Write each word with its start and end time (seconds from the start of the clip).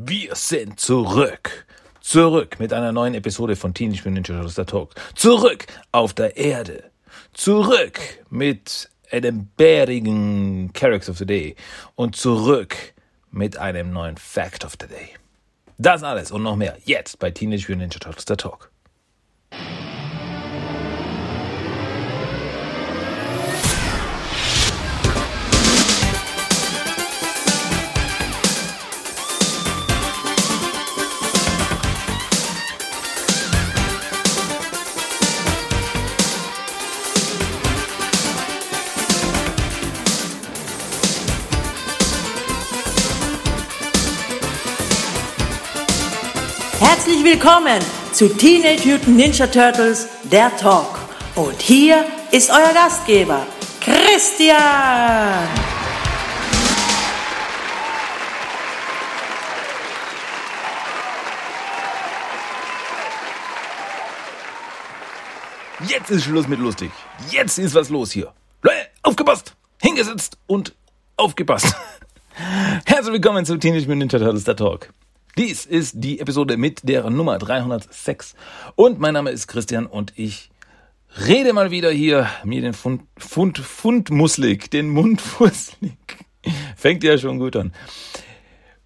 Wir 0.00 0.36
sind 0.36 0.78
zurück. 0.78 1.66
Zurück 2.00 2.60
mit 2.60 2.72
einer 2.72 2.92
neuen 2.92 3.14
Episode 3.14 3.56
von 3.56 3.74
Teenage 3.74 4.08
Mutant 4.08 4.28
Ninja 4.28 4.44
Turtles 4.44 4.66
Talk. 4.66 4.94
Zurück 5.16 5.66
auf 5.90 6.14
der 6.14 6.36
Erde. 6.36 6.92
Zurück 7.34 7.98
mit 8.30 8.88
einem 9.10 9.48
bärigen 9.56 10.72
Character 10.72 11.10
of 11.10 11.18
the 11.18 11.26
Day. 11.26 11.56
Und 11.96 12.14
zurück 12.14 12.76
mit 13.32 13.56
einem 13.56 13.90
neuen 13.92 14.16
Fact 14.16 14.64
of 14.64 14.76
the 14.80 14.86
Day. 14.86 15.08
Das 15.78 16.04
alles 16.04 16.30
und 16.30 16.44
noch 16.44 16.54
mehr 16.54 16.76
jetzt 16.84 17.18
bei 17.18 17.32
Teenage 17.32 17.64
Mutant 17.68 17.78
Ninja 17.80 17.98
Turtles 17.98 18.24
Talk. 18.24 18.70
Willkommen 47.30 47.82
zu 48.14 48.26
Teenage 48.26 48.88
Mutant 48.88 49.08
Ninja 49.08 49.46
Turtles, 49.46 50.08
der 50.22 50.50
Talk. 50.56 50.98
Und 51.34 51.60
hier 51.60 52.06
ist 52.30 52.48
euer 52.48 52.72
Gastgeber, 52.72 53.46
Christian. 53.82 54.56
Jetzt 65.86 66.10
ist 66.10 66.24
Schluss 66.24 66.48
mit 66.48 66.60
lustig. 66.60 66.90
Jetzt 67.30 67.58
ist 67.58 67.74
was 67.74 67.90
los 67.90 68.10
hier. 68.10 68.32
Leute, 68.62 68.76
aufgepasst, 69.02 69.54
hingesetzt 69.82 70.38
und 70.46 70.74
aufgepasst. 71.18 71.76
Herzlich 72.86 73.12
willkommen 73.12 73.44
zu 73.44 73.58
Teenage 73.58 73.86
Mutant 73.86 74.12
Ninja 74.12 74.18
Turtles, 74.18 74.44
der 74.44 74.56
Talk. 74.56 74.88
Dies 75.38 75.66
ist 75.66 75.92
die 75.98 76.18
Episode 76.18 76.56
mit 76.56 76.88
der 76.88 77.08
Nummer 77.10 77.38
306. 77.38 78.34
Und 78.74 78.98
mein 78.98 79.14
Name 79.14 79.30
ist 79.30 79.46
Christian 79.46 79.86
und 79.86 80.12
ich 80.16 80.50
rede 81.28 81.52
mal 81.52 81.70
wieder 81.70 81.92
hier 81.92 82.28
mir 82.42 82.60
den 82.60 82.72
Fund, 82.72 83.02
Fund, 83.16 83.56
Fundmuslik, 83.56 84.68
den 84.68 84.88
Mund 84.88 85.20
fusselig. 85.20 85.96
Fängt 86.76 87.04
ja 87.04 87.16
schon 87.18 87.38
gut 87.38 87.54
an. 87.54 87.72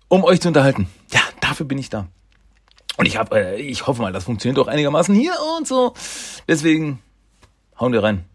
Um 0.08 0.24
euch 0.24 0.42
zu 0.42 0.48
unterhalten. 0.48 0.88
Ja, 1.10 1.22
dafür 1.40 1.64
bin 1.64 1.78
ich 1.78 1.88
da. 1.88 2.08
Und 2.98 3.06
ich 3.06 3.16
habe, 3.16 3.34
äh, 3.34 3.56
ich 3.58 3.86
hoffe 3.86 4.02
mal, 4.02 4.12
das 4.12 4.24
funktioniert 4.24 4.58
auch 4.58 4.68
einigermaßen 4.68 5.14
hier 5.14 5.32
und 5.56 5.66
so. 5.66 5.94
Deswegen 6.46 6.98
hauen 7.80 7.94
wir 7.94 8.02
rein. 8.02 8.26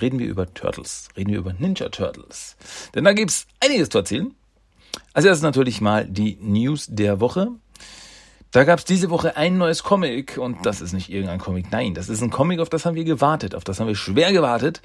Reden 0.00 0.20
wir 0.20 0.28
über 0.28 0.54
Turtles. 0.54 1.08
Reden 1.16 1.32
wir 1.32 1.40
über 1.40 1.54
Ninja 1.54 1.88
Turtles. 1.88 2.56
Denn 2.94 3.02
da 3.02 3.14
gibt's 3.14 3.48
einiges 3.58 3.88
zu 3.88 3.98
erzählen. 3.98 4.32
Als 5.12 5.24
erstes 5.24 5.42
natürlich 5.42 5.80
mal 5.80 6.06
die 6.06 6.38
News 6.40 6.86
der 6.88 7.20
Woche. 7.20 7.48
Da 8.50 8.64
gab 8.64 8.78
es 8.78 8.86
diese 8.86 9.10
Woche 9.10 9.36
ein 9.36 9.58
neues 9.58 9.82
Comic 9.82 10.38
und 10.38 10.64
das 10.64 10.80
ist 10.80 10.94
nicht 10.94 11.10
irgendein 11.10 11.38
Comic, 11.38 11.70
nein, 11.70 11.92
das 11.92 12.08
ist 12.08 12.22
ein 12.22 12.30
Comic, 12.30 12.60
auf 12.60 12.70
das 12.70 12.86
haben 12.86 12.94
wir 12.94 13.04
gewartet, 13.04 13.54
auf 13.54 13.62
das 13.62 13.78
haben 13.78 13.88
wir 13.88 13.94
schwer 13.94 14.32
gewartet, 14.32 14.80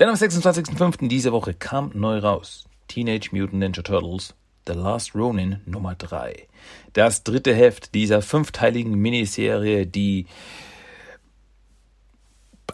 denn 0.00 0.08
am 0.08 0.16
26.05. 0.16 1.06
diese 1.06 1.30
Woche 1.30 1.54
kam 1.54 1.92
neu 1.94 2.18
raus 2.18 2.64
Teenage 2.88 3.28
Mutant 3.30 3.60
Ninja 3.60 3.82
Turtles 3.82 4.34
The 4.66 4.72
Last 4.72 5.14
Ronin 5.14 5.60
Nummer 5.66 5.94
3. 5.94 6.48
Das 6.92 7.22
dritte 7.22 7.54
Heft 7.54 7.94
dieser 7.94 8.20
fünfteiligen 8.20 8.94
Miniserie, 8.94 9.86
die 9.86 10.26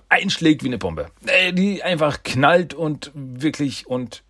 einschlägt 0.08 0.62
wie 0.62 0.68
eine 0.68 0.78
Bombe, 0.78 1.10
äh, 1.26 1.52
die 1.52 1.82
einfach 1.82 2.22
knallt 2.22 2.74
und 2.74 3.10
wirklich 3.14 3.86
und 3.86 4.22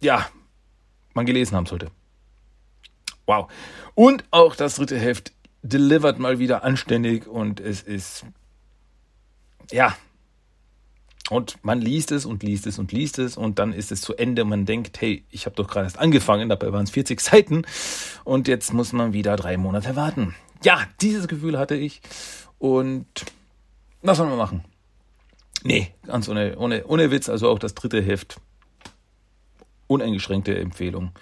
ja, 0.00 0.28
man 1.14 1.26
gelesen 1.26 1.56
haben 1.56 1.66
sollte. 1.66 1.90
Wow. 3.26 3.50
Und 3.94 4.24
auch 4.30 4.56
das 4.56 4.76
dritte 4.76 4.98
Heft 4.98 5.32
delivered 5.62 6.18
mal 6.18 6.38
wieder 6.38 6.64
anständig 6.64 7.26
und 7.26 7.60
es 7.60 7.82
ist, 7.82 8.24
ja, 9.70 9.96
und 11.30 11.56
man 11.62 11.80
liest 11.80 12.12
es 12.12 12.26
und 12.26 12.42
liest 12.42 12.66
es 12.66 12.78
und 12.78 12.92
liest 12.92 13.18
es 13.18 13.36
und 13.36 13.58
dann 13.58 13.72
ist 13.72 13.92
es 13.92 14.00
zu 14.00 14.14
Ende 14.16 14.42
und 14.42 14.48
man 14.48 14.66
denkt, 14.66 15.00
hey, 15.00 15.24
ich 15.30 15.46
habe 15.46 15.54
doch 15.56 15.68
gerade 15.68 15.86
erst 15.86 15.98
angefangen, 15.98 16.48
dabei 16.48 16.72
waren 16.72 16.84
es 16.84 16.90
40 16.90 17.20
Seiten 17.20 17.62
und 18.24 18.48
jetzt 18.48 18.72
muss 18.72 18.92
man 18.92 19.12
wieder 19.12 19.36
drei 19.36 19.56
Monate 19.56 19.94
warten. 19.94 20.34
Ja, 20.64 20.80
dieses 21.00 21.28
Gefühl 21.28 21.58
hatte 21.58 21.76
ich 21.76 22.02
und 22.58 23.06
was 24.02 24.18
soll 24.18 24.28
man 24.28 24.36
machen? 24.36 24.64
Nee, 25.62 25.94
ganz 26.06 26.28
ohne, 26.28 26.58
ohne, 26.58 26.84
ohne 26.86 27.10
Witz, 27.12 27.28
also 27.28 27.48
auch 27.48 27.58
das 27.60 27.74
dritte 27.74 28.02
Heft 28.02 28.40
uneingeschränkte 29.92 30.58
Empfehlung 30.58 31.12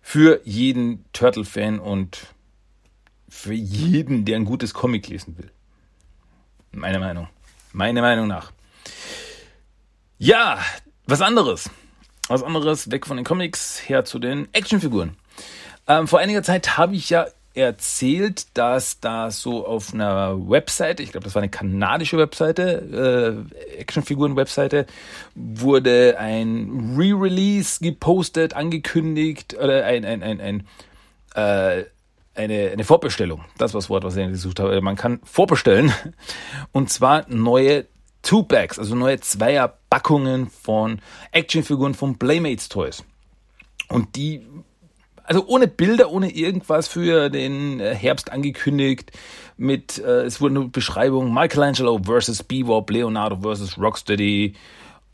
für 0.00 0.40
jeden 0.44 1.04
Turtle-Fan 1.12 1.78
und 1.78 2.26
für 3.28 3.52
jeden, 3.52 4.24
der 4.24 4.36
ein 4.36 4.44
gutes 4.44 4.74
Comic 4.74 5.08
lesen 5.08 5.38
will. 5.38 5.50
Meine 6.72 6.98
Meinung. 6.98 7.28
Meine 7.72 8.00
Meinung 8.00 8.26
nach. 8.26 8.52
Ja, 10.18 10.58
was 11.06 11.22
anderes. 11.22 11.70
Was 12.28 12.42
anderes, 12.42 12.90
weg 12.90 13.06
von 13.06 13.16
den 13.16 13.24
Comics, 13.24 13.88
her 13.88 14.04
zu 14.04 14.18
den 14.18 14.52
Actionfiguren. 14.52 15.16
Ähm, 15.86 16.06
vor 16.06 16.18
einiger 16.18 16.42
Zeit 16.42 16.76
habe 16.76 16.94
ich 16.94 17.10
ja 17.10 17.26
erzählt, 17.54 18.46
dass 18.54 19.00
da 19.00 19.30
so 19.30 19.66
auf 19.66 19.92
einer 19.92 20.36
Webseite, 20.48 21.02
ich 21.02 21.12
glaube, 21.12 21.24
das 21.24 21.34
war 21.34 21.42
eine 21.42 21.50
kanadische 21.50 22.16
Webseite, 22.16 23.46
äh, 23.76 23.80
Actionfiguren-Webseite, 23.80 24.86
wurde 25.34 26.16
ein 26.18 26.94
Re-Release 26.96 27.80
gepostet, 27.80 28.54
angekündigt, 28.54 29.56
oder 29.60 29.84
ein, 29.84 30.04
ein, 30.04 30.22
ein, 30.22 30.40
ein 30.40 30.66
äh, 31.34 31.84
eine, 32.34 32.70
eine 32.70 32.84
Vorbestellung. 32.84 33.44
Das 33.58 33.74
war 33.74 33.80
das 33.80 33.90
Wort, 33.90 34.04
was 34.04 34.16
ich 34.16 34.26
gesucht 34.28 34.60
habe. 34.60 34.80
Man 34.80 34.96
kann 34.96 35.20
vorbestellen. 35.24 35.92
Und 36.72 36.90
zwar 36.90 37.26
neue 37.28 37.86
Two-Packs, 38.22 38.78
also 38.78 38.94
neue 38.94 39.20
Zweierpackungen 39.20 40.50
von 40.50 41.00
Actionfiguren 41.32 41.94
von 41.94 42.18
Playmates 42.18 42.68
Toys. 42.68 43.04
Und 43.88 44.14
die 44.16 44.46
also 45.30 45.46
ohne 45.46 45.68
Bilder, 45.68 46.10
ohne 46.10 46.28
irgendwas 46.28 46.88
für 46.88 47.30
den 47.30 47.78
äh, 47.78 47.94
Herbst 47.94 48.32
angekündigt. 48.32 49.12
Mit, 49.56 49.98
äh, 49.98 50.22
es 50.24 50.40
wurde 50.40 50.56
eine 50.56 50.64
Beschreibung 50.68 51.32
Michelangelo 51.32 52.00
versus 52.02 52.42
Bebop, 52.42 52.90
Leonardo 52.90 53.36
versus 53.36 53.78
Rocksteady 53.78 54.56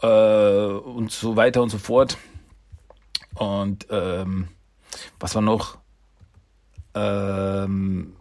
äh, 0.01 0.07
und 0.07 1.13
so 1.13 1.37
weiter 1.37 1.63
und 1.63 1.69
so 1.69 1.77
fort. 1.77 2.17
Und 3.35 3.89
ähm, 3.91 4.49
was 5.21 5.35
war 5.35 5.43
noch? 5.43 5.77
Ähm, 6.95 8.17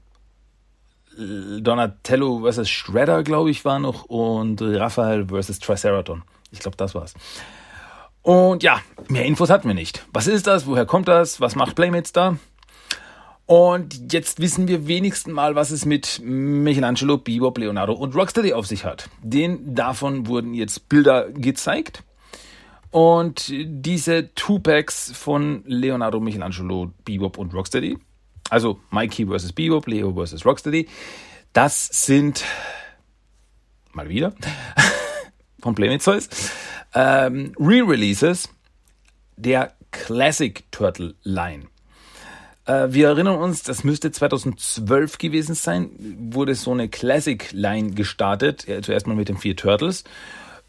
Donatello 1.17 2.41
versus 2.41 2.69
Shredder, 2.69 3.23
glaube 3.23 3.51
ich, 3.51 3.63
war 3.63 3.79
noch 3.79 4.03
und 4.03 4.61
Raphael 4.61 5.27
versus 5.27 5.59
Triceraton. 5.59 6.23
Ich 6.51 6.59
glaube, 6.59 6.75
das 6.75 6.93
war's. 6.93 7.13
Und 8.25 8.63
ja, 8.63 8.81
mehr 9.07 9.23
Infos 9.23 9.51
hatten 9.51 9.67
wir 9.67 9.75
nicht. 9.75 10.03
Was 10.11 10.25
ist 10.25 10.47
das? 10.47 10.65
Woher 10.65 10.87
kommt 10.87 11.07
das? 11.07 11.41
Was 11.41 11.53
macht 11.53 11.75
Playmates 11.75 12.11
da? 12.11 12.39
Und 13.45 14.11
jetzt 14.11 14.39
wissen 14.39 14.67
wir 14.67 14.87
wenigstens 14.87 15.31
mal, 15.31 15.53
was 15.53 15.69
es 15.69 15.85
mit 15.85 16.19
Michelangelo, 16.23 17.19
Bebop, 17.19 17.59
Leonardo 17.59 17.93
und 17.93 18.15
Rocksteady 18.15 18.53
auf 18.53 18.65
sich 18.65 18.83
hat. 18.83 19.11
Den 19.21 19.75
davon 19.75 20.25
wurden 20.25 20.55
jetzt 20.55 20.89
Bilder 20.89 21.29
gezeigt. 21.29 22.01
Und 22.89 23.53
diese 23.53 24.33
Two-Packs 24.33 25.11
von 25.15 25.61
Leonardo, 25.67 26.19
Michelangelo, 26.19 26.93
Bebop 27.03 27.37
und 27.37 27.53
Rocksteady, 27.53 27.95
also 28.49 28.79
Mikey 28.89 29.27
vs. 29.27 29.53
Bebop, 29.53 29.85
Leo 29.85 30.11
vs. 30.15 30.43
Rocksteady, 30.43 30.87
das 31.53 31.85
sind 31.91 32.43
mal 33.93 34.09
wieder 34.09 34.33
von 35.65 35.75
Toys 35.75 36.29
ähm, 36.93 37.53
Re-Releases 37.59 38.49
der 39.35 39.73
Classic 39.89 40.63
Turtle 40.71 41.15
Line. 41.23 41.63
Äh, 42.65 42.87
wir 42.89 43.07
erinnern 43.07 43.37
uns, 43.37 43.63
das 43.63 43.83
müsste 43.83 44.11
2012 44.11 45.17
gewesen 45.17 45.55
sein, 45.55 45.89
wurde 46.31 46.53
so 46.53 46.71
eine 46.71 46.87
Classic 46.87 47.51
Line 47.51 47.91
gestartet, 47.91 48.67
ja, 48.67 48.81
zuerst 48.81 49.07
mal 49.07 49.15
mit 49.15 49.27
den 49.27 49.37
vier 49.37 49.55
Turtles, 49.55 50.03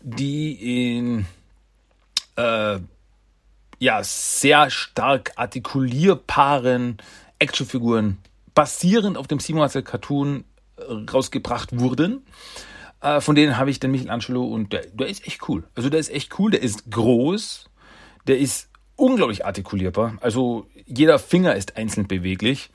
die 0.00 0.96
in 0.96 1.26
äh, 2.37 2.78
ja, 3.78 4.02
sehr 4.02 4.70
stark 4.70 5.32
artikulierbaren 5.37 6.96
Actionfiguren 7.38 8.16
basierend 8.54 9.19
auf 9.19 9.26
dem 9.26 9.40
Simon 9.40 9.69
Cartoon 9.69 10.44
äh, 10.78 11.10
rausgebracht 11.12 11.78
wurden. 11.78 12.25
Äh, 13.00 13.20
von 13.20 13.34
denen 13.34 13.56
habe 13.56 13.70
ich 13.70 13.81
den 13.81 13.90
Michelangelo 13.90 14.44
und 14.44 14.72
der, 14.72 14.87
der 14.87 15.08
ist 15.08 15.26
echt 15.26 15.48
cool. 15.48 15.64
Also 15.75 15.90
der 15.90 16.00
ist 16.00 16.10
echt 16.10 16.38
cool, 16.38 16.50
der 16.50 16.62
ist 16.62 16.90
groß, 16.90 17.70
der 18.26 18.38
ist 18.38 18.69
unglaublich 18.96 19.44
artikulierbar. 19.44 20.16
Also 20.20 20.66
jeder 20.87 21.19
Finger 21.19 21.54
ist 21.54 21.76
einzeln 21.76 22.08
beweglich 22.08 22.70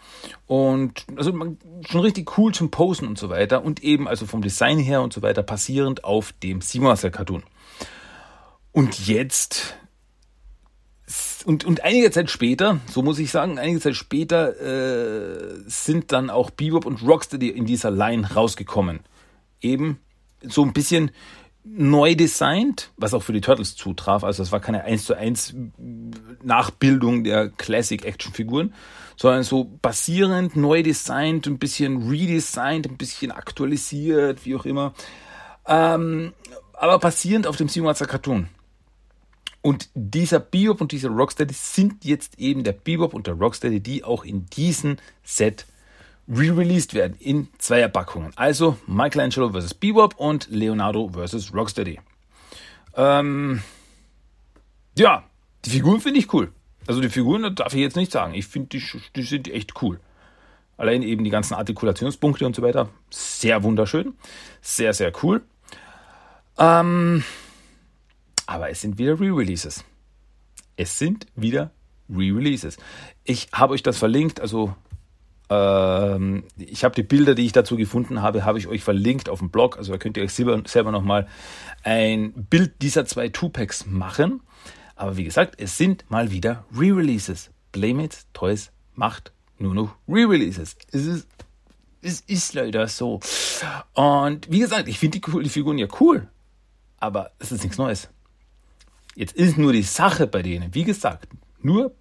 und 0.45 1.05
also 1.15 1.33
man, 1.33 1.57
schon 1.87 2.01
richtig 2.01 2.37
cool 2.37 2.53
zum 2.53 2.69
Posen 2.69 3.07
und 3.07 3.17
so 3.17 3.29
weiter 3.29 3.63
und 3.63 3.83
eben 3.83 4.07
also 4.07 4.25
vom 4.25 4.41
Design 4.41 4.79
her 4.79 5.01
und 5.01 5.13
so 5.13 5.21
weiter 5.21 5.43
basierend 5.43 6.03
auf 6.03 6.33
dem 6.43 6.61
Seamaster 6.61 7.09
Cartoon. 7.09 7.43
Und 8.71 9.07
jetzt 9.07 9.75
und, 11.45 11.65
und 11.65 11.83
einige 11.83 12.11
Zeit 12.11 12.29
später, 12.29 12.79
so 12.87 13.01
muss 13.01 13.19
ich 13.19 13.31
sagen, 13.31 13.57
einige 13.57 13.79
Zeit 13.79 13.95
später 13.95 14.59
äh, 14.61 15.63
sind 15.65 16.11
dann 16.11 16.29
auch 16.29 16.51
Bebop 16.51 16.85
und 16.85 17.01
Rocksteady 17.01 17.49
in 17.49 17.65
dieser 17.65 17.91
Line 17.91 18.33
rausgekommen. 18.33 19.01
Eben 19.59 19.99
so 20.41 20.63
ein 20.63 20.73
bisschen 20.73 21.11
neu 21.63 22.15
designt, 22.15 22.91
was 22.97 23.13
auch 23.13 23.21
für 23.21 23.33
die 23.33 23.41
Turtles 23.41 23.75
zutraf. 23.75 24.23
Also 24.23 24.41
es 24.41 24.51
war 24.51 24.59
keine 24.59 24.83
1 24.83 25.05
zu 25.05 25.15
1 25.15 25.55
Nachbildung 26.43 27.23
der 27.23 27.49
Classic-Action-Figuren, 27.49 28.73
sondern 29.15 29.43
so 29.43 29.65
basierend, 29.81 30.55
neu 30.55 30.81
designt, 30.81 31.45
ein 31.45 31.59
bisschen 31.59 32.09
redesigned, 32.09 32.87
ein 32.87 32.97
bisschen 32.97 33.31
aktualisiert, 33.31 34.45
wie 34.45 34.55
auch 34.55 34.65
immer. 34.65 34.93
Ähm, 35.67 36.33
aber 36.73 36.97
basierend 36.97 37.45
auf 37.45 37.57
dem 37.57 37.69
Simulatzer 37.69 38.07
Cartoon. 38.07 38.47
Und 39.61 39.89
dieser 39.93 40.39
Bebop 40.39 40.81
und 40.81 40.91
dieser 40.91 41.09
Rocksteady 41.09 41.53
sind 41.53 42.03
jetzt 42.03 42.39
eben 42.39 42.63
der 42.63 42.71
Bebop 42.71 43.13
und 43.13 43.27
der 43.27 43.35
Rocksteady, 43.35 43.79
die 43.79 44.03
auch 44.03 44.25
in 44.25 44.47
diesem 44.47 44.97
Set 45.23 45.67
re-released 46.27 46.93
werden 46.93 47.17
in 47.19 47.47
zwei 47.57 47.79
Erpackungen. 47.79 48.31
Also 48.35 48.77
Michelangelo 48.87 49.49
vs. 49.51 49.73
Bebop 49.73 50.15
und 50.17 50.47
Leonardo 50.49 51.09
vs. 51.09 51.53
Rocksteady. 51.53 51.99
Ähm, 52.95 53.61
ja, 54.97 55.23
die 55.65 55.69
Figuren 55.69 56.01
finde 56.01 56.19
ich 56.19 56.33
cool. 56.33 56.51
Also 56.87 57.01
die 57.01 57.09
Figuren 57.09 57.55
darf 57.55 57.73
ich 57.73 57.79
jetzt 57.79 57.95
nicht 57.95 58.11
sagen. 58.11 58.33
Ich 58.33 58.47
finde, 58.47 58.69
die, 58.69 58.83
die 59.15 59.23
sind 59.23 59.47
echt 59.47 59.81
cool. 59.81 59.99
Allein 60.77 61.03
eben 61.03 61.23
die 61.23 61.29
ganzen 61.29 61.53
Artikulationspunkte 61.53 62.45
und 62.45 62.55
so 62.55 62.61
weiter. 62.61 62.89
Sehr 63.09 63.61
wunderschön. 63.63 64.15
Sehr, 64.61 64.93
sehr 64.93 65.11
cool. 65.21 65.43
Ähm, 66.57 67.23
aber 68.47 68.69
es 68.69 68.81
sind 68.81 68.97
wieder 68.97 69.19
Re-Releases. 69.19 69.83
Es 70.75 70.97
sind 70.97 71.27
wieder 71.35 71.71
Re-Releases. 72.09 72.77
Ich 73.23 73.49
habe 73.53 73.73
euch 73.73 73.83
das 73.83 73.97
verlinkt, 73.97 74.41
also 74.41 74.75
ähm, 75.51 76.45
ich 76.55 76.85
habe 76.85 76.95
die 76.95 77.03
Bilder, 77.03 77.35
die 77.35 77.45
ich 77.45 77.51
dazu 77.51 77.75
gefunden 77.75 78.21
habe, 78.21 78.45
habe 78.45 78.57
ich 78.57 78.67
euch 78.67 78.83
verlinkt 78.83 79.27
auf 79.27 79.39
dem 79.39 79.49
Blog. 79.49 79.77
Also 79.77 79.91
da 79.91 79.97
könnt 79.97 80.15
ihr 80.15 80.23
euch 80.23 80.33
selber, 80.33 80.61
selber 80.65 80.91
nochmal 80.91 81.27
ein 81.83 82.31
Bild 82.31 82.81
dieser 82.81 83.05
zwei 83.05 83.27
Two-Packs 83.27 83.85
machen. 83.85 84.41
Aber 84.95 85.17
wie 85.17 85.25
gesagt, 85.25 85.55
es 85.59 85.77
sind 85.77 86.05
mal 86.09 86.31
wieder 86.31 86.63
Re-Releases. 86.73 87.51
Playmates 87.73 88.27
Toys 88.31 88.71
macht 88.95 89.33
nur 89.57 89.75
noch 89.75 89.95
Re-Releases. 90.07 90.77
Es 90.91 91.05
ist, 91.05 91.27
es 92.01 92.21
ist 92.21 92.53
leider 92.53 92.87
so. 92.87 93.19
Und 93.93 94.49
wie 94.49 94.59
gesagt, 94.59 94.87
ich 94.87 94.99
finde 94.99 95.19
die, 95.19 95.43
die 95.43 95.49
Figuren 95.49 95.77
ja 95.77 95.87
cool. 95.99 96.29
Aber 96.97 97.31
es 97.39 97.51
ist 97.51 97.63
nichts 97.63 97.77
Neues. 97.77 98.07
Jetzt 99.15 99.35
ist 99.35 99.57
nur 99.57 99.73
die 99.73 99.83
Sache 99.83 100.27
bei 100.27 100.41
denen, 100.43 100.73
wie 100.73 100.85
gesagt, 100.85 101.27
nur 101.61 101.93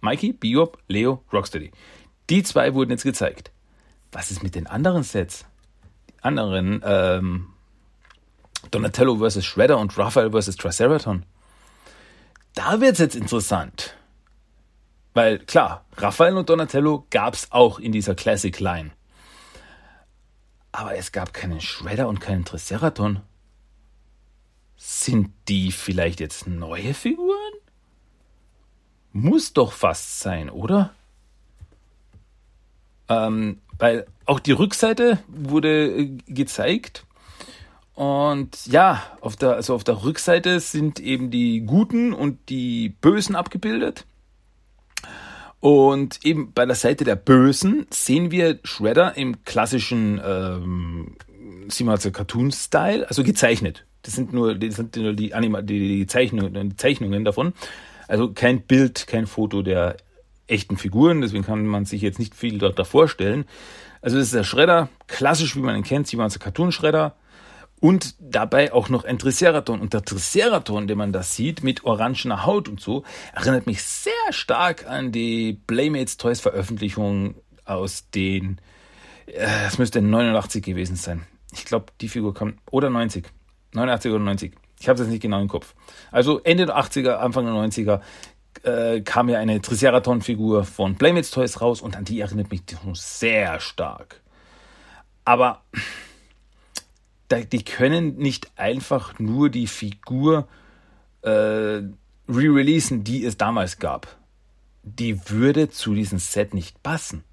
Mikey, 0.00 0.32
Biop, 0.32 0.78
Leo, 0.86 1.24
Rocksteady. 1.32 1.72
Die 2.30 2.42
zwei 2.42 2.74
wurden 2.74 2.90
jetzt 2.90 3.04
gezeigt. 3.04 3.50
Was 4.12 4.30
ist 4.30 4.42
mit 4.42 4.54
den 4.54 4.66
anderen 4.66 5.02
Sets? 5.02 5.44
Die 6.08 6.22
anderen, 6.22 6.80
ähm, 6.84 7.48
Donatello 8.70 9.16
vs. 9.16 9.44
Shredder 9.44 9.78
und 9.78 9.96
Raphael 9.98 10.30
vs. 10.30 10.56
Triceraton. 10.56 11.26
Da 12.54 12.80
wird 12.80 12.94
es 12.94 12.98
jetzt 13.00 13.16
interessant. 13.16 13.96
Weil 15.12 15.38
klar, 15.38 15.84
Raphael 15.96 16.36
und 16.36 16.48
Donatello 16.48 17.06
gab 17.10 17.34
es 17.34 17.52
auch 17.52 17.78
in 17.78 17.92
dieser 17.92 18.14
Classic 18.14 18.58
Line. 18.58 18.90
Aber 20.72 20.96
es 20.96 21.12
gab 21.12 21.32
keinen 21.32 21.60
Shredder 21.60 22.08
und 22.08 22.20
keinen 22.20 22.44
Triceraton. 22.44 23.20
Sind 24.76 25.32
die 25.48 25.70
vielleicht 25.70 26.20
jetzt 26.20 26.48
neue 26.48 26.94
Figuren? 26.94 27.52
Muss 29.12 29.52
doch 29.52 29.72
fast 29.72 30.18
sein, 30.18 30.50
oder? 30.50 30.92
Ähm, 33.08 33.58
weil 33.78 34.06
auch 34.26 34.40
die 34.40 34.52
Rückseite 34.52 35.18
wurde 35.28 35.86
äh, 35.86 36.16
gezeigt. 36.26 37.04
Und 37.94 38.66
ja, 38.66 39.02
auf 39.20 39.36
der, 39.36 39.54
also 39.54 39.74
auf 39.74 39.84
der 39.84 40.02
Rückseite 40.02 40.58
sind 40.58 40.98
eben 40.98 41.30
die 41.30 41.60
Guten 41.60 42.12
und 42.12 42.48
die 42.48 42.88
Bösen 42.88 43.36
abgebildet. 43.36 44.04
Und 45.60 46.24
eben 46.24 46.52
bei 46.52 46.66
der 46.66 46.74
Seite 46.74 47.04
der 47.04 47.16
Bösen 47.16 47.86
sehen 47.90 48.30
wir 48.30 48.58
Shredder 48.64 49.16
im 49.16 49.44
klassischen 49.44 50.20
ähm, 50.22 51.16
Simazer 51.68 52.10
Cartoon-Style, 52.10 53.08
also 53.08 53.22
gezeichnet. 53.22 53.86
Das 54.02 54.14
sind 54.14 54.32
nur, 54.32 54.54
das 54.54 54.76
sind 54.76 54.96
nur 54.96 55.14
die, 55.14 55.32
Anima 55.32 55.62
die, 55.62 55.78
die, 55.78 56.06
Zeichnungen, 56.06 56.70
die 56.70 56.76
Zeichnungen 56.76 57.24
davon. 57.24 57.54
Also 58.08 58.32
kein 58.32 58.62
Bild, 58.62 59.06
kein 59.06 59.26
Foto 59.26 59.62
der 59.62 59.96
echten 60.46 60.76
Figuren, 60.76 61.20
deswegen 61.20 61.44
kann 61.44 61.66
man 61.66 61.84
sich 61.84 62.02
jetzt 62.02 62.18
nicht 62.18 62.34
viel 62.34 62.58
dort 62.58 62.84
vorstellen. 62.86 63.44
Also 64.02 64.18
das 64.18 64.26
ist 64.26 64.34
der 64.34 64.44
Schredder, 64.44 64.88
klassisch 65.06 65.56
wie 65.56 65.60
man 65.60 65.76
ihn 65.76 65.82
kennt, 65.82 66.06
Simonser 66.06 66.38
Cartoon-Schredder. 66.38 67.14
Und 67.80 68.14
dabei 68.18 68.72
auch 68.72 68.88
noch 68.88 69.04
ein 69.04 69.18
Triceraton. 69.18 69.80
Und 69.80 69.92
der 69.92 70.02
Triceraton, 70.02 70.86
den 70.86 70.96
man 70.96 71.12
da 71.12 71.22
sieht, 71.22 71.62
mit 71.62 71.84
orangener 71.84 72.46
Haut 72.46 72.68
und 72.68 72.80
so, 72.80 73.02
erinnert 73.34 73.66
mich 73.66 73.82
sehr 73.82 74.12
stark 74.30 74.86
an 74.86 75.12
die 75.12 75.60
Playmates 75.66 76.16
Toys 76.16 76.40
Veröffentlichung 76.40 77.34
aus 77.64 78.08
den, 78.10 78.60
äh, 79.26 79.66
es 79.66 79.78
müsste 79.78 80.00
89 80.00 80.64
gewesen 80.64 80.96
sein. 80.96 81.26
Ich 81.52 81.64
glaube, 81.64 81.86
die 82.00 82.08
Figur 82.08 82.34
kam, 82.34 82.58
oder 82.70 82.90
90. 82.90 83.26
89 83.72 84.12
oder 84.12 84.24
90. 84.24 84.54
Ich 84.80 84.88
habe 84.88 84.94
es 84.94 85.06
jetzt 85.06 85.12
nicht 85.12 85.22
genau 85.22 85.40
im 85.40 85.48
Kopf. 85.48 85.74
Also 86.10 86.40
Ende 86.40 86.66
der 86.66 86.76
80er, 86.76 87.14
Anfang 87.14 87.46
der 87.46 87.54
90er 87.54 88.00
äh, 88.64 89.00
kam 89.02 89.28
ja 89.28 89.38
eine 89.38 89.60
Triceraton-Figur 89.60 90.64
von 90.64 90.96
Playmates 90.96 91.30
Toys 91.30 91.60
raus 91.60 91.80
und 91.80 91.96
an 91.96 92.04
die 92.04 92.20
erinnert 92.20 92.50
mich 92.50 92.62
sehr 92.94 93.60
stark. 93.60 94.20
Aber 95.24 95.62
die 97.30 97.64
können 97.64 98.16
nicht 98.16 98.50
einfach 98.56 99.18
nur 99.18 99.48
die 99.50 99.66
Figur 99.66 100.46
äh, 101.22 101.82
re-releasen, 102.28 103.04
die 103.04 103.24
es 103.24 103.36
damals 103.36 103.78
gab. 103.78 104.16
Die 104.82 105.30
würde 105.30 105.70
zu 105.70 105.94
diesem 105.94 106.18
Set 106.18 106.52
nicht 106.52 106.82
passen. 106.82 107.24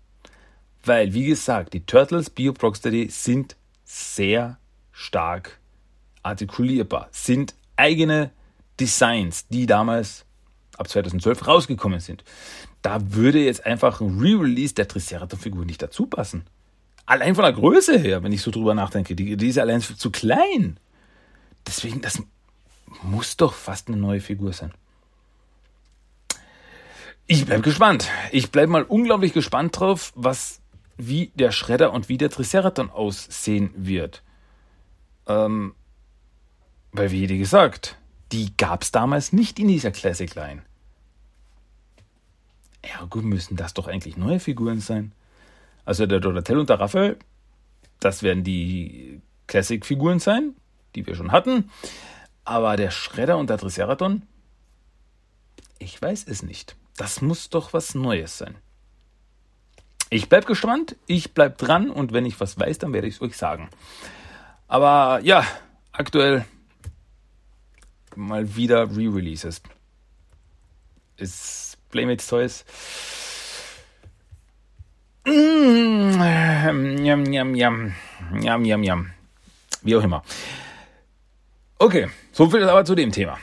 Weil, 0.84 1.14
wie 1.14 1.26
gesagt, 1.26 1.74
die 1.74 1.86
Turtles 1.86 2.30
Bio 2.30 2.54
Rocksteady 2.60 3.10
sind 3.10 3.56
sehr 3.84 4.58
stark 4.92 5.60
artikulierbar, 6.24 7.10
sind 7.12 7.54
eigene 7.76 8.32
Designs, 8.80 9.48
die 9.48 9.66
damals 9.66 10.26
ab 10.78 10.88
2012 10.88 11.48
rausgekommen 11.48 12.00
sind. 12.00 12.24
Da 12.82 13.14
würde 13.14 13.40
jetzt 13.40 13.66
einfach 13.66 14.02
ein 14.02 14.20
Re-Release 14.20 14.74
der 14.74 14.88
Triceratops-Figur 14.88 15.66
nicht 15.66 15.82
dazu 15.82 16.08
passen. 16.08 16.46
Allein 17.06 17.36
von 17.36 17.44
der 17.44 17.54
Größe 17.54 17.98
her, 17.98 18.24
wenn 18.24 18.32
ich 18.32 18.42
so 18.42 18.52
drüber 18.52 18.74
nachdenke, 18.74 19.16
die, 19.16 19.36
die 19.36 19.50
ist 19.50 19.58
allein 19.58 19.82
zu 19.82 20.12
klein. 20.12 20.78
Deswegen, 21.68 22.02
das 22.02 22.22
muss 23.04 23.38
doch 23.38 23.54
fast 23.54 23.88
eine 23.88 23.98
neue 23.98 24.22
Figur 24.22 24.54
sein. 24.54 24.74
Ich 27.28 27.46
bleib 27.46 27.64
gespannt. 27.64 28.10
Ich 28.32 28.52
bleib 28.52 28.70
mal 28.70 28.84
unglaublich 28.84 29.34
gespannt 29.34 29.80
drauf, 29.80 30.12
was, 30.16 30.62
wie 30.98 31.32
der 31.36 31.52
Schredder 31.52 31.94
und 31.94 32.10
wie 32.10 32.18
der 32.18 32.30
Triceraton 32.30 32.90
aussehen 32.90 33.72
wird. 33.76 34.24
Ähm, 35.28 35.76
weil, 36.92 37.12
wie 37.12 37.26
gesagt, 37.26 37.98
die 38.32 38.56
gab 38.58 38.84
es 38.84 38.92
damals 38.92 39.34
nicht 39.34 39.60
in 39.60 39.68
dieser 39.68 39.92
Classic 39.92 40.34
Line. 40.36 40.62
Ergo 42.82 43.22
müssen 43.22 43.56
das 43.56 43.74
doch 43.74 43.88
eigentlich 43.88 44.18
neue 44.18 44.40
Figuren 44.40 44.80
sein. 44.80 45.12
Also 45.86 46.06
der 46.06 46.20
Donatello 46.20 46.62
und 46.62 46.70
der 46.70 46.80
Raphael, 46.80 47.18
das 48.00 48.24
werden 48.24 48.44
die 48.44 49.22
Classic-Figuren 49.48 50.20
sein, 50.20 50.56
die 50.96 51.06
wir 51.06 51.16
schon 51.16 51.32
hatten. 51.32 51.70
Aber 52.44 52.76
der 52.78 52.92
Schredder 52.92 53.38
und 53.38 53.50
der 53.50 53.58
Triceraton, 53.58 54.24
ich 55.80 56.02
weiß 56.02 56.26
es 56.28 56.44
nicht. 56.44 56.76
Das 56.98 57.22
muss 57.22 57.50
doch 57.50 57.74
was 57.74 57.96
Neues 57.96 58.38
sein. 58.38 58.56
Ich 60.10 60.28
bleib 60.28 60.46
gespannt, 60.46 60.96
ich 61.08 61.34
bleib 61.34 61.58
dran 61.58 61.90
und 61.90 62.12
wenn 62.12 62.26
ich 62.26 62.40
was 62.40 62.60
weiß, 62.60 62.80
dann 62.80 62.94
werde 62.94 63.08
ich 63.08 63.16
es 63.16 63.22
euch 63.22 63.38
sagen. 63.38 63.70
Aber 64.68 65.20
ja, 65.24 65.46
aktuell 65.92 66.46
mal 68.16 68.56
wieder 68.56 68.90
Re-Releases. 68.90 69.62
Ist 71.18 71.78
Playmates 71.90 72.28
Toys. 72.28 72.66
Mm, 75.26 76.22
yum, 77.04 77.26
yum, 77.32 77.56
yum. 77.56 77.94
Yum, 78.42 78.66
yum, 78.66 78.84
yum. 78.84 79.12
Wie 79.84 79.96
auch 79.96 80.04
immer. 80.04 80.24
Okay, 81.78 82.10
so 82.32 82.50
viel 82.50 82.68
aber 82.68 82.86
zu 82.86 82.96
dem 82.96 83.12
Thema. 83.12 83.38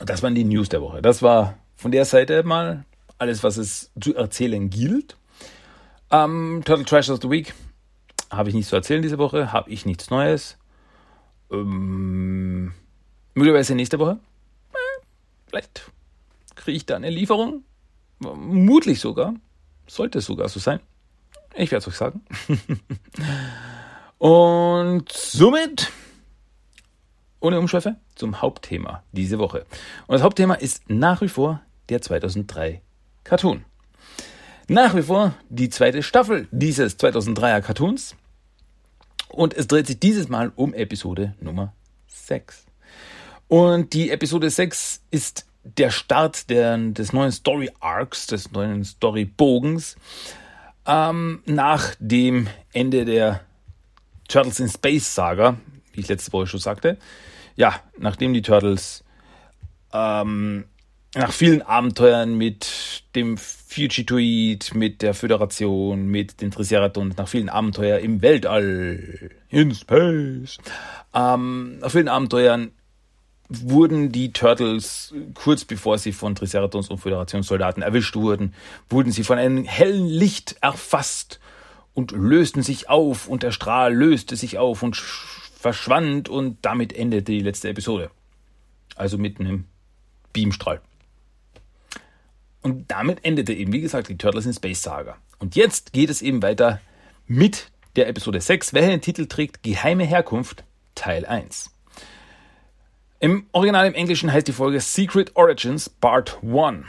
Das 0.00 0.22
waren 0.22 0.34
die 0.34 0.44
News 0.44 0.68
der 0.68 0.82
Woche. 0.82 1.00
Das 1.00 1.22
war 1.22 1.58
von 1.76 1.90
der 1.90 2.04
Seite 2.04 2.42
mal 2.42 2.84
alles, 3.18 3.42
was 3.42 3.56
es 3.56 3.90
zu 4.00 4.14
erzählen 4.14 4.68
gilt. 4.68 5.16
Ähm, 6.10 6.62
Turtle 6.64 6.84
Trash 6.84 7.08
of 7.10 7.20
the 7.22 7.30
Week 7.30 7.54
habe 8.30 8.48
ich 8.48 8.54
nichts 8.54 8.70
zu 8.70 8.76
erzählen 8.76 9.02
diese 9.02 9.18
Woche, 9.18 9.52
habe 9.52 9.70
ich 9.70 9.86
nichts 9.86 10.10
Neues. 10.10 10.58
Ähm, 11.50 12.72
möglicherweise 13.36 13.74
nächste 13.74 13.98
Woche. 13.98 14.18
Vielleicht 15.46 15.92
kriege 16.56 16.76
ich 16.76 16.86
da 16.86 16.96
eine 16.96 17.10
Lieferung. 17.10 17.62
Mutlich 18.18 18.98
sogar. 18.98 19.34
Sollte 19.86 20.18
es 20.18 20.24
sogar 20.24 20.48
so 20.48 20.58
sein. 20.58 20.80
Ich 21.54 21.70
werde 21.70 21.82
es 21.82 21.88
euch 21.88 21.94
sagen. 21.94 22.24
Und 24.18 25.12
somit, 25.12 25.92
ohne 27.40 27.58
Umschweife, 27.58 27.96
zum 28.14 28.40
Hauptthema 28.40 29.02
diese 29.12 29.38
Woche. 29.38 29.66
Und 30.06 30.14
das 30.14 30.22
Hauptthema 30.22 30.54
ist 30.54 30.88
nach 30.88 31.20
wie 31.20 31.28
vor 31.28 31.60
der 31.88 32.02
2003 32.02 32.80
Cartoon. 33.22 33.64
Nach 34.68 34.96
wie 34.96 35.02
vor 35.02 35.34
die 35.48 35.68
zweite 35.68 36.02
Staffel 36.02 36.48
dieses 36.50 36.98
2003er 36.98 37.60
Cartoons. 37.60 38.16
Und 39.28 39.54
es 39.54 39.66
dreht 39.68 39.86
sich 39.86 40.00
dieses 40.00 40.28
Mal 40.28 40.50
um 40.56 40.74
Episode 40.74 41.34
Nummer 41.40 41.72
6. 42.08 42.66
Und 43.48 43.92
die 43.92 44.10
Episode 44.10 44.50
6 44.50 45.02
ist 45.10 45.46
der 45.62 45.90
Start 45.90 46.50
der, 46.50 46.76
des 46.78 47.12
neuen 47.12 47.32
Story 47.32 47.70
Arcs, 47.80 48.26
des 48.26 48.50
neuen 48.52 48.84
Story 48.84 49.24
Bogens, 49.24 49.96
ähm, 50.86 51.42
nach 51.46 51.94
dem 51.98 52.48
Ende 52.72 53.04
der 53.04 53.40
Turtles 54.28 54.60
in 54.60 54.68
Space 54.68 55.14
Saga, 55.14 55.56
wie 55.92 56.00
ich 56.00 56.08
letzte 56.08 56.32
Woche 56.32 56.46
schon 56.46 56.60
sagte. 56.60 56.98
Ja, 57.56 57.80
nachdem 57.98 58.32
die 58.32 58.42
Turtles 58.42 59.04
ähm, 59.92 60.64
nach 61.14 61.32
vielen 61.32 61.62
Abenteuern 61.62 62.36
mit 62.36 63.04
dem 63.14 63.38
Fugitoid, 63.38 64.74
mit 64.74 65.02
der 65.02 65.14
Föderation, 65.14 66.06
mit 66.08 66.40
den 66.40 66.50
Triceratons, 66.50 67.16
nach 67.16 67.28
vielen 67.28 67.48
Abenteuern 67.48 68.02
im 68.02 68.22
Weltall, 68.22 69.30
in 69.48 69.74
Space, 69.74 70.58
ähm, 71.14 71.78
nach 71.78 71.90
vielen 71.90 72.08
Abenteuern 72.08 72.72
wurden 73.48 74.10
die 74.10 74.32
Turtles 74.32 75.14
kurz 75.34 75.64
bevor 75.64 75.98
sie 75.98 76.12
von 76.12 76.34
Triceratons 76.34 76.88
und 76.88 76.98
Föderationssoldaten 76.98 77.82
erwischt 77.82 78.16
wurden, 78.16 78.54
wurden 78.88 79.12
sie 79.12 79.24
von 79.24 79.38
einem 79.38 79.64
hellen 79.64 80.06
Licht 80.06 80.56
erfasst 80.60 81.40
und 81.94 82.12
lösten 82.12 82.62
sich 82.62 82.88
auf 82.88 83.28
und 83.28 83.42
der 83.42 83.52
Strahl 83.52 83.94
löste 83.94 84.36
sich 84.36 84.58
auf 84.58 84.82
und 84.82 84.96
verschwand 84.96 86.28
und 86.28 86.58
damit 86.62 86.92
endete 86.92 87.32
die 87.32 87.40
letzte 87.40 87.68
Episode. 87.68 88.10
Also 88.94 89.18
mit 89.18 89.40
einem 89.40 89.64
Beamstrahl. 90.32 90.80
Und 92.62 92.90
damit 92.90 93.24
endete 93.24 93.52
eben, 93.52 93.72
wie 93.72 93.80
gesagt, 93.80 94.08
die 94.08 94.18
Turtles 94.18 94.46
in 94.46 94.52
Space 94.52 94.82
Saga. 94.82 95.16
Und 95.38 95.54
jetzt 95.54 95.92
geht 95.92 96.10
es 96.10 96.22
eben 96.22 96.42
weiter 96.42 96.80
mit 97.26 97.70
der 97.94 98.08
Episode 98.08 98.40
6, 98.40 98.74
welche 98.74 98.90
den 98.90 99.00
Titel 99.00 99.26
trägt 99.26 99.62
Geheime 99.62 100.04
Herkunft 100.04 100.64
Teil 100.94 101.24
1. 101.24 101.70
Im 103.18 103.46
Original 103.52 103.86
im 103.86 103.94
Englischen 103.94 104.30
heißt 104.30 104.46
die 104.46 104.52
Folge 104.52 104.78
Secret 104.78 105.34
Origins 105.36 105.88
Part 105.88 106.38
1. 106.42 106.84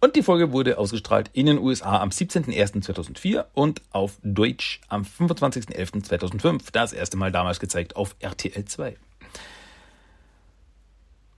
Und 0.00 0.16
die 0.16 0.22
Folge 0.22 0.50
wurde 0.50 0.78
ausgestrahlt 0.78 1.30
in 1.32 1.46
den 1.46 1.58
USA 1.58 2.00
am 2.00 2.08
17.01.2004 2.08 3.44
und 3.54 3.82
auf 3.92 4.18
Deutsch 4.24 4.80
am 4.88 5.02
25.11.2005. 5.02 6.72
Das 6.72 6.92
erste 6.92 7.16
Mal 7.16 7.30
damals 7.30 7.60
gezeigt 7.60 7.94
auf 7.94 8.16
RTL 8.18 8.64
2. 8.64 8.96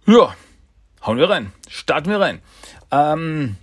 Ja, 0.07 0.35
hauen 1.04 1.19
wir 1.19 1.28
rein. 1.28 1.52
Starten 1.69 2.09
wir 2.09 2.21
rein. 2.21 2.40
Ähm, 2.90 3.57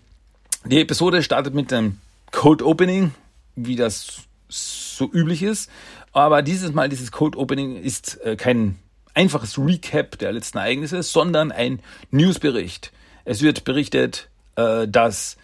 die 0.65 0.81
Episode 0.81 1.23
startet 1.23 1.55
mit 1.55 1.71
dem 1.71 1.99
Cold 2.31 2.61
Opening, 2.61 3.11
wie 3.55 3.75
das 3.75 4.27
so 4.49 5.11
üblich 5.11 5.41
ist. 5.41 5.71
Aber 6.11 6.43
dieses 6.43 6.73
Mal, 6.73 6.89
dieses 6.89 7.11
Cold 7.11 7.35
Opening 7.35 7.75
ist 7.75 8.21
äh, 8.21 8.35
kein 8.35 8.77
einfaches 9.17 9.57
Recap 9.57 10.17
der 10.19 10.31
letzten 10.31 10.59
Ereignisse, 10.59 11.01
sondern 11.01 11.51
ein 11.51 11.81
Newsbericht. 12.11 12.91
Es 13.25 13.41
wird 13.41 13.63
berichtet, 13.63 14.29
äh, 14.55 14.87
dass 14.87 15.37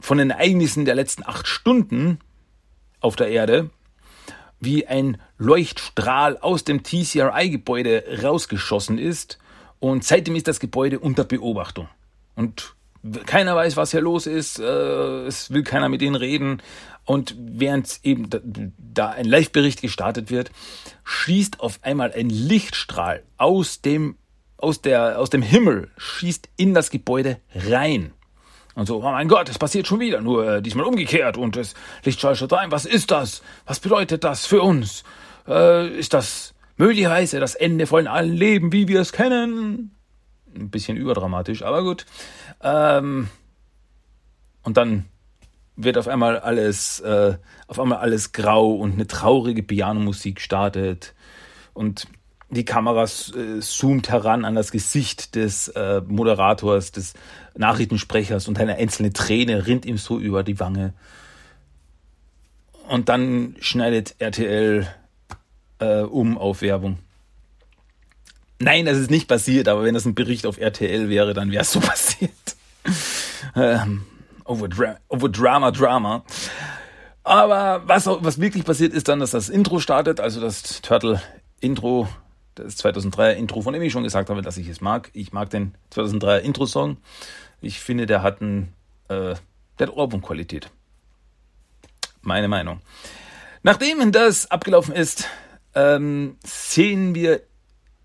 von 0.00 0.18
den 0.18 0.30
Ereignissen 0.30 0.84
der 0.84 0.94
letzten 0.94 1.22
acht 1.24 1.46
Stunden 1.46 2.18
auf 3.00 3.14
der 3.14 3.28
Erde 3.28 3.70
wie 4.58 4.86
ein 4.86 5.20
Leuchtstrahl 5.38 6.38
aus 6.38 6.64
dem 6.64 6.82
TCRI-Gebäude 6.82 8.22
rausgeschossen 8.22 8.98
ist 8.98 9.38
und 9.78 10.04
seitdem 10.04 10.34
ist 10.36 10.48
das 10.48 10.58
Gebäude 10.58 10.98
unter 10.98 11.24
Beobachtung. 11.24 11.88
Und 12.36 12.74
keiner 13.26 13.56
weiß, 13.56 13.76
was 13.76 13.90
hier 13.90 14.00
los 14.00 14.26
ist, 14.26 14.60
äh, 14.60 15.26
es 15.26 15.50
will 15.50 15.64
keiner 15.64 15.88
mit 15.88 16.02
ihnen 16.02 16.14
reden. 16.14 16.62
Und 17.04 17.34
während 17.36 18.00
eben 18.04 18.28
da 18.78 19.10
ein 19.10 19.24
Live-Bericht 19.24 19.82
gestartet 19.82 20.30
wird, 20.30 20.50
schießt 21.04 21.60
auf 21.60 21.80
einmal 21.82 22.12
ein 22.12 22.30
Lichtstrahl 22.30 23.24
aus 23.38 23.80
dem, 23.80 24.16
aus 24.56 24.82
der, 24.82 25.18
aus 25.18 25.30
dem 25.30 25.42
Himmel, 25.42 25.90
schießt 25.96 26.48
in 26.56 26.74
das 26.74 26.90
Gebäude 26.90 27.40
rein. 27.54 28.12
Und 28.74 28.86
so, 28.86 28.98
oh 28.98 29.02
mein 29.02 29.28
Gott, 29.28 29.48
es 29.48 29.58
passiert 29.58 29.86
schon 29.86 30.00
wieder, 30.00 30.20
nur 30.20 30.48
äh, 30.48 30.62
diesmal 30.62 30.86
umgekehrt 30.86 31.36
und 31.36 31.56
das 31.56 31.74
Lichtstrahl 32.04 32.36
schaut 32.36 32.52
rein. 32.52 32.70
Was 32.70 32.86
ist 32.86 33.10
das? 33.10 33.42
Was 33.66 33.80
bedeutet 33.80 34.24
das 34.24 34.46
für 34.46 34.62
uns? 34.62 35.04
Äh, 35.46 35.88
ist 35.98 36.14
das 36.14 36.54
möglicherweise 36.76 37.40
das 37.40 37.54
Ende 37.54 37.86
von 37.86 38.06
allen 38.06 38.32
Leben, 38.32 38.72
wie 38.72 38.88
wir 38.88 39.00
es 39.00 39.12
kennen? 39.12 39.94
Ein 40.54 40.70
bisschen 40.70 40.96
überdramatisch, 40.96 41.62
aber 41.62 41.82
gut. 41.82 42.06
Ähm, 42.62 43.28
und 44.62 44.76
dann 44.76 45.06
wird 45.76 45.98
auf 45.98 46.08
einmal 46.08 46.38
alles, 46.38 47.00
äh, 47.00 47.36
auf 47.66 47.80
einmal 47.80 47.98
alles 47.98 48.32
grau 48.32 48.72
und 48.72 48.94
eine 48.94 49.06
traurige 49.06 49.62
Pianomusik 49.62 50.40
startet 50.40 51.14
und 51.74 52.06
die 52.50 52.64
Kamera 52.64 53.04
äh, 53.04 53.60
zoomt 53.60 54.10
heran 54.10 54.44
an 54.44 54.54
das 54.54 54.70
Gesicht 54.70 55.34
des 55.34 55.68
äh, 55.68 56.02
Moderators, 56.06 56.92
des 56.92 57.14
Nachrichtensprechers 57.56 58.46
und 58.46 58.58
eine 58.58 58.76
einzelne 58.76 59.12
Träne 59.12 59.66
rinnt 59.66 59.86
ihm 59.86 59.96
so 59.96 60.18
über 60.18 60.42
die 60.42 60.60
Wange. 60.60 60.92
Und 62.88 63.08
dann 63.08 63.56
schneidet 63.60 64.16
RTL 64.18 64.86
äh, 65.78 66.00
um 66.00 66.36
auf 66.36 66.60
Werbung. 66.60 66.98
Nein, 68.58 68.84
das 68.84 68.98
ist 68.98 69.10
nicht 69.10 69.28
passiert, 69.28 69.66
aber 69.66 69.82
wenn 69.84 69.94
das 69.94 70.04
ein 70.04 70.14
Bericht 70.14 70.46
auf 70.46 70.58
RTL 70.58 71.08
wäre, 71.08 71.32
dann 71.32 71.50
wäre 71.50 71.62
es 71.62 71.72
so 71.72 71.80
passiert. 71.80 72.30
ähm, 73.56 74.04
over, 74.44 74.68
over 75.08 75.28
Drama, 75.28 75.70
Drama. 75.70 76.24
Aber 77.24 77.82
was, 77.86 78.06
was 78.06 78.40
wirklich 78.40 78.64
passiert 78.64 78.92
ist 78.92 79.08
dann, 79.08 79.20
dass 79.20 79.30
das 79.30 79.48
Intro 79.48 79.78
startet, 79.78 80.20
also 80.20 80.40
das 80.40 80.82
Turtle-Intro, 80.82 82.08
das 82.54 82.82
2003er 82.84 83.32
Intro, 83.32 83.62
von 83.62 83.72
dem 83.72 83.82
ich 83.82 83.92
schon 83.92 84.02
gesagt 84.02 84.28
habe, 84.28 84.42
dass 84.42 84.56
ich 84.56 84.68
es 84.68 84.80
mag. 84.80 85.10
Ich 85.12 85.32
mag 85.32 85.50
den 85.50 85.74
2003er 85.92 86.38
Intro-Song. 86.38 86.96
Ich 87.60 87.80
finde, 87.80 88.06
der 88.06 88.22
hat, 88.22 88.40
ein, 88.40 88.72
äh, 89.08 89.34
der 89.78 89.96
Ohrwurmqualität. 89.96 90.70
Meine 92.22 92.48
Meinung. 92.48 92.80
Nachdem 93.62 94.10
das 94.10 94.50
abgelaufen 94.50 94.94
ist, 94.94 95.28
ähm, 95.74 96.36
sehen 96.44 97.14
wir, 97.14 97.40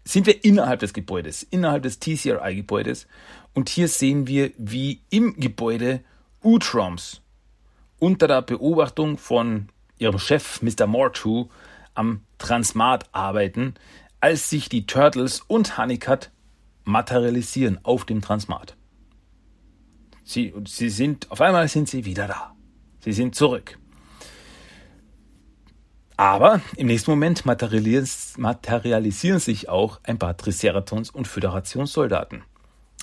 sind 0.06 0.28
wir 0.28 0.46
innerhalb 0.46 0.80
des 0.80 0.94
Gebäudes, 0.94 1.44
innerhalb 1.44 1.84
des 1.84 2.00
TCRI-Gebäudes. 2.00 3.08
Und 3.54 3.70
hier 3.70 3.88
sehen 3.88 4.28
wir, 4.28 4.52
wie 4.58 5.02
im 5.10 5.40
Gebäude 5.40 6.02
Utroms 6.48 7.22
unter 8.00 8.30
der 8.30 8.42
Beobachtung 8.42 9.18
von 9.18 9.68
ihrem 9.98 10.18
Chef 10.18 10.62
Mr. 10.62 10.88
Mortu 10.88 11.50
am 11.94 12.22
Transmat 12.38 13.04
arbeiten, 13.12 13.74
als 14.22 14.50
sich 14.50 14.70
die 14.70 14.86
Turtles 14.86 15.42
und 15.42 15.78
Honeycutt 15.78 16.32
materialisieren 16.86 17.80
auf 17.84 18.06
dem 18.06 18.22
Transmat. 18.22 18.78
Sie, 20.24 20.54
sie 20.66 20.90
sind, 20.90 21.30
auf 21.32 21.42
einmal 21.42 21.68
sind 21.68 21.90
sie 21.90 22.06
wieder 22.06 22.28
da. 22.28 22.56
Sie 23.02 23.12
sind 23.12 23.36
zurück. 23.36 23.78
Aber 26.16 26.62
im 26.78 26.88
nächsten 26.88 27.12
Moment 27.12 27.46
materialisieren 27.46 29.40
sich 29.40 29.68
auch 29.68 30.00
ein 30.04 30.18
paar 30.18 30.38
Triceratons 30.38 31.10
und 31.10 31.28
Föderationssoldaten. 31.28 32.44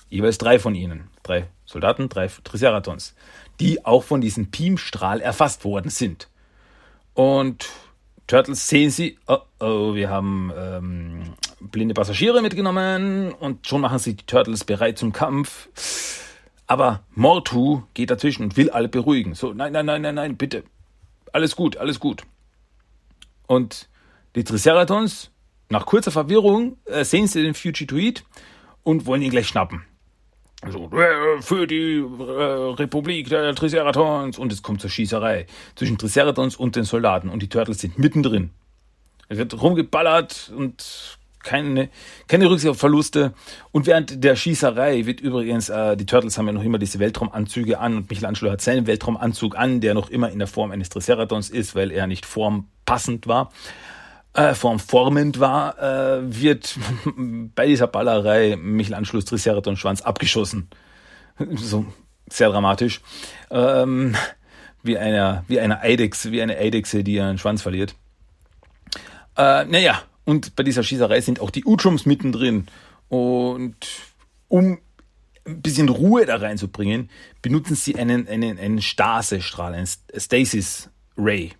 Jeweils 0.09 0.39
drei 0.39 0.59
von 0.59 0.75
ihnen. 0.75 1.11
Drei 1.23 1.49
Soldaten, 1.67 2.09
drei 2.09 2.29
Triceratons, 2.29 3.15
die 3.61 3.85
auch 3.85 4.03
von 4.03 4.21
diesem 4.21 4.51
Beamstrahl 4.51 5.21
erfasst 5.21 5.65
worden 5.65 5.91
sind. 5.91 6.29
Und 7.15 7.69
Turtles 8.27 8.69
sehen 8.69 8.91
sie, 8.91 9.19
oh, 9.27 9.39
oh 9.61 9.95
wir 9.95 10.09
haben 10.11 10.53
ähm, 10.57 11.35
blinde 11.61 11.95
Passagiere 11.95 12.43
mitgenommen 12.43 13.33
und 13.33 13.67
schon 13.67 13.81
machen 13.81 13.99
sich 13.99 14.17
die 14.17 14.27
Turtles 14.27 14.65
bereit 14.65 14.99
zum 14.99 15.13
Kampf. 15.13 15.69
Aber 16.67 17.03
Mortu 17.15 17.83
geht 17.93 18.11
dazwischen 18.11 18.45
und 18.45 18.57
will 18.57 18.71
alle 18.71 18.89
beruhigen. 18.89 19.35
So, 19.35 19.53
nein, 19.53 19.73
nein, 19.73 19.87
nein, 19.87 20.03
nein, 20.03 20.15
nein, 20.15 20.37
bitte. 20.37 20.65
Alles 21.33 21.57
gut, 21.57 21.77
alles 21.77 22.01
gut. 22.01 22.23
Und 23.47 23.89
die 24.35 24.45
Triceratons, 24.45 25.31
nach 25.69 25.85
kurzer 25.85 26.11
Verwirrung, 26.11 26.79
äh, 26.87 27.05
sehen 27.05 27.27
sie 27.27 27.43
den 27.43 27.55
Fugitoid 27.55 28.25
und 28.83 29.07
wollen 29.07 29.23
ihn 29.23 29.31
gleich 29.31 29.49
schnappen. 29.49 29.85
So, 30.71 30.91
äh, 30.93 31.43
für 31.43 31.67
die 31.67 31.99
äh, 31.99 32.33
Republik 32.75 33.29
der 33.29 33.55
Triceratons 33.55 34.39
und 34.39 34.53
es 34.53 34.63
kommt 34.63 34.81
zur 34.81 34.91
Schießerei 34.91 35.47
zwischen 35.75 35.99
Triceratons 35.99 36.57
und 36.57 36.77
den 36.77 36.85
Soldaten 36.85 37.29
und 37.29 37.43
die 37.43 37.49
Turtles 37.49 37.81
sind 37.81 37.99
mittendrin. 37.99 38.51
Es 39.29 39.39
wird 39.39 39.61
rumgeballert 39.61 40.53
und 40.57 41.19
keine, 41.45 41.91
keine 42.27 42.51
Rücksicht 42.51 42.71
auf 42.71 42.79
Verluste. 42.79 43.35
Und 43.71 43.87
während 43.87 44.25
der 44.25 44.35
Schießerei 44.35 45.07
wird 45.07 45.21
übrigens, 45.21 45.69
äh, 45.69 45.97
die 45.97 46.07
Turtles 46.07 46.37
haben 46.37 46.47
ja 46.47 46.53
noch 46.53 46.65
immer 46.65 46.79
diese 46.79 46.99
Weltraumanzüge 46.99 47.79
an 47.79 47.97
und 47.97 48.11
Michelangelo 48.11 48.51
hat 48.51 48.61
seinen 48.61 48.87
Weltraumanzug 48.87 49.57
an, 49.57 49.81
der 49.81 49.95
noch 49.95 50.11
immer 50.11 50.31
in 50.31 50.39
der 50.39 50.49
Form 50.49 50.73
eines 50.73 50.89
Triceratons 50.89 51.51
ist, 51.51 51.75
weil 51.77 51.93
er 51.93 52.07
nicht 52.07 52.27
formpassend 52.27 53.29
war, 53.29 53.53
äh, 54.35 54.55
formformend 54.55 55.41
war, 55.41 55.79
äh, 55.79 56.41
wird 56.41 56.77
bei 57.55 57.67
dieser 57.67 57.87
Ballerei 57.87 58.57
Michelangelos 58.57 59.25
Triceraton 59.25 59.77
Schwanz 59.77 60.03
abgeschossen. 60.03 60.69
So 61.57 61.85
sehr 62.31 62.51
dramatisch. 62.51 63.01
Ähm, 63.51 64.15
wie 64.85 64.97
einer, 64.97 65.45
wie 65.49 65.59
eine 65.59 65.81
Eidechse, 65.81 66.31
wie 66.31 66.41
eine 66.41 66.57
Eidechse, 66.57 67.03
die 67.03 67.15
ihren 67.15 67.39
Schwanz 67.39 67.63
verliert. 67.63 67.97
Äh, 69.37 69.65
naja, 69.65 70.03
und 70.25 70.55
bei 70.57 70.63
dieser 70.63 70.83
Schießerei 70.83 71.21
sind 71.21 71.41
auch 71.41 71.51
die 71.51 71.65
Utrums 71.65 72.07
mittendrin. 72.07 72.67
Und 73.09 73.77
um 74.49 74.79
ein 75.47 75.63
bisschen 75.63 75.89
Ruhe 75.89 76.25
da 76.25 76.37
reinzubringen, 76.37 77.11
benutzen 77.43 77.75
sie 77.75 77.97
einen, 77.97 78.29
einen, 78.29 78.59
einen 78.59 78.81
Stasestrahl, 78.81 79.75
einen 79.75 79.89
Stasis 80.17 80.91
Ray. 81.17 81.53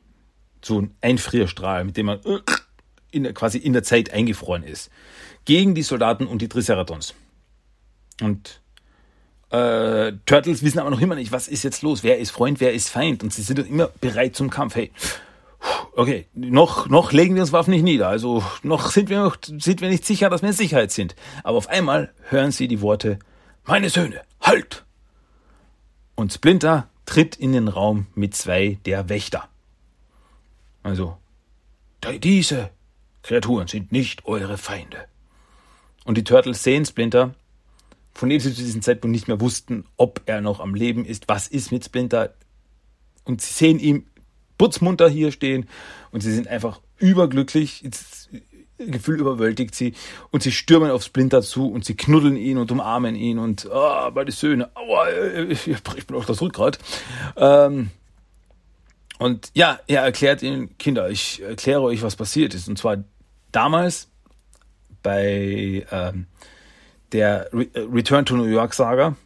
So 0.63 0.81
ein 0.81 0.95
Einfrierstrahl, 1.01 1.85
mit 1.85 1.97
dem 1.97 2.07
man 2.07 2.21
in, 3.15 3.33
quasi 3.35 3.59
in 3.59 3.73
der 3.73 3.83
Zeit 3.83 4.13
eingefroren 4.13 4.63
ist. 4.63 4.91
Gegen 5.45 5.75
die 5.75 5.83
Soldaten 5.83 6.27
und 6.27 6.43
die 6.43 6.49
Triceratons. 6.49 7.15
Und 8.21 8.61
äh, 9.51 10.13
Turtles 10.27 10.63
wissen 10.63 10.79
aber 10.79 10.91
noch 10.91 11.01
immer 11.01 11.15
nicht, 11.15 11.33
was 11.33 11.49
ist 11.49 11.63
jetzt 11.63 11.83
los, 11.83 12.03
wer 12.03 12.19
ist 12.19 12.31
Freund, 12.31 12.61
wer 12.61 12.73
ist 12.73 12.89
Feind. 12.89 13.23
Und 13.23 13.33
sie 13.33 13.43
sind 13.43 13.59
immer 13.59 13.89
bereit 14.01 14.35
zum 14.35 14.51
Kampf. 14.51 14.75
Hey, 14.75 14.91
okay, 15.95 16.27
noch, 16.35 16.89
noch 16.89 17.13
legen 17.13 17.35
wir 17.35 17.43
uns 17.43 17.53
Waffen 17.53 17.71
nicht 17.71 17.83
nieder. 17.83 18.09
Also 18.09 18.43
noch 18.63 18.91
sind 18.91 19.09
wir, 19.09 19.21
noch 19.21 19.37
sind 19.43 19.81
wir 19.81 19.89
nicht 19.89 20.05
sicher, 20.05 20.31
dass 20.31 20.43
wir 20.43 20.49
in 20.49 20.55
Sicherheit 20.55 20.91
sind. 20.91 21.15
Aber 21.43 21.59
auf 21.59 21.69
einmal 21.69 22.13
hören 22.29 22.51
sie 22.51 22.69
die 22.69 22.81
Worte, 22.81 23.19
meine 23.65 23.91
Söhne, 23.91 24.23
halt! 24.41 24.85
Und 26.17 26.33
Splinter 26.33 26.89
tritt 27.07 27.37
in 27.37 27.53
den 27.53 27.69
Raum 27.69 28.07
mit 28.15 28.35
zwei 28.35 28.79
der 28.87 29.09
Wächter. 29.09 29.49
Also, 30.83 31.17
diese 32.23 32.71
Kreaturen 33.25 33.67
sind 33.67 33.91
nicht 33.91 34.27
eure 34.27 34.59
Feinde. 34.59 35.07
Und 36.05 36.19
die 36.19 36.25
Turtles 36.25 36.63
sehen 36.63 36.85
Splinter, 36.85 37.35
von 38.13 38.29
dem 38.29 38.39
sie 38.39 38.55
zu 38.55 38.63
diesem 38.63 38.83
Zeitpunkt 38.83 39.13
nicht 39.13 39.27
mehr 39.27 39.41
wussten, 39.41 39.87
ob 39.97 40.21
er 40.27 40.41
noch 40.41 40.61
am 40.61 40.75
Leben 40.75 41.05
ist, 41.05 41.25
was 41.27 41.49
ist 41.49 41.73
mit 41.73 41.85
Splinter. 41.85 42.35
Und 43.25 43.41
sie 43.41 43.53
sehen 43.53 43.79
ihn 43.81 44.07
putzmunter 44.59 45.09
hier 45.09 45.33
stehen 45.33 45.67
und 46.13 46.21
sie 46.21 46.33
sind 46.33 46.47
einfach 46.47 46.81
überglücklich. 46.99 47.83
Das 47.85 48.29
Gefühl 48.77 49.21
überwältigt 49.21 49.75
sie 49.75 49.95
und 50.31 50.43
sie 50.43 50.53
stürmen 50.53 50.91
auf 50.91 51.03
Splinter 51.03 51.41
zu 51.41 51.69
und 51.69 51.87
sie 51.87 51.97
knuddeln 51.97 52.37
ihn 52.37 52.59
und 52.59 52.71
umarmen 52.71 53.17
ihn 53.17 53.39
und 53.39 53.67
oh, 53.73 54.11
beide 54.11 54.33
Söhne, 54.33 54.69
aua, 54.75 55.09
ich, 55.49 55.67
ich 55.69 56.07
bin 56.07 56.17
auf 56.17 56.27
das 56.27 56.43
Rückgrat. 56.43 56.79
Ähm, 57.37 57.91
und 59.19 59.51
ja, 59.55 59.81
er 59.87 60.03
erklärt 60.03 60.43
ihnen, 60.43 60.77
Kinder, 60.77 61.09
ich 61.09 61.41
erkläre 61.41 61.83
euch, 61.83 62.03
was 62.03 62.17
passiert 62.17 62.53
ist. 62.53 62.69
Und 62.69 62.79
zwar 62.79 63.05
damals 63.55 64.09
bei 65.03 65.87
ähm, 65.91 66.27
der 67.13 67.49
Re 67.53 67.67
Return 67.75 68.25
to 68.25 68.37
New 68.37 68.45
York 68.45 68.75
Saga, 68.75 69.17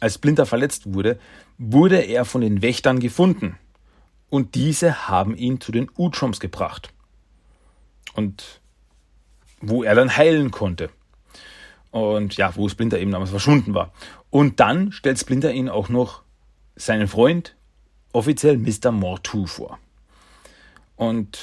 als 0.00 0.14
Splinter 0.14 0.46
verletzt 0.46 0.92
wurde, 0.92 1.18
wurde 1.58 2.00
er 2.00 2.24
von 2.24 2.40
den 2.40 2.60
Wächtern 2.62 3.00
gefunden 3.00 3.56
und 4.32 4.54
diese 4.54 5.08
haben 5.08 5.36
ihn 5.36 5.60
zu 5.60 5.72
den 5.72 5.90
Utroms 5.94 6.40
gebracht. 6.40 6.92
Und 8.14 8.62
wo 9.60 9.84
er 9.84 9.94
dann 9.94 10.16
heilen 10.16 10.50
konnte. 10.50 10.88
Und 11.90 12.38
ja, 12.38 12.56
wo 12.56 12.66
Splinter 12.68 12.98
eben 12.98 13.10
damals 13.10 13.30
verschwunden 13.30 13.74
war. 13.74 13.92
Und 14.30 14.58
dann 14.58 14.90
stellt 14.90 15.18
Splinter 15.18 15.52
ihn 15.52 15.68
auch 15.68 15.90
noch 15.90 16.22
seinen 16.76 17.08
Freund, 17.08 17.54
offiziell 18.14 18.56
Mr. 18.56 18.90
Mortu, 18.90 19.46
vor. 19.46 19.78
Und 20.96 21.38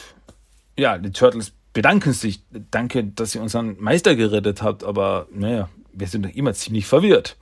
ja, 0.75 0.97
die 0.97 1.11
Turtles 1.11 1.53
bedanken 1.73 2.13
sich. 2.13 2.43
Danke, 2.71 3.03
dass 3.03 3.35
ihr 3.35 3.41
unseren 3.41 3.79
Meister 3.79 4.15
gerettet 4.15 4.61
habt, 4.61 4.83
aber 4.83 5.27
naja, 5.31 5.69
wir 5.93 6.07
sind 6.07 6.25
doch 6.25 6.31
immer 6.31 6.53
ziemlich 6.53 6.85
verwirrt. 6.85 7.37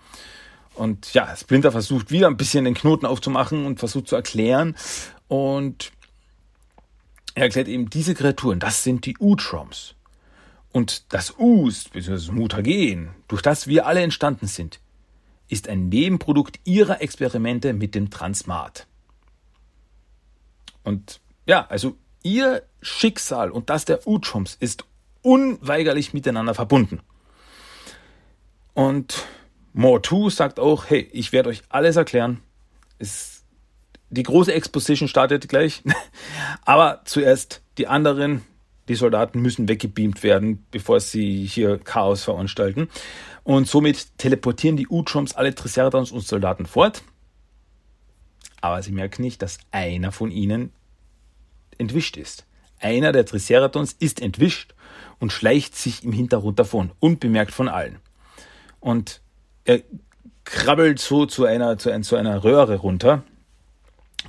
Und 0.74 1.14
ja, 1.14 1.36
Splinter 1.36 1.72
versucht 1.72 2.12
wieder 2.12 2.28
ein 2.28 2.38
bisschen 2.38 2.66
den 2.66 2.76
Knoten 2.76 3.06
aufzumachen 3.06 3.66
und 3.66 3.80
versucht 3.80 4.08
zu 4.08 4.16
erklären, 4.16 4.76
und 5.28 5.92
er 7.34 7.44
erklärt 7.44 7.68
eben, 7.68 7.90
diese 7.90 8.16
Kreaturen, 8.16 8.60
das 8.60 8.84
sind 8.84 9.06
die 9.06 9.18
Utroms. 9.20 9.96
Und 10.72 11.14
das 11.14 11.36
Us, 11.38 11.90
bzw. 11.90 12.32
Mutagen, 12.32 13.10
durch 13.28 13.42
das 13.42 13.68
wir 13.68 13.86
alle 13.86 14.02
entstanden 14.02 14.48
sind, 14.48 14.80
ist 15.50 15.68
ein 15.68 15.90
Nebenprodukt 15.90 16.60
ihrer 16.66 17.02
Experimente 17.02 17.74
mit 17.74 17.96
dem 17.96 18.10
Transmat. 18.10 18.88
Und 20.84 21.20
ja, 21.46 21.66
also 21.68 21.98
ihr 22.24 22.64
Schicksal 22.88 23.52
und 23.52 23.70
das 23.70 23.86
der 23.86 24.08
Utroms 24.08 24.56
ist 24.60 24.86
unweigerlich 25.22 26.14
miteinander 26.14 26.54
verbunden. 26.54 27.02
Und 28.74 29.26
Mortu 29.74 30.30
sagt 30.30 30.60
auch, 30.60 30.86
hey, 30.90 31.10
ich 31.12 31.32
werde 31.32 31.50
euch 31.50 31.64
alles 31.70 31.96
erklären. 31.96 32.42
Es 33.00 33.38
die 34.10 34.24
große 34.24 34.54
Exposition 34.54 35.08
startet 35.08 35.50
gleich. 35.50 35.84
Aber 36.66 37.02
zuerst 37.06 37.62
die 37.78 37.88
anderen, 37.88 38.44
die 38.88 38.96
Soldaten 38.96 39.42
müssen 39.42 39.68
weggebeamt 39.68 40.24
werden, 40.24 40.66
bevor 40.72 41.00
sie 41.00 41.46
hier 41.46 41.78
Chaos 41.78 42.24
veranstalten. 42.24 42.90
Und 43.44 43.68
somit 43.68 44.18
teleportieren 44.18 44.78
die 44.78 44.88
Utroms 44.88 45.36
alle 45.36 45.54
Triceratons 45.54 46.12
und 46.12 46.22
Soldaten 46.22 46.66
fort. 46.66 47.04
Aber 48.62 48.82
sie 48.82 48.92
merken 48.92 49.22
nicht, 49.22 49.42
dass 49.42 49.60
einer 49.72 50.12
von 50.12 50.32
ihnen 50.32 50.72
entwischt 51.78 52.18
ist. 52.18 52.47
Einer 52.80 53.12
der 53.12 53.26
Triceratons 53.26 53.94
ist 53.94 54.22
entwischt 54.22 54.74
und 55.20 55.32
schleicht 55.32 55.76
sich 55.76 56.04
im 56.04 56.12
Hintergrund 56.12 56.60
davon, 56.60 56.92
unbemerkt 57.00 57.52
von 57.52 57.68
allen. 57.68 58.00
Und 58.80 59.22
er 59.66 59.82
krabbelt 60.44 61.00
so 61.00 61.26
zu 61.26 61.46
einer, 61.46 61.78
zu, 61.78 62.00
zu 62.02 62.16
einer 62.16 62.44
Röhre 62.44 62.78
runter, 62.78 63.24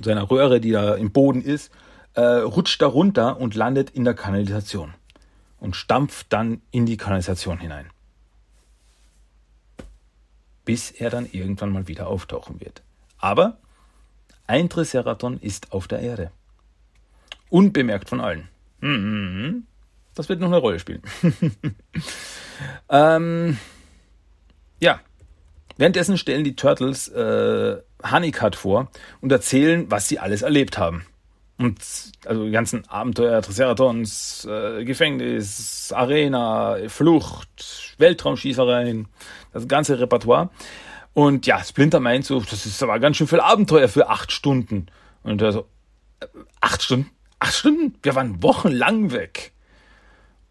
seiner 0.01 0.29
Röhre, 0.29 0.59
die 0.59 0.71
da 0.71 0.95
im 0.95 1.11
Boden 1.11 1.41
ist, 1.41 1.71
äh, 2.13 2.21
rutscht 2.21 2.81
da 2.81 2.87
runter 2.87 3.39
und 3.39 3.55
landet 3.55 3.91
in 3.91 4.03
der 4.03 4.13
Kanalisation 4.13 4.93
und 5.59 5.75
stampft 5.75 6.27
dann 6.29 6.61
in 6.71 6.85
die 6.85 6.97
Kanalisation 6.97 7.59
hinein. 7.59 7.89
Bis 10.65 10.91
er 10.91 11.09
dann 11.09 11.27
irgendwann 11.31 11.71
mal 11.71 11.87
wieder 11.87 12.07
auftauchen 12.07 12.59
wird. 12.59 12.81
Aber 13.17 13.57
ein 14.47 14.69
Triceraton 14.69 15.39
ist 15.39 15.71
auf 15.71 15.87
der 15.87 15.99
Erde. 15.99 16.31
Unbemerkt 17.49 18.09
von 18.09 18.21
allen. 18.21 18.47
Mhm. 18.81 19.63
Das 20.15 20.29
wird 20.29 20.39
noch 20.39 20.47
eine 20.47 20.57
Rolle 20.57 20.79
spielen. 20.79 21.01
ähm, 22.89 23.57
ja. 24.81 24.99
Währenddessen 25.77 26.17
stellen 26.17 26.43
die 26.43 26.57
Turtles 26.57 27.07
äh, 27.07 27.77
Honeycutt 28.03 28.55
vor 28.55 28.91
und 29.21 29.31
erzählen, 29.31 29.89
was 29.89 30.09
sie 30.09 30.19
alles 30.19 30.41
erlebt 30.41 30.77
haben. 30.77 31.05
Und 31.57 31.77
also 32.25 32.45
die 32.45 32.51
ganzen 32.51 32.87
Abenteuer, 32.87 33.41
Triceratons, 33.41 34.45
äh, 34.49 34.85
Gefängnis, 34.85 35.91
Arena, 35.93 36.77
Flucht, 36.87 37.95
Weltraumschießereien, 37.97 39.07
das 39.51 39.67
ganze 39.67 39.99
Repertoire. 39.99 40.49
Und 41.13 41.45
ja, 41.47 41.61
Splinter 41.63 41.99
meint 41.99 42.25
so, 42.25 42.39
das 42.39 42.65
ist 42.65 42.81
aber 42.81 42.99
ganz 42.99 43.17
schön 43.17 43.27
viel 43.27 43.41
Abenteuer 43.41 43.89
für 43.89 44.09
acht 44.09 44.31
Stunden. 44.31 44.87
Und 45.23 45.41
er 45.41 45.51
so, 45.51 45.67
äh, 46.21 46.27
acht 46.61 46.81
Stunden? 46.81 47.09
Acht 47.39 47.53
Stunden? 47.53 47.95
Wir 48.03 48.15
waren 48.15 48.43
wochenlang 48.43 49.11
weg. 49.11 49.53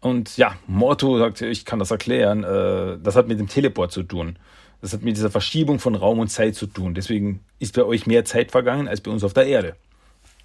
Und 0.01 0.37
ja, 0.37 0.55
Morto 0.67 1.17
sagt, 1.19 1.41
ich 1.41 1.65
kann 1.65 1.79
das 1.79 1.91
erklären, 1.91 2.43
äh, 2.43 2.97
das 3.01 3.15
hat 3.15 3.27
mit 3.27 3.39
dem 3.39 3.47
Teleport 3.47 3.91
zu 3.91 4.03
tun. 4.03 4.37
Das 4.81 4.93
hat 4.93 5.01
mit 5.01 5.17
dieser 5.17 5.29
Verschiebung 5.29 5.79
von 5.79 5.95
Raum 5.95 6.19
und 6.19 6.29
Zeit 6.29 6.55
zu 6.55 6.65
tun. 6.65 6.93
Deswegen 6.93 7.41
ist 7.59 7.75
bei 7.75 7.83
euch 7.83 8.07
mehr 8.07 8.23
Zeit 8.23 8.51
vergangen 8.51 8.87
als 8.87 9.01
bei 9.01 9.11
uns 9.11 9.23
auf 9.23 9.33
der 9.33 9.45
Erde. 9.45 9.75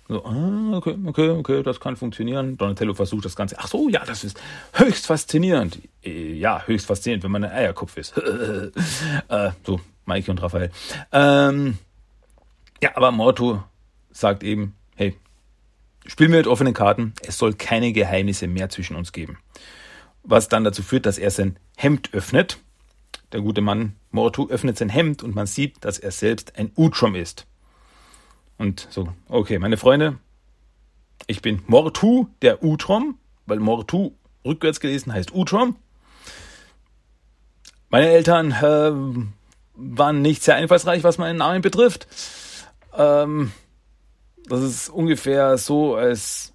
So, 0.08 0.22
ah, 0.24 0.72
okay, 0.74 0.96
okay, 1.06 1.30
okay, 1.30 1.62
das 1.62 1.80
kann 1.80 1.96
funktionieren. 1.96 2.58
Donatello 2.58 2.92
versucht 2.92 3.24
das 3.24 3.36
Ganze. 3.36 3.56
Ach 3.58 3.68
so, 3.68 3.88
ja, 3.88 4.04
das 4.04 4.22
ist 4.24 4.38
höchst 4.74 5.06
faszinierend. 5.06 5.78
Äh, 6.04 6.34
ja, 6.34 6.62
höchst 6.66 6.86
faszinierend, 6.86 7.24
wenn 7.24 7.30
man 7.30 7.44
ein 7.44 7.52
Eierkopf 7.52 7.96
ist. 7.96 8.18
äh, 9.28 9.50
so, 9.64 9.80
Maike 10.04 10.30
und 10.30 10.42
Raphael. 10.42 10.70
Ähm, 11.12 11.78
ja, 12.82 12.90
aber 12.96 13.12
Morto 13.12 13.62
sagt 14.10 14.42
eben, 14.42 14.74
hey, 16.04 16.10
spiel 16.10 16.28
mir 16.28 16.36
mit 16.36 16.46
offenen 16.46 16.74
Karten. 16.74 17.14
Es 17.26 17.38
soll 17.38 17.54
keine 17.54 17.92
Geheimnisse 17.92 18.46
mehr 18.46 18.68
zwischen 18.68 18.96
uns 18.96 19.12
geben. 19.12 19.38
Was 20.22 20.48
dann 20.48 20.64
dazu 20.64 20.82
führt, 20.82 21.06
dass 21.06 21.18
er 21.18 21.30
sein 21.30 21.58
Hemd 21.76 22.14
öffnet 22.14 22.58
der 23.34 23.40
gute 23.40 23.60
Mann 23.60 23.96
Mortu 24.12 24.48
öffnet 24.48 24.78
sein 24.78 24.88
Hemd 24.88 25.24
und 25.24 25.34
man 25.34 25.46
sieht, 25.46 25.84
dass 25.84 25.98
er 25.98 26.12
selbst 26.12 26.56
ein 26.56 26.70
Utrom 26.76 27.16
ist. 27.16 27.46
Und 28.56 28.86
so, 28.90 29.08
okay, 29.28 29.58
meine 29.58 29.76
Freunde, 29.76 30.18
ich 31.26 31.42
bin 31.42 31.60
Mortu, 31.66 32.28
der 32.42 32.62
Utrom, 32.62 33.18
weil 33.46 33.58
Mortu 33.58 34.12
rückwärts 34.44 34.78
gelesen 34.78 35.12
heißt 35.12 35.34
Utrom. 35.34 35.74
Meine 37.90 38.08
Eltern 38.08 38.52
äh, 38.52 38.92
waren 39.74 40.22
nicht 40.22 40.44
sehr 40.44 40.54
einfallsreich, 40.54 41.02
was 41.02 41.18
meinen 41.18 41.38
Namen 41.38 41.60
betrifft. 41.60 42.06
Ähm, 42.96 43.50
das 44.46 44.62
ist 44.62 44.88
ungefähr 44.88 45.56
so, 45.58 45.96
als 45.96 46.52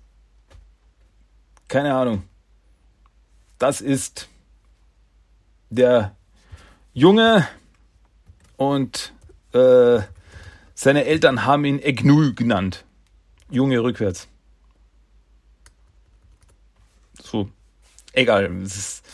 keine 1.67 1.93
Ahnung. 1.93 2.23
Das 3.57 3.81
ist 3.81 4.27
der 5.69 6.15
Junge 6.93 7.47
und 8.57 9.13
äh, 9.53 9.99
seine 10.73 11.05
Eltern 11.05 11.45
haben 11.45 11.65
ihn 11.65 11.79
Egnul 11.79 12.33
genannt. 12.33 12.85
Junge 13.49 13.81
rückwärts. 13.81 14.27
So. 17.21 17.49
Egal. 18.13 18.45
Es 18.63 18.75
ist 18.75 19.05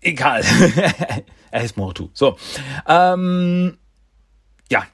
egal. 0.00 0.42
er 1.50 1.62
ist 1.64 1.76
Mortu. 1.76 2.10
So. 2.12 2.38
Ähm, 2.86 3.78
ja. 4.70 4.86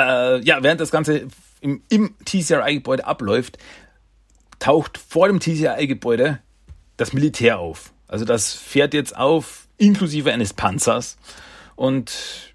Äh, 0.00 0.40
ja, 0.42 0.62
während 0.62 0.80
das 0.80 0.90
Ganze 0.90 1.28
im, 1.60 1.82
im 1.88 2.14
TCRI-Gebäude 2.24 3.06
abläuft, 3.06 3.58
taucht 4.58 4.98
vor 4.98 5.28
dem 5.28 5.40
TCRI-Gebäude 5.40 6.40
das 6.96 7.12
Militär 7.12 7.58
auf. 7.58 7.92
Also 8.08 8.24
das 8.24 8.52
fährt 8.52 8.94
jetzt 8.94 9.16
auf, 9.16 9.68
inklusive 9.76 10.32
eines 10.32 10.52
Panzers. 10.52 11.18
Und 11.76 12.54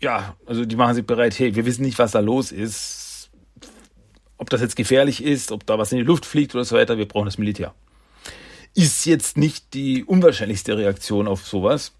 ja, 0.00 0.36
also 0.46 0.64
die 0.64 0.76
machen 0.76 0.94
sich 0.94 1.06
bereit, 1.06 1.38
hey, 1.38 1.54
wir 1.54 1.64
wissen 1.64 1.82
nicht, 1.82 1.98
was 1.98 2.12
da 2.12 2.20
los 2.20 2.52
ist. 2.52 3.30
Ob 4.36 4.50
das 4.50 4.60
jetzt 4.60 4.76
gefährlich 4.76 5.22
ist, 5.22 5.52
ob 5.52 5.66
da 5.66 5.78
was 5.78 5.92
in 5.92 5.98
die 5.98 6.04
Luft 6.04 6.26
fliegt 6.26 6.54
oder 6.54 6.64
so 6.64 6.76
weiter, 6.76 6.98
wir 6.98 7.06
brauchen 7.06 7.26
das 7.26 7.38
Militär. 7.38 7.74
Ist 8.74 9.04
jetzt 9.04 9.36
nicht 9.36 9.74
die 9.74 10.04
unwahrscheinlichste 10.04 10.76
Reaktion 10.76 11.28
auf 11.28 11.46
sowas. 11.46 11.92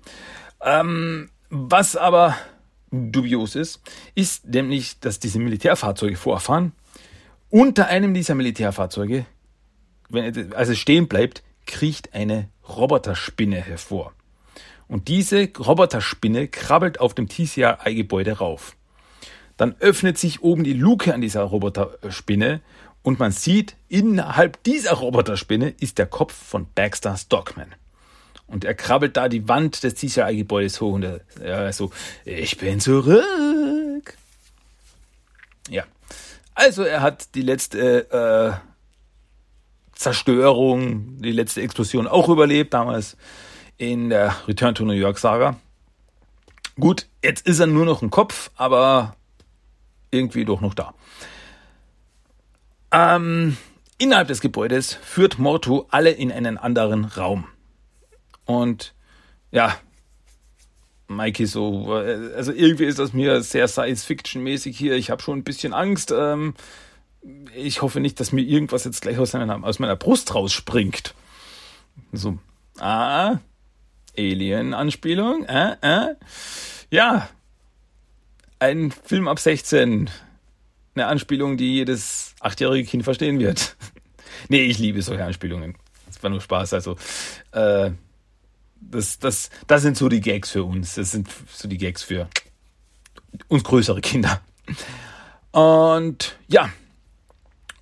Ähm, 0.60 1.30
was 1.50 1.96
aber 1.96 2.36
dubios 2.92 3.56
ist, 3.56 3.80
ist 4.14 4.46
nämlich, 4.46 5.00
dass 5.00 5.18
diese 5.18 5.38
Militärfahrzeuge 5.38 6.16
vorfahren. 6.16 6.72
Unter 7.50 7.88
einem 7.88 8.14
dieser 8.14 8.34
Militärfahrzeuge, 8.34 9.26
wenn, 10.08 10.52
also 10.54 10.74
stehen 10.74 11.08
bleibt, 11.08 11.42
kriecht 11.66 12.14
eine 12.14 12.48
Roboterspinne 12.68 13.56
hervor. 13.56 14.12
Und 14.88 15.08
diese 15.08 15.48
Roboterspinne 15.58 16.48
krabbelt 16.48 17.00
auf 17.00 17.14
dem 17.14 17.28
TCRI-Gebäude 17.28 18.38
rauf. 18.38 18.76
Dann 19.56 19.74
öffnet 19.80 20.18
sich 20.18 20.42
oben 20.42 20.64
die 20.64 20.72
Luke 20.72 21.14
an 21.14 21.20
dieser 21.20 21.42
Roboterspinne 21.42 22.60
und 23.02 23.18
man 23.18 23.32
sieht, 23.32 23.76
innerhalb 23.88 24.62
dieser 24.62 24.92
Roboterspinne 24.92 25.74
ist 25.80 25.98
der 25.98 26.06
Kopf 26.06 26.34
von 26.34 26.66
Baxter 26.74 27.16
Stockman. 27.16 27.74
Und 28.46 28.64
er 28.64 28.74
krabbelt 28.74 29.16
da 29.16 29.28
die 29.28 29.48
Wand 29.48 29.82
des 29.82 29.94
TCRI-Gebäudes 29.94 30.80
hoch 30.80 30.94
und 30.94 31.04
er, 31.40 31.72
so, 31.72 31.90
ich 32.24 32.58
bin 32.58 32.80
zurück. 32.80 34.16
Ja. 35.68 35.84
Also 36.54 36.82
er 36.82 37.00
hat 37.00 37.34
die 37.34 37.42
letzte 37.42 38.10
äh, 38.10 38.52
Zerstörung, 39.94 41.22
die 41.22 41.32
letzte 41.32 41.62
Explosion 41.62 42.06
auch 42.06 42.28
überlebt, 42.28 42.74
damals 42.74 43.16
in 43.78 44.10
der 44.10 44.36
Return 44.46 44.74
to 44.74 44.84
New 44.84 44.92
York 44.92 45.18
Saga. 45.18 45.56
Gut, 46.78 47.06
jetzt 47.22 47.46
ist 47.46 47.60
er 47.60 47.66
nur 47.66 47.84
noch 47.84 48.02
ein 48.02 48.10
Kopf, 48.10 48.50
aber 48.56 49.16
irgendwie 50.10 50.44
doch 50.44 50.60
noch 50.60 50.74
da. 50.74 50.94
Ähm, 52.92 53.56
innerhalb 53.98 54.28
des 54.28 54.40
Gebäudes 54.40 54.94
führt 54.94 55.38
Morto 55.38 55.86
alle 55.90 56.10
in 56.10 56.30
einen 56.30 56.58
anderen 56.58 57.04
Raum. 57.04 57.46
Und 58.44 58.94
ja, 59.50 59.76
Mikey 61.08 61.46
so, 61.46 61.92
also 61.92 62.52
irgendwie 62.52 62.84
ist 62.84 62.98
das 62.98 63.12
mir 63.12 63.42
sehr 63.42 63.68
Science-Fiction-mäßig 63.68 64.76
hier. 64.76 64.96
Ich 64.96 65.10
habe 65.10 65.22
schon 65.22 65.38
ein 65.38 65.44
bisschen 65.44 65.72
Angst. 65.72 66.12
Ähm, 66.16 66.54
ich 67.54 67.82
hoffe 67.82 68.00
nicht, 68.00 68.18
dass 68.18 68.32
mir 68.32 68.42
irgendwas 68.42 68.84
jetzt 68.84 69.02
gleich 69.02 69.18
aus 69.18 69.32
meiner, 69.32 69.62
aus 69.64 69.78
meiner 69.78 69.96
Brust 69.96 70.34
rausspringt. 70.34 71.14
So, 72.12 72.38
ah, 72.78 73.38
Alien-Anspielung, 74.16 75.44
äh, 75.44 75.76
äh. 75.80 76.14
Ja, 76.90 77.28
ein 78.58 78.90
Film 78.90 79.28
ab 79.28 79.38
16. 79.38 80.10
Eine 80.94 81.06
Anspielung, 81.06 81.56
die 81.56 81.74
jedes 81.74 82.34
achtjährige 82.40 82.88
Kind 82.88 83.04
verstehen 83.04 83.38
wird. 83.38 83.76
nee, 84.48 84.62
ich 84.62 84.78
liebe 84.78 85.00
solche 85.02 85.24
Anspielungen. 85.24 85.76
Das 86.06 86.22
war 86.22 86.30
nur 86.30 86.40
Spaß. 86.40 86.74
Also, 86.74 86.96
äh, 87.52 87.92
das, 88.90 89.18
das, 89.18 89.50
das 89.66 89.82
sind 89.82 89.96
so 89.96 90.08
die 90.08 90.20
Gags 90.20 90.50
für 90.50 90.64
uns. 90.64 90.94
Das 90.94 91.10
sind 91.12 91.28
so 91.52 91.68
die 91.68 91.78
Gags 91.78 92.02
für 92.02 92.28
uns 93.48 93.64
größere 93.64 94.00
Kinder. 94.00 94.40
Und 95.50 96.36
ja. 96.48 96.70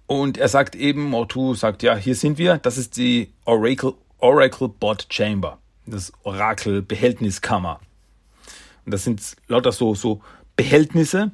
Und 0.06 0.38
er 0.38 0.48
sagt 0.48 0.74
eben, 0.74 1.04
Mortu 1.04 1.54
sagt, 1.54 1.82
ja, 1.82 1.96
hier 1.96 2.16
sind 2.16 2.38
wir. 2.38 2.58
Das 2.58 2.78
ist 2.78 2.96
die 2.96 3.32
Oracle, 3.44 3.94
Oracle 4.18 4.68
Bot 4.68 5.06
Chamber. 5.08 5.58
Das 5.86 6.12
Orakel 6.24 6.82
Behältniskammer. 6.82 7.80
Und 8.84 8.92
das 8.92 9.04
sind 9.04 9.36
lauter 9.46 9.72
so, 9.72 9.94
so 9.94 10.20
Behältnisse. 10.56 11.30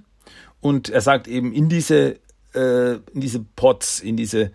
Und 0.61 0.91
er 0.91 1.01
sagt 1.01 1.27
eben, 1.27 1.53
in 1.53 1.69
diese, 1.69 2.19
äh, 2.55 2.95
in 3.15 3.21
diese 3.21 3.41
Pots, 3.41 4.01
in 4.01 4.17
diese 4.17 4.53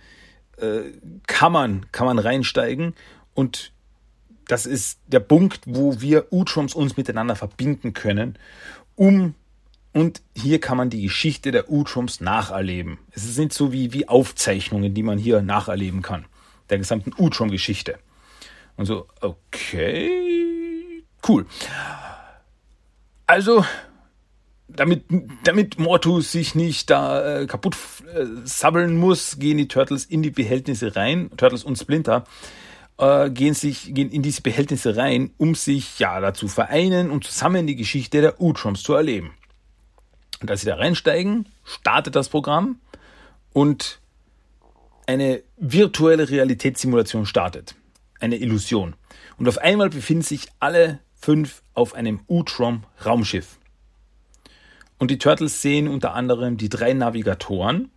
äh, 0.57 0.91
Kammern 1.25 1.87
kann 1.91 2.05
man 2.05 2.19
reinsteigen 2.19 2.93
und 3.33 3.71
das 4.47 4.65
ist 4.65 4.99
der 5.07 5.19
Punkt, 5.19 5.61
wo 5.65 6.01
wir 6.01 6.31
Utroms 6.31 6.73
uns 6.73 6.97
miteinander 6.97 7.35
verbinden 7.35 7.93
können, 7.93 8.37
um 8.95 9.35
und 9.93 10.21
hier 10.35 10.59
kann 10.61 10.77
man 10.77 10.89
die 10.89 11.01
Geschichte 11.01 11.51
der 11.51 11.69
Utroms 11.69 12.21
nacherleben. 12.21 12.97
Es 13.11 13.23
sind 13.35 13.51
so 13.51 13.73
wie, 13.73 13.91
wie 13.91 14.07
Aufzeichnungen, 14.07 14.93
die 14.93 15.03
man 15.03 15.17
hier 15.17 15.41
nacherleben 15.41 16.01
kann. 16.01 16.25
Der 16.69 16.77
gesamten 16.77 17.11
Utrom-Geschichte. 17.17 17.99
Und 18.77 18.85
so, 18.85 19.07
okay, 19.19 21.03
cool. 21.27 21.45
Also, 23.27 23.65
damit, 24.69 25.03
damit 25.43 25.77
Mortu 25.77 26.21
sich 26.21 26.55
nicht 26.55 26.89
da 26.89 27.41
äh, 27.41 27.47
kaputt 27.47 27.75
äh, 28.15 28.25
sabbeln 28.45 28.95
muss, 28.95 29.39
gehen 29.39 29.57
die 29.57 29.67
Turtles 29.67 30.05
in 30.05 30.23
die 30.23 30.31
Behältnisse 30.31 30.95
rein, 30.95 31.29
Turtles 31.35 31.65
und 31.65 31.77
Splinter, 31.77 32.23
äh, 33.01 33.31
gehen, 33.31 33.53
sich, 33.53 33.93
gehen 33.93 34.11
in 34.11 34.21
diese 34.21 34.41
Behältnisse 34.41 34.95
rein, 34.95 35.31
um 35.37 35.55
sich 35.55 35.99
ja 35.99 36.21
dazu 36.21 36.47
vereinen 36.47 37.09
und 37.09 37.25
zusammen 37.25 37.67
die 37.67 37.75
Geschichte 37.75 38.21
der 38.21 38.39
Utroms 38.39 38.83
zu 38.83 38.93
erleben. 38.93 39.33
Und 40.39 40.49
als 40.49 40.61
sie 40.61 40.67
da 40.67 40.75
reinsteigen, 40.75 41.49
startet 41.65 42.15
das 42.15 42.29
Programm 42.29 42.79
und 43.53 43.99
eine 45.07 45.43
virtuelle 45.57 46.29
Realitätssimulation 46.29 47.25
startet. 47.25 47.75
Eine 48.19 48.37
Illusion. 48.37 48.95
Und 49.37 49.47
auf 49.47 49.57
einmal 49.57 49.89
befinden 49.89 50.23
sich 50.23 50.47
alle 50.59 50.99
fünf 51.19 51.63
auf 51.73 51.95
einem 51.95 52.21
Utrom 52.27 52.83
Raumschiff. 53.03 53.57
Und 54.99 55.09
die 55.09 55.17
Turtles 55.17 55.61
sehen 55.61 55.87
unter 55.87 56.13
anderem 56.13 56.57
die 56.57 56.69
drei 56.69 56.93
Navigatoren, 56.93 57.89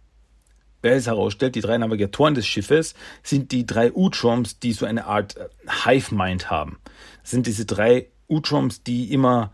es 0.92 1.06
herausstellt, 1.06 1.54
die 1.54 1.60
drei 1.60 1.78
Navigatoren 1.78 2.34
des 2.34 2.46
Schiffes 2.46 2.94
sind 3.22 3.52
die 3.52 3.66
drei 3.66 3.92
Utroms, 3.92 4.58
die 4.58 4.72
so 4.72 4.86
eine 4.86 5.06
Art 5.06 5.36
äh, 5.36 5.48
Hive-Mind 5.84 6.50
haben. 6.50 6.78
Das 7.22 7.30
sind 7.30 7.46
diese 7.46 7.64
drei 7.64 8.08
Utroms, 8.28 8.82
die 8.82 9.12
immer 9.12 9.52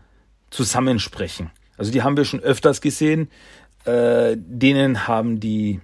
zusammensprechen. 0.49 1.51
Also 1.77 1.91
die 1.91 2.03
haben 2.03 2.17
wir 2.17 2.25
schon 2.25 2.41
öfters 2.41 2.81
gesehen. 2.81 3.29
Äh, 3.85 4.35
denen 4.37 5.07
haben 5.07 5.39
die, 5.39 5.79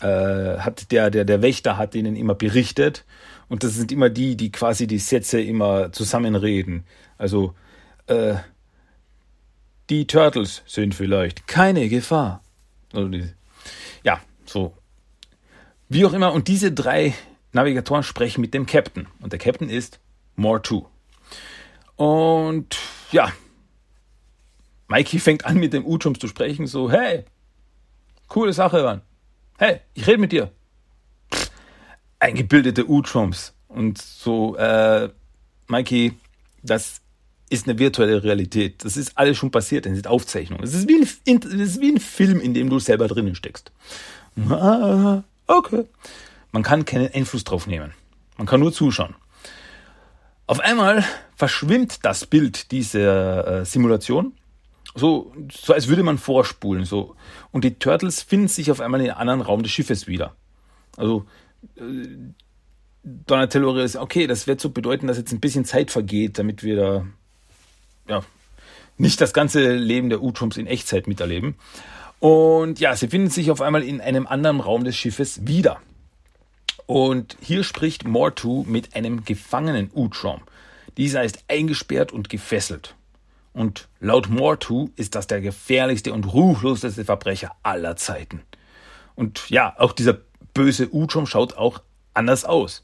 äh, 0.00 0.58
hat 0.58 0.90
der, 0.90 1.10
der, 1.10 1.24
der 1.24 1.42
Wächter 1.42 1.76
hat 1.76 1.94
denen 1.94 2.16
immer 2.16 2.34
berichtet. 2.34 3.04
Und 3.48 3.62
das 3.62 3.74
sind 3.74 3.92
immer 3.92 4.10
die, 4.10 4.36
die 4.36 4.50
quasi 4.50 4.86
die 4.86 4.98
Sätze 4.98 5.40
immer 5.40 5.92
zusammenreden. 5.92 6.84
Also, 7.18 7.54
äh, 8.06 8.36
die 9.90 10.06
Turtles 10.06 10.62
sind 10.66 10.94
vielleicht 10.94 11.48
keine 11.48 11.88
Gefahr. 11.88 12.42
Also 12.92 13.08
die, 13.08 13.28
ja, 14.04 14.20
so. 14.50 14.74
Wie 15.88 16.04
auch 16.04 16.12
immer, 16.12 16.32
und 16.32 16.48
diese 16.48 16.72
drei 16.72 17.14
Navigatoren 17.52 18.02
sprechen 18.02 18.40
mit 18.40 18.54
dem 18.54 18.66
Captain. 18.66 19.06
Und 19.20 19.32
der 19.32 19.38
Captain 19.38 19.68
ist 19.68 19.98
More 20.36 20.62
2. 20.62 20.82
Und 21.96 22.76
ja, 23.12 23.32
Mikey 24.88 25.18
fängt 25.18 25.44
an 25.44 25.56
mit 25.56 25.72
dem 25.72 25.84
Utrums 25.84 26.18
zu 26.18 26.28
sprechen, 26.28 26.66
so, 26.66 26.90
hey, 26.90 27.24
coole 28.28 28.52
Sache, 28.52 28.82
Mann. 28.82 29.02
Hey, 29.58 29.80
ich 29.94 30.06
rede 30.06 30.18
mit 30.18 30.32
dir. 30.32 30.50
Pff, 31.32 31.50
eingebildete 32.18 32.88
Utrums. 32.88 33.54
Und 33.68 33.98
so, 33.98 34.56
äh, 34.56 35.10
Mikey, 35.68 36.14
das 36.62 37.00
ist 37.50 37.68
eine 37.68 37.78
virtuelle 37.78 38.22
Realität. 38.22 38.84
Das 38.84 38.96
ist 38.96 39.18
alles 39.18 39.36
schon 39.36 39.50
passiert, 39.50 39.84
das 39.84 39.92
sind 39.92 40.06
Aufzeichnungen. 40.06 40.64
Es 40.64 40.72
ist 40.72 40.88
ist 40.88 41.80
wie 41.80 41.92
ein 41.92 42.00
Film, 42.00 42.40
in 42.40 42.54
dem 42.54 42.70
du 42.70 42.78
selber 42.78 43.08
drinnen 43.08 43.34
steckst. 43.34 43.72
Okay. 45.46 45.84
Man 46.52 46.62
kann 46.62 46.84
keinen 46.84 47.12
Einfluss 47.12 47.44
drauf 47.44 47.66
nehmen. 47.66 47.92
Man 48.36 48.46
kann 48.46 48.60
nur 48.60 48.72
zuschauen. 48.72 49.14
Auf 50.46 50.60
einmal 50.60 51.04
verschwimmt 51.36 52.04
das 52.04 52.26
Bild 52.26 52.72
dieser 52.72 53.60
äh, 53.60 53.64
Simulation, 53.64 54.32
so, 54.94 55.32
so 55.52 55.72
als 55.72 55.88
würde 55.88 56.02
man 56.02 56.18
vorspulen, 56.18 56.84
so. 56.84 57.14
Und 57.52 57.64
die 57.64 57.78
Turtles 57.78 58.22
finden 58.22 58.48
sich 58.48 58.70
auf 58.70 58.80
einmal 58.80 59.00
in 59.00 59.10
einem 59.10 59.18
anderen 59.18 59.40
Raum 59.42 59.62
des 59.62 59.70
Schiffes 59.70 60.06
wieder. 60.06 60.34
Also, 60.96 61.26
äh, 61.76 61.82
Donatello 63.02 63.76
ist, 63.78 63.96
okay, 63.96 64.26
das 64.26 64.46
wird 64.46 64.60
so 64.60 64.70
bedeuten, 64.70 65.06
dass 65.06 65.16
jetzt 65.16 65.32
ein 65.32 65.40
bisschen 65.40 65.64
Zeit 65.64 65.90
vergeht, 65.90 66.38
damit 66.38 66.62
wir 66.62 66.76
da, 66.76 67.06
ja, 68.08 68.22
nicht 68.98 69.20
das 69.20 69.32
ganze 69.32 69.74
Leben 69.76 70.10
der 70.10 70.22
U-Trumps 70.22 70.56
in 70.56 70.66
Echtzeit 70.66 71.06
miterleben. 71.06 71.54
Und 72.20 72.78
ja, 72.80 72.94
sie 72.94 73.08
finden 73.08 73.30
sich 73.30 73.50
auf 73.50 73.60
einmal 73.60 73.82
in 73.82 74.00
einem 74.00 74.26
anderen 74.26 74.60
Raum 74.60 74.84
des 74.84 74.96
Schiffes 74.96 75.46
wieder. 75.46 75.80
Und 76.86 77.36
hier 77.40 77.64
spricht 77.64 78.06
Mortu 78.06 78.64
mit 78.66 78.94
einem 78.94 79.24
gefangenen 79.24 79.90
Utrom. 79.94 80.42
Dieser 80.96 81.24
ist 81.24 81.44
eingesperrt 81.48 82.12
und 82.12 82.28
gefesselt. 82.28 82.94
Und 83.52 83.88
laut 84.00 84.28
Mortu 84.28 84.90
ist 84.96 85.14
das 85.14 85.26
der 85.26 85.40
gefährlichste 85.40 86.12
und 86.12 86.32
ruchloseste 86.32 87.04
Verbrecher 87.04 87.52
aller 87.62 87.96
Zeiten. 87.96 88.42
Und 89.14 89.48
ja, 89.50 89.74
auch 89.78 89.92
dieser 89.92 90.18
böse 90.52 90.94
Utrom 90.94 91.26
schaut 91.26 91.56
auch 91.56 91.80
anders 92.12 92.44
aus. 92.44 92.82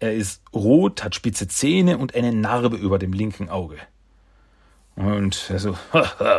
Er 0.00 0.14
ist 0.14 0.42
rot, 0.52 1.04
hat 1.04 1.14
spitze 1.14 1.46
Zähne 1.46 1.98
und 1.98 2.14
eine 2.14 2.32
Narbe 2.32 2.76
über 2.76 2.98
dem 2.98 3.12
linken 3.12 3.48
Auge. 3.48 3.76
Und 4.94 5.48
er 5.50 5.58
so, 5.58 5.78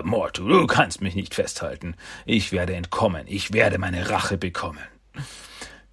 Mortu, 0.04 0.48
du 0.48 0.68
kannst 0.68 1.02
mich 1.02 1.16
nicht 1.16 1.34
festhalten. 1.34 1.96
Ich 2.26 2.52
werde 2.52 2.76
entkommen. 2.76 3.24
Ich 3.28 3.54
werde 3.54 3.78
meine 3.78 4.10
Rache 4.10 4.38
bekommen. 4.38 4.84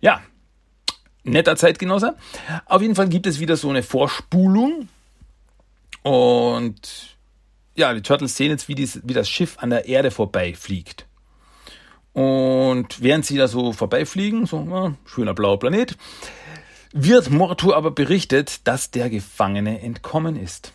Ja, 0.01 0.23
netter 1.25 1.57
Zeitgenosse. 1.57 2.17
Auf 2.67 2.83
jeden 2.83 2.95
Fall 2.95 3.09
gibt 3.09 3.27
es 3.27 3.41
wieder 3.41 3.57
so 3.57 3.71
eine 3.71 3.83
Vorspulung. 3.83 4.89
Und 6.03 7.17
ja, 7.75 7.95
die 7.95 8.03
Turtles 8.03 8.37
sehen 8.37 8.51
jetzt, 8.51 8.69
wie, 8.69 8.75
dies, 8.75 9.01
wie 9.05 9.15
das 9.15 9.29
Schiff 9.29 9.59
an 9.59 9.71
der 9.71 9.87
Erde 9.87 10.11
vorbeifliegt. 10.11 11.07
Und 12.13 13.03
während 13.03 13.25
sie 13.25 13.37
da 13.37 13.49
so 13.49 13.73
vorbeifliegen, 13.73 14.47
so 14.47 14.67
ja, 14.69 14.95
schöner 15.07 15.35
blauer 15.35 15.59
Planet, 15.59 15.97
wird 16.93 17.31
Mortu 17.31 17.73
aber 17.73 17.93
berichtet, 17.93 18.67
dass 18.67 18.91
der 18.91 19.09
Gefangene 19.11 19.81
entkommen 19.81 20.37
ist. 20.37 20.73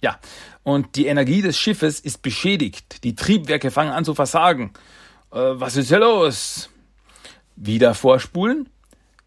Ja, 0.00 0.18
und 0.62 0.94
die 0.96 1.06
Energie 1.06 1.42
des 1.42 1.58
Schiffes 1.58 1.98
ist 2.00 2.22
beschädigt. 2.22 3.02
Die 3.04 3.16
Triebwerke 3.16 3.70
fangen 3.70 3.90
an 3.90 4.04
zu 4.04 4.14
versagen. 4.14 4.72
Äh, 5.32 5.36
was 5.36 5.76
ist 5.76 5.88
hier 5.88 5.98
los? 5.98 6.70
Wieder 7.56 7.94
vorspulen. 7.94 8.68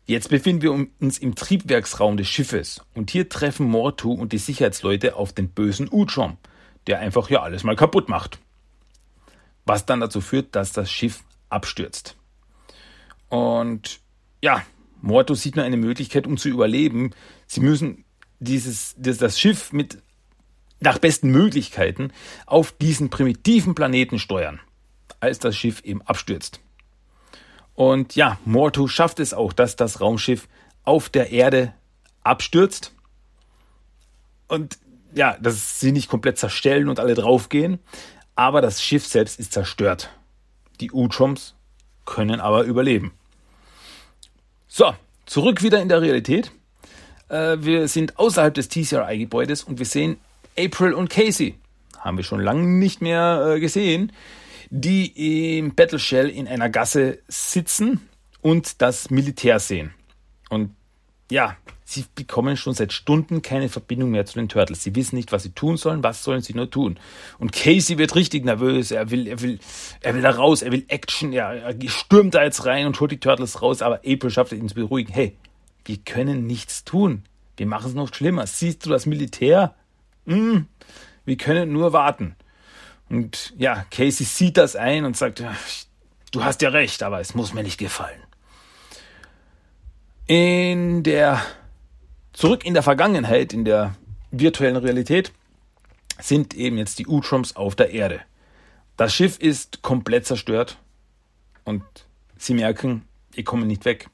Jetzt 0.06 0.30
befinden 0.30 0.62
wir 0.62 0.72
uns 0.72 1.20
im 1.20 1.36
Triebwerksraum 1.36 2.18
des 2.18 2.28
Schiffes 2.28 2.82
und 2.96 3.12
hier 3.12 3.30
treffen 3.30 3.68
Mortu 3.68 4.12
und 4.12 4.34
die 4.34 4.40
Sicherheitsleute 4.40 5.16
auf 5.16 5.32
den 5.32 5.50
bösen 5.50 5.88
Uchom, 5.92 6.38
der 6.88 7.00
einfach 7.00 7.28
hier 7.28 7.44
alles 7.44 7.64
mal 7.64 7.76
kaputt 7.76 8.10
macht. 8.10 8.40
Was 9.66 9.86
dann 9.86 10.00
dazu 10.00 10.20
führt, 10.20 10.56
dass 10.56 10.74
das 10.74 10.92
Schiff 10.92 11.24
abstürzt. 11.50 12.18
Und 13.30 14.00
ja, 14.42 14.64
Mortu 15.02 15.36
sieht 15.36 15.56
nur 15.56 15.66
eine 15.66 15.78
Möglichkeit, 15.78 16.28
um 16.28 16.38
zu 16.38 16.50
überleben. 16.50 17.12
Sie 17.48 17.62
müssen 17.62 18.04
dieses, 18.40 18.96
das 18.98 19.40
Schiff 19.40 19.72
mit 19.72 20.02
nach 20.82 20.98
besten 20.98 21.30
Möglichkeiten 21.30 22.12
auf 22.46 22.74
diesen 22.74 23.10
primitiven 23.10 23.76
Planeten 23.76 24.20
steuern, 24.20 24.60
als 25.22 25.40
das 25.40 25.56
Schiff 25.56 25.82
eben 25.86 26.02
abstürzt. 26.02 26.60
Und 27.76 28.16
ja, 28.16 28.38
Mortu 28.44 28.88
schafft 28.88 29.20
es 29.20 29.34
auch, 29.34 29.54
dass 29.54 29.76
das 29.78 30.02
Raumschiff 30.02 30.50
auf 30.84 31.10
der 31.10 31.32
Erde 31.32 31.74
abstürzt. 32.24 32.94
Und 34.48 34.78
ja, 35.14 35.38
dass 35.40 35.80
sie 35.80 35.92
nicht 35.92 36.10
komplett 36.10 36.38
zerstellen 36.38 36.90
und 36.90 37.00
alle 37.00 37.14
draufgehen. 37.14 37.80
Aber 38.36 38.62
das 38.62 38.82
Schiff 38.82 39.06
selbst 39.06 39.40
ist 39.40 39.54
zerstört. 39.54 40.10
Die 40.80 40.92
Utroms 40.92 41.56
können 42.06 42.40
aber 42.40 42.64
überleben. 42.64 43.14
So, 44.68 44.94
zurück 45.26 45.62
wieder 45.62 45.82
in 45.82 45.90
der 45.90 46.02
Realität. 46.02 46.52
Äh, 47.30 47.58
wir 47.60 47.88
sind 47.88 48.18
außerhalb 48.18 48.54
des 48.54 48.70
TCRI-Gebäudes 48.70 49.64
und 49.64 49.80
wir 49.80 49.86
sehen 49.86 50.18
April 50.58 50.94
und 50.94 51.10
Casey. 51.10 51.56
Haben 52.00 52.18
wir 52.18 52.24
schon 52.24 52.40
lange 52.40 52.66
nicht 52.66 53.02
mehr 53.02 53.56
äh, 53.56 53.60
gesehen. 53.60 54.12
Die 54.70 55.58
im 55.58 55.76
Battle 55.76 56.00
Shell 56.00 56.30
in 56.30 56.48
einer 56.48 56.70
Gasse 56.70 57.20
sitzen 57.28 58.00
und 58.42 58.82
das 58.82 59.10
Militär 59.10 59.60
sehen. 59.60 59.94
Und 60.50 60.76
ja, 61.30 61.58
sie 61.84 62.06
bekommen 62.16 62.58
schon 62.58 62.74
seit 62.74 62.94
Stunden 62.94 63.42
keine 63.42 63.70
Verbindung 63.70 64.12
mehr 64.12 64.26
zu 64.26 64.36
den 64.36 64.50
Turtles. 64.50 64.84
Sie 64.84 64.96
wissen 64.96 65.16
nicht, 65.16 65.32
was 65.32 65.44
sie 65.44 65.52
tun 65.52 65.78
sollen, 65.78 66.04
was 66.04 66.24
sollen 66.24 66.42
sie 66.42 66.54
nur 66.54 66.70
tun. 66.70 66.98
Und 67.40 67.52
Casey 67.52 67.98
wird 67.98 68.16
richtig 68.16 68.46
nervös. 68.46 68.92
Er 68.92 69.12
will, 69.12 69.28
er 69.28 69.42
will, 69.42 69.60
er 70.02 70.16
will 70.16 70.22
da 70.22 70.32
raus, 70.32 70.62
er 70.62 70.72
will 70.72 70.86
Action. 70.88 71.34
Ja, 71.34 71.54
er 71.54 71.76
stürmt 71.88 72.34
da 72.34 72.44
jetzt 72.44 72.66
rein 72.66 72.86
und 72.86 73.00
holt 73.00 73.12
die 73.12 73.20
Turtles 73.20 73.62
raus. 73.62 73.82
Aber 73.82 74.02
April 74.06 74.30
schafft 74.30 74.54
es 74.54 74.60
ihn 74.60 74.70
zu 74.70 74.76
beruhigen. 74.76 75.14
Hey, 75.14 75.36
wir 75.86 75.98
können 75.98 76.48
nichts 76.48 76.84
tun. 76.84 77.24
Wir 77.58 77.66
machen 77.66 77.90
es 77.90 77.94
noch 77.94 78.14
schlimmer. 78.14 78.48
Siehst 78.48 78.86
du 78.86 78.90
das 78.90 79.06
Militär? 79.06 79.76
Hm, 80.26 80.68
wir 81.26 81.38
können 81.38 81.72
nur 81.72 81.94
warten. 81.94 82.36
Und 83.10 83.54
ja, 83.58 83.86
Casey 83.92 84.26
sieht 84.26 84.58
das 84.58 84.76
ein 84.76 85.06
und 85.06 85.18
sagt, 85.18 85.44
du 86.32 86.44
hast 86.44 86.62
ja 86.62 86.70
recht, 86.70 87.04
aber 87.04 87.20
es 87.20 87.36
muss 87.36 87.54
mir 87.54 87.64
nicht 87.64 87.78
gefallen. 87.78 88.22
In 90.28 91.04
der 91.04 91.42
zurück 92.34 92.66
in 92.66 92.74
der 92.74 92.84
Vergangenheit, 92.84 93.54
in 93.54 93.66
der 93.66 93.96
virtuellen 94.32 94.78
Realität, 94.78 95.32
sind 96.20 96.54
eben 96.54 96.78
jetzt 96.78 97.00
die 97.00 97.08
Utroms 97.08 97.56
auf 97.56 97.76
der 97.76 97.92
Erde. 97.92 98.22
Das 98.98 99.14
Schiff 99.14 99.40
ist 99.40 99.82
komplett 99.82 100.26
zerstört 100.26 100.78
und 101.64 101.84
sie 102.38 102.54
merken, 102.54 103.08
ihr 103.36 103.44
kommen 103.44 103.68
nicht 103.68 103.86
weg. 103.86 104.10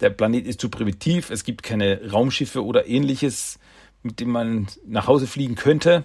Der 0.00 0.10
Planet 0.10 0.46
ist 0.46 0.60
zu 0.60 0.68
primitiv, 0.68 1.30
es 1.30 1.44
gibt 1.44 1.62
keine 1.62 2.10
Raumschiffe 2.10 2.64
oder 2.64 2.86
ähnliches 2.86 3.58
mit 4.02 4.20
dem 4.20 4.30
man 4.30 4.66
nach 4.86 5.06
Hause 5.06 5.26
fliegen 5.26 5.54
könnte. 5.54 6.04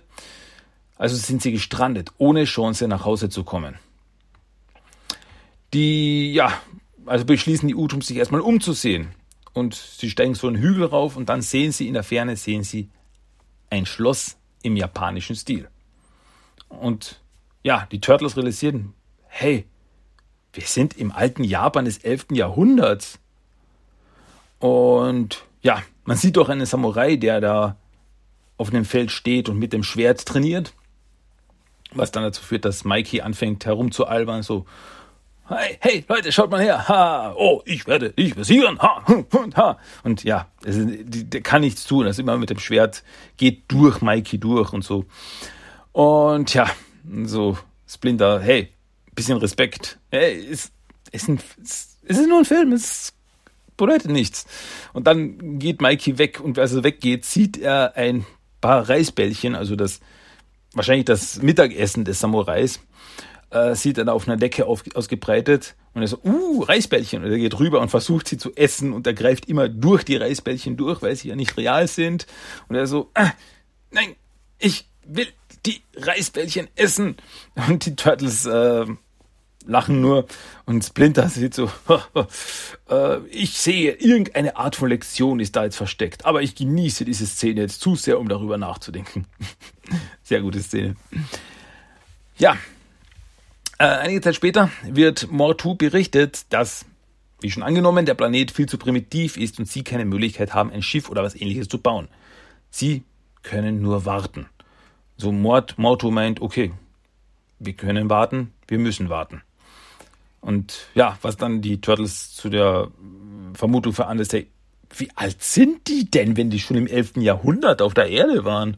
Also 0.98 1.16
sind 1.16 1.42
sie 1.42 1.52
gestrandet, 1.52 2.12
ohne 2.18 2.46
Chance 2.46 2.88
nach 2.88 3.06
Hause 3.06 3.30
zu 3.30 3.44
kommen. 3.44 3.76
Die, 5.74 6.34
ja, 6.34 6.54
also 7.06 7.26
beschließen 7.26 7.68
die 7.68 7.76
Utums 7.76 8.08
sich 8.08 8.18
erstmal 8.18 8.42
umzusehen. 8.42 9.10
Und 9.54 9.76
sie 9.76 10.10
steigen 10.10 10.36
so 10.36 10.48
einen 10.48 10.58
Hügel 10.58 10.86
rauf 10.86 11.16
und 11.16 11.30
dann 11.30 11.42
sehen 11.42 11.72
sie 11.72 11.88
in 11.88 11.94
der 11.94 12.04
Ferne, 12.04 12.36
sehen 12.36 12.64
sie 12.64 12.90
ein 13.70 13.86
Schloss 13.86 14.38
im 14.64 14.76
japanischen 14.76 15.36
Stil. 15.36 15.70
Und 16.70 17.22
ja, 17.64 17.88
die 17.92 18.02
Turtles 18.02 18.36
realisieren, 18.36 18.94
hey, 19.28 19.66
wir 20.54 20.64
sind 20.64 20.98
im 20.98 21.12
alten 21.12 21.44
Japan 21.44 21.86
des 21.86 22.00
11. 22.00 22.28
Jahrhunderts. 22.32 23.20
Und 24.60 25.44
ja, 25.62 25.82
man 26.06 26.18
sieht 26.18 26.38
doch 26.38 26.50
einen 26.50 26.66
Samurai, 26.66 27.16
der 27.16 27.42
da 27.42 27.78
auf 28.64 28.70
einem 28.70 28.86
Feld 28.86 29.12
steht 29.12 29.50
und 29.50 29.60
mit 29.60 29.74
dem 29.74 29.84
Schwert 29.84 30.26
trainiert. 30.26 30.74
Was 31.92 32.12
dann 32.12 32.24
dazu 32.24 32.42
führt, 32.42 32.64
dass 32.64 32.86
Mikey 32.86 33.20
anfängt 33.20 33.66
herumzualbern, 33.66 34.42
so, 34.42 34.66
hey, 35.50 35.78
hey, 35.82 36.06
Leute, 36.08 36.32
schaut 36.32 36.50
mal 36.50 36.62
her, 36.62 36.88
ha, 36.88 37.34
oh, 37.36 37.62
ich 37.66 37.86
werde 37.88 38.12
dich 38.12 38.36
besiegen, 38.36 38.80
ha, 38.80 39.04
und 39.32 39.58
ha. 39.58 39.78
Und 40.04 40.24
ja, 40.24 40.48
der 40.64 41.42
kann 41.42 41.60
nichts 41.60 41.84
tun, 41.84 42.06
das 42.06 42.20
immer 42.20 42.38
mit 42.38 42.50
dem 42.50 42.60
Schwert 42.60 43.04
geht 43.36 43.64
durch 43.68 44.02
Mikey 44.02 44.40
durch 44.40 44.72
und 44.72 44.86
so. 44.86 45.04
Und 45.92 46.54
ja, 46.54 46.70
so 47.26 47.58
Splinter, 47.86 48.40
hey, 48.40 48.70
bisschen 49.14 49.40
Respekt. 49.40 50.00
Hey, 50.10 50.48
es, 50.50 50.72
es, 51.12 51.28
es 51.28 51.98
ist 52.18 52.30
nur 52.30 52.40
ein 52.40 52.46
Film, 52.46 52.72
es 52.72 53.14
bedeutet 53.76 54.10
nichts. 54.10 54.46
Und 54.94 55.06
dann 55.06 55.60
geht 55.60 55.82
Mikey 55.82 56.18
weg 56.18 56.40
und 56.40 56.58
als 56.58 56.74
er 56.74 56.84
weggeht, 56.84 57.26
sieht 57.26 57.58
er 57.58 57.96
ein 57.96 58.26
paar 58.64 58.90
Reisbällchen, 58.90 59.56
also 59.56 59.76
das 59.76 60.00
wahrscheinlich 60.74 61.06
das 61.06 61.42
Mittagessen 61.42 62.06
des 62.06 62.20
Samurais, 62.20 62.80
äh, 63.52 63.76
sieht 63.76 63.98
er 63.98 64.12
auf 64.12 64.28
einer 64.28 64.38
Decke 64.38 64.66
auf, 64.66 64.84
ausgebreitet 64.96 65.76
und 65.94 66.02
er 66.02 66.08
so, 66.08 66.18
uh, 66.24 66.64
Reisbällchen. 66.64 67.24
Und 67.24 67.30
er 67.30 67.38
geht 67.38 67.60
rüber 67.60 67.82
und 67.82 67.90
versucht 67.90 68.28
sie 68.28 68.38
zu 68.38 68.56
essen 68.56 68.94
und 68.94 69.06
er 69.06 69.14
greift 69.14 69.46
immer 69.48 69.70
durch 69.70 70.04
die 70.04 70.16
Reisbällchen 70.16 70.78
durch, 70.78 71.02
weil 71.02 71.16
sie 71.16 71.28
ja 71.28 71.36
nicht 71.36 71.58
real 71.58 71.88
sind. 71.88 72.26
Und 72.68 72.76
er 72.76 72.88
so, 72.88 73.12
ah, 73.14 73.32
nein, 73.92 74.16
ich 74.58 74.88
will 75.06 75.28
die 75.66 75.82
Reisbällchen 75.96 76.68
essen. 76.76 77.18
Und 77.68 77.86
die 77.86 77.96
Turtles, 77.96 78.46
äh, 78.46 78.86
lachen 79.66 80.02
nur 80.02 80.26
und 80.66 80.84
Splinter 80.84 81.30
sieht 81.30 81.54
so, 81.54 81.70
äh, 82.90 83.20
ich 83.30 83.58
sehe, 83.58 83.94
irgendeine 83.94 84.58
Art 84.58 84.76
von 84.76 84.90
Lektion 84.90 85.40
ist 85.40 85.56
da 85.56 85.64
jetzt 85.64 85.76
versteckt, 85.76 86.26
aber 86.26 86.42
ich 86.42 86.56
genieße 86.56 87.06
diese 87.06 87.26
Szene 87.26 87.62
jetzt 87.62 87.82
zu 87.82 87.96
sehr, 87.96 88.20
um 88.20 88.28
darüber 88.28 88.58
nachzudenken. 88.58 89.26
sehr 90.24 90.42
gute 90.42 90.62
Szene. 90.62 90.96
Ja, 92.38 92.58
äh, 93.78 93.86
einige 93.86 94.22
Zeit 94.22 94.36
später 94.36 94.70
wird 94.84 95.32
Mortu 95.32 95.76
berichtet, 95.76 96.46
dass, 96.50 96.86
wie 97.42 97.52
schon 97.52 97.64
angenommen, 97.64 98.06
der 98.06 98.14
Planet 98.14 98.52
viel 98.52 98.68
zu 98.68 98.78
primitiv 98.78 99.38
ist 99.38 99.60
und 99.60 99.68
sie 99.68 99.84
keine 99.84 100.06
Möglichkeit 100.06 100.54
haben, 100.54 100.72
ein 100.72 100.82
Schiff 100.82 101.10
oder 101.10 101.24
was 101.24 101.36
ähnliches 101.36 101.68
zu 101.68 101.80
bauen. 101.80 102.08
Sie 102.70 103.04
können 103.42 103.82
nur 103.82 104.06
warten. 104.06 104.48
So 105.18 105.32
Mord, 105.32 105.78
Mortu 105.78 106.12
meint, 106.12 106.42
okay, 106.42 106.72
wir 107.60 107.74
können 107.74 108.10
warten, 108.10 108.52
wir 108.68 108.80
müssen 108.80 109.10
warten. 109.10 109.42
Und 110.44 110.88
ja, 110.94 111.18
was 111.22 111.38
dann 111.38 111.62
die 111.62 111.80
Turtles 111.80 112.36
zu 112.36 112.50
der 112.50 112.90
Vermutung 113.54 113.94
veranlasst, 113.94 114.36
wie 114.96 115.10
alt 115.16 115.42
sind 115.42 115.88
die 115.88 116.12
denn, 116.12 116.38
wenn 116.38 116.50
die 116.50 116.60
schon 116.60 116.78
im 116.78 116.86
11. 116.86 117.14
Jahrhundert 117.18 117.82
auf 117.82 117.94
der 117.94 118.10
Erde 118.10 118.44
waren? 118.44 118.78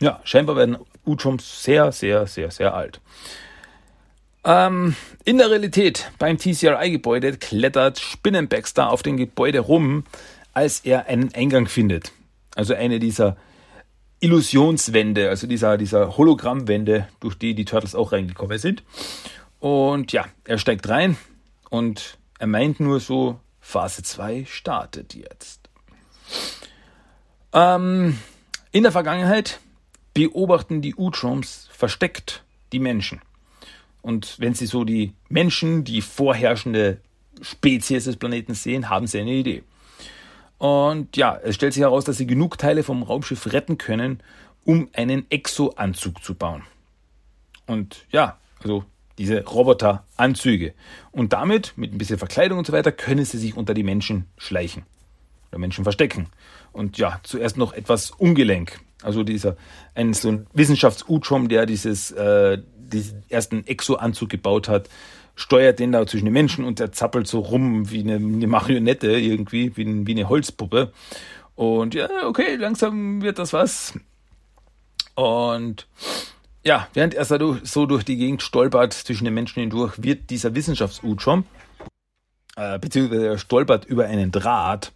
Ja, 0.00 0.20
scheinbar 0.24 0.56
werden 0.56 0.78
Uchoms 1.06 1.62
sehr, 1.62 1.92
sehr, 1.92 2.26
sehr, 2.26 2.50
sehr 2.50 2.74
alt. 2.74 3.00
Ähm, 4.44 4.96
in 5.24 5.38
der 5.38 5.50
Realität, 5.50 6.10
beim 6.18 6.38
TCRI-Gebäude 6.38 7.36
klettert 7.36 8.00
Spinnenbaxter 8.00 8.90
auf 8.90 9.02
dem 9.02 9.16
Gebäude 9.16 9.60
rum, 9.60 10.04
als 10.52 10.80
er 10.80 11.06
einen 11.06 11.34
Eingang 11.34 11.66
findet. 11.66 12.12
Also 12.54 12.74
eine 12.74 12.98
dieser 12.98 13.36
Illusionswände, 14.20 15.28
also 15.28 15.46
dieser, 15.46 15.76
dieser 15.76 16.16
Hologrammwände, 16.16 17.08
durch 17.20 17.36
die 17.36 17.54
die 17.54 17.66
Turtles 17.66 17.94
auch 17.94 18.12
reingekommen 18.12 18.58
sind. 18.58 18.82
Und 19.64 20.12
ja, 20.12 20.26
er 20.44 20.58
steigt 20.58 20.90
rein 20.90 21.16
und 21.70 22.18
er 22.38 22.46
meint 22.46 22.80
nur 22.80 23.00
so, 23.00 23.40
Phase 23.60 24.02
2 24.02 24.44
startet 24.44 25.14
jetzt. 25.14 25.70
Ähm, 27.54 28.18
in 28.72 28.82
der 28.82 28.92
Vergangenheit 28.92 29.60
beobachten 30.12 30.82
die 30.82 30.94
Utroms 30.94 31.70
versteckt 31.72 32.44
die 32.74 32.78
Menschen. 32.78 33.22
Und 34.02 34.38
wenn 34.38 34.52
sie 34.52 34.66
so 34.66 34.84
die 34.84 35.14
Menschen, 35.30 35.82
die 35.82 36.02
vorherrschende 36.02 37.00
Spezies 37.40 38.04
des 38.04 38.18
Planeten 38.18 38.52
sehen, 38.52 38.90
haben 38.90 39.06
sie 39.06 39.20
eine 39.20 39.32
Idee. 39.32 39.62
Und 40.58 41.16
ja, 41.16 41.38
es 41.42 41.54
stellt 41.54 41.72
sich 41.72 41.84
heraus, 41.84 42.04
dass 42.04 42.18
sie 42.18 42.26
genug 42.26 42.58
Teile 42.58 42.82
vom 42.82 43.02
Raumschiff 43.02 43.50
retten 43.50 43.78
können, 43.78 44.22
um 44.66 44.90
einen 44.92 45.24
Exo-Anzug 45.30 46.22
zu 46.22 46.34
bauen. 46.34 46.64
Und 47.66 48.04
ja, 48.10 48.38
also 48.62 48.84
diese 49.18 49.44
Roboteranzüge. 49.44 50.74
Und 51.12 51.32
damit, 51.32 51.74
mit 51.76 51.92
ein 51.92 51.98
bisschen 51.98 52.18
Verkleidung 52.18 52.58
und 52.58 52.66
so 52.66 52.72
weiter, 52.72 52.92
können 52.92 53.24
sie 53.24 53.38
sich 53.38 53.56
unter 53.56 53.74
die 53.74 53.82
Menschen 53.82 54.26
schleichen. 54.36 54.84
Oder 55.50 55.58
Menschen 55.58 55.84
verstecken. 55.84 56.28
Und 56.72 56.98
ja, 56.98 57.20
zuerst 57.22 57.56
noch 57.56 57.72
etwas 57.72 58.10
ungelenk. 58.10 58.80
Also 59.02 59.22
dieser, 59.22 59.56
ein 59.94 60.14
so 60.14 60.30
ein 60.30 60.46
Wissenschafts-Utrom, 60.52 61.48
der 61.48 61.66
dieses, 61.66 62.10
äh, 62.10 62.58
diesen 62.76 63.22
ersten 63.28 63.66
Exo-Anzug 63.66 64.30
gebaut 64.30 64.68
hat, 64.68 64.88
steuert 65.36 65.78
den 65.78 65.92
da 65.92 66.06
zwischen 66.06 66.26
den 66.26 66.34
Menschen 66.34 66.64
und 66.64 66.78
der 66.78 66.92
zappelt 66.92 67.26
so 67.26 67.40
rum 67.40 67.90
wie 67.90 68.00
eine, 68.00 68.16
eine 68.16 68.46
Marionette 68.46 69.10
irgendwie, 69.12 69.76
wie, 69.76 69.84
ein, 69.84 70.06
wie 70.06 70.12
eine 70.12 70.28
Holzpuppe. 70.28 70.92
Und 71.54 71.94
ja, 71.94 72.08
okay, 72.24 72.56
langsam 72.56 73.22
wird 73.22 73.38
das 73.38 73.52
was. 73.52 73.94
Und 75.14 75.86
ja, 76.64 76.88
während 76.94 77.14
er 77.14 77.24
so 77.24 77.86
durch 77.86 78.04
die 78.04 78.16
Gegend 78.16 78.42
stolpert 78.42 78.92
zwischen 78.92 79.24
den 79.24 79.34
Menschen 79.34 79.60
hindurch, 79.60 80.02
wird 80.02 80.30
dieser 80.30 80.54
Wissenschafts-Utrom, 80.54 81.44
äh, 82.56 82.78
beziehungsweise 82.78 83.26
er 83.26 83.38
stolpert 83.38 83.84
über 83.84 84.06
einen 84.06 84.32
Draht 84.32 84.92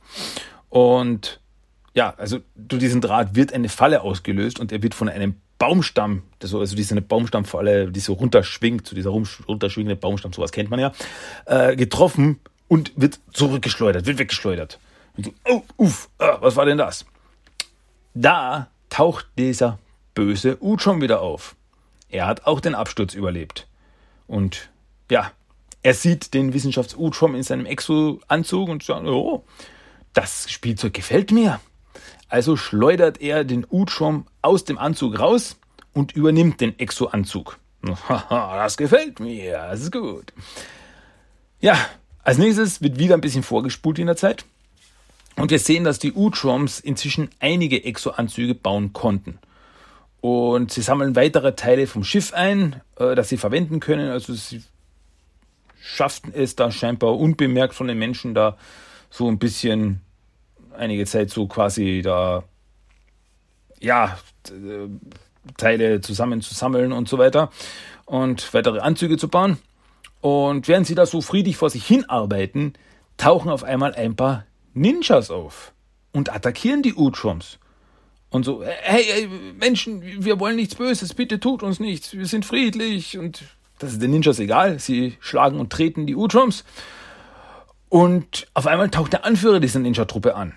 und 0.69 1.41
ja, 1.95 2.15
also 2.17 2.39
durch 2.55 2.81
diesen 2.81 3.01
Draht 3.01 3.35
wird 3.35 3.53
eine 3.53 3.69
Falle 3.69 4.03
ausgelöst 4.03 4.61
und 4.61 4.73
er 4.73 4.83
wird 4.83 4.95
von 4.95 5.09
einem 5.09 5.37
Baumstamm, 5.59 6.23
also 6.41 6.65
diese 6.65 7.01
Baumstammfalle, 7.01 7.91
die 7.91 8.01
so 8.01 8.13
runterschwingt, 8.13 8.87
so 8.87 8.95
dieser 8.95 9.11
runterschwingende 9.11 9.97
Baumstamm, 9.97 10.33
sowas 10.33 10.53
kennt 10.53 10.71
man 10.71 10.79
ja, 10.79 10.93
äh, 11.47 11.75
getroffen 11.75 12.39
und 12.69 12.93
wird 12.95 13.19
zurückgeschleudert, 13.33 14.07
wird 14.07 14.19
weggeschleudert. 14.19 14.79
Und 15.17 15.27
so, 15.27 15.33
oh, 15.45 15.63
uff, 15.77 16.09
ah, 16.19 16.39
was 16.41 16.55
war 16.55 16.65
denn 16.65 16.79
das? 16.79 17.05
Da 18.15 18.69
taucht 18.89 19.27
dieser 19.37 19.79
böse 20.19 20.59
Ut 20.61 20.85
wieder 21.01 21.21
auf. 21.21 21.55
Er 22.09 22.27
hat 22.27 22.45
auch 22.45 22.59
den 22.59 22.75
Absturz 22.75 23.15
überlebt. 23.15 23.69
Und 24.27 24.69
ja, 25.13 25.31
er 25.85 25.95
sieht 25.95 26.35
den 26.35 26.55
Wissenschafts-Ut 26.55 27.15
schon 27.15 27.37
in 27.37 27.45
seinem 27.45 27.67
Exo-Anzug 27.67 28.69
und 28.69 28.83
sagt, 28.83 29.07
oh, 29.07 29.45
das 30.15 30.51
Spielzeug 30.51 30.93
gefällt 30.93 31.31
mir. 31.31 31.61
Also 32.29 32.57
schleudert 32.57 33.21
er 33.21 33.45
den 33.45 33.65
Utschom 33.71 34.27
aus 34.43 34.65
dem 34.65 34.77
Anzug 34.77 35.21
raus 35.21 35.57
und 35.93 36.17
übernimmt 36.17 36.61
den 36.61 36.77
Exo-Anzug. 36.77 37.61
das 38.09 38.77
gefällt 38.77 39.21
mir, 39.21 39.53
das 39.71 39.83
ist 39.83 39.93
gut. 39.93 40.33
Ja, 41.61 41.79
als 42.25 42.39
nächstes 42.39 42.83
wird 42.83 42.99
wieder 42.99 43.15
ein 43.15 43.21
bisschen 43.21 43.45
vorgespult 43.45 44.01
in 44.01 44.09
der 44.09 44.17
Zeit. 44.17 44.45
Und 45.37 45.53
wir 45.53 45.61
sehen, 45.61 45.85
dass 45.85 46.01
die 46.01 46.13
Utroms 46.13 46.81
inzwischen 46.81 47.31
einige 47.39 47.85
Exo-Anzüge 47.85 48.57
bauen 48.57 48.93
konnten. 48.93 49.39
Und 50.21 50.73
sie 50.73 50.83
sammeln 50.83 51.15
weitere 51.15 51.55
Teile 51.55 51.87
vom 51.87 52.03
Schiff 52.03 52.33
ein, 52.33 52.81
äh, 52.97 53.15
das 53.15 53.29
sie 53.29 53.37
verwenden 53.37 53.81
können. 53.81 54.11
Also 54.11 54.35
sie 54.35 54.63
schafften 55.81 56.33
es 56.35 56.57
da 56.57 56.71
scheinbar 56.71 57.17
unbemerkt 57.17 57.75
von 57.75 57.87
den 57.87 57.99
Menschen 57.99 58.35
da 58.35 58.57
so 59.11 59.29
ein 59.29 59.39
bisschen 59.39 60.01
einige 60.77 61.07
Zeit 61.07 61.31
so 61.31 61.47
quasi 61.47 62.03
da, 62.05 62.45
ja, 63.81 64.19
Teile 65.57 66.01
zusammenzusammeln 66.01 66.93
und 66.93 67.09
so 67.09 67.19
weiter 67.19 67.51
und 68.05 68.53
weitere 68.55 68.81
Anzüge 68.81 69.17
zu 69.17 69.29
bauen. 69.29 69.59
Und 70.21 70.69
während 70.69 70.87
sie 70.87 70.95
da 70.95 71.07
so 71.07 71.21
friedlich 71.21 71.57
vor 71.57 71.71
sich 71.71 71.87
hinarbeiten, 71.87 72.75
tauchen 73.17 73.51
auf 73.51 73.65
einmal 73.65 73.95
ein 73.95 74.17
paar 74.17 74.45
Ninjas 74.75 75.31
auf 75.31 75.73
und 76.13 76.33
attackieren 76.35 76.83
die 76.83 76.95
Utroms. 76.95 77.59
Und 78.31 78.45
so, 78.45 78.63
hey, 78.63 79.05
hey, 79.05 79.29
Menschen, 79.59 80.03
wir 80.25 80.39
wollen 80.39 80.57
nichts 80.57 80.75
Böses, 80.75 81.15
bitte 81.15 81.41
tut 81.41 81.63
uns 81.63 81.81
nichts, 81.81 82.13
wir 82.13 82.27
sind 82.27 82.45
friedlich. 82.45 83.17
Und 83.17 83.43
das 83.79 83.93
ist 83.93 84.03
den 84.03 84.11
Ninjas 84.11 84.39
egal, 84.39 84.79
sie 84.79 85.17
schlagen 85.21 85.59
und 85.61 85.71
treten 85.71 86.07
die 86.07 86.15
Utroms. 86.17 86.65
Und 87.89 88.47
auf 88.53 88.67
einmal 88.67 88.91
taucht 88.91 89.15
der 89.15 89.25
Anführer 89.25 89.61
dieser 89.61 89.81
Ninja-Truppe 89.81 90.35
an. 90.35 90.55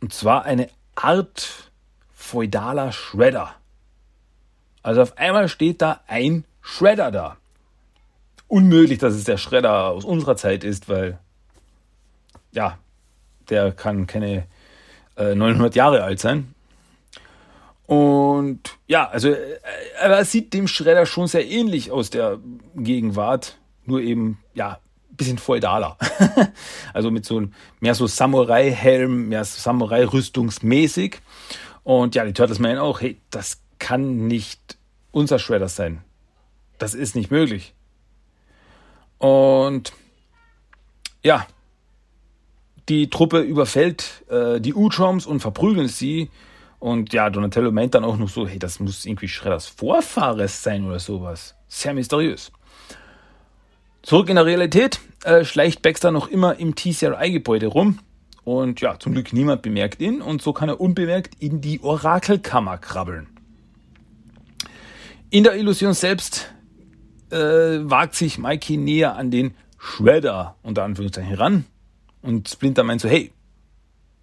Und 0.00 0.14
zwar 0.14 0.44
eine 0.44 0.70
Art 0.94 1.70
feudaler 2.14 2.92
Shredder. 2.92 3.54
Also 4.82 5.02
auf 5.02 5.18
einmal 5.18 5.48
steht 5.48 5.82
da 5.82 6.00
ein 6.06 6.44
Shredder 6.62 7.10
da. 7.10 7.36
Unmöglich, 8.48 8.98
dass 8.98 9.14
es 9.14 9.24
der 9.24 9.36
Shredder 9.36 9.88
aus 9.88 10.04
unserer 10.04 10.36
Zeit 10.36 10.64
ist, 10.64 10.88
weil 10.88 11.18
ja, 12.52 12.78
der 13.50 13.72
kann 13.72 14.06
keine 14.06 14.46
äh, 15.16 15.34
900 15.34 15.74
Jahre 15.74 16.02
alt 16.04 16.20
sein. 16.20 16.53
Und 17.86 18.60
ja, 18.86 19.08
also 19.08 19.28
äh, 19.28 19.58
er 20.00 20.24
sieht 20.24 20.54
dem 20.54 20.68
Shredder 20.68 21.06
schon 21.06 21.26
sehr 21.26 21.46
ähnlich 21.46 21.90
aus 21.90 22.10
der 22.10 22.38
Gegenwart, 22.74 23.58
nur 23.84 24.00
eben 24.00 24.38
ja 24.54 24.78
bisschen 25.16 25.38
feudaler. 25.38 25.96
also 26.92 27.10
mit 27.10 27.24
so 27.24 27.42
mehr 27.80 27.94
so 27.94 28.06
Samurai-Helm, 28.06 29.28
mehr 29.28 29.44
so 29.44 29.60
Samurai-Rüstungsmäßig. 29.60 31.18
Und 31.82 32.14
ja, 32.14 32.24
die 32.24 32.32
Turtles 32.32 32.58
meinen 32.58 32.78
auch, 32.78 33.00
hey, 33.00 33.20
das 33.30 33.60
kann 33.78 34.26
nicht 34.26 34.76
unser 35.12 35.38
Shredder 35.38 35.68
sein. 35.68 36.02
Das 36.78 36.94
ist 36.94 37.14
nicht 37.14 37.30
möglich. 37.30 37.74
Und 39.18 39.92
ja, 41.22 41.46
die 42.88 43.08
Truppe 43.08 43.40
überfällt 43.40 44.24
äh, 44.28 44.60
die 44.60 44.74
Utroms 44.74 45.26
und 45.26 45.40
verprügeln 45.40 45.88
sie. 45.88 46.30
Und 46.84 47.14
ja, 47.14 47.30
Donatello 47.30 47.72
meint 47.72 47.94
dann 47.94 48.04
auch 48.04 48.18
noch 48.18 48.28
so, 48.28 48.46
hey, 48.46 48.58
das 48.58 48.78
muss 48.78 49.06
irgendwie 49.06 49.26
Shredders 49.26 49.68
Vorfahres 49.68 50.62
sein 50.62 50.84
oder 50.84 50.98
sowas. 50.98 51.54
Sehr 51.66 51.94
mysteriös. 51.94 52.52
Zurück 54.02 54.28
in 54.28 54.36
der 54.36 54.44
Realität 54.44 55.00
äh, 55.24 55.46
schleicht 55.46 55.80
Baxter 55.80 56.10
noch 56.10 56.28
immer 56.28 56.58
im 56.58 56.74
TCRI-Gebäude 56.74 57.68
rum. 57.68 58.00
Und 58.44 58.82
ja, 58.82 58.98
zum 58.98 59.14
Glück 59.14 59.32
niemand 59.32 59.62
bemerkt 59.62 60.02
ihn 60.02 60.20
und 60.20 60.42
so 60.42 60.52
kann 60.52 60.68
er 60.68 60.78
unbemerkt 60.78 61.42
in 61.42 61.62
die 61.62 61.80
Orakelkammer 61.80 62.76
krabbeln. 62.76 63.28
In 65.30 65.42
der 65.42 65.56
Illusion 65.56 65.94
selbst 65.94 66.52
äh, 67.30 67.36
wagt 67.38 68.14
sich 68.14 68.36
Mikey 68.36 68.76
näher 68.76 69.16
an 69.16 69.30
den 69.30 69.54
Shredder 69.78 70.56
unter 70.62 70.84
Anführungszeichen 70.84 71.34
ran 71.36 71.64
und 72.20 72.50
Splinter 72.50 72.84
meint 72.84 73.00
so, 73.00 73.08
hey, 73.08 73.32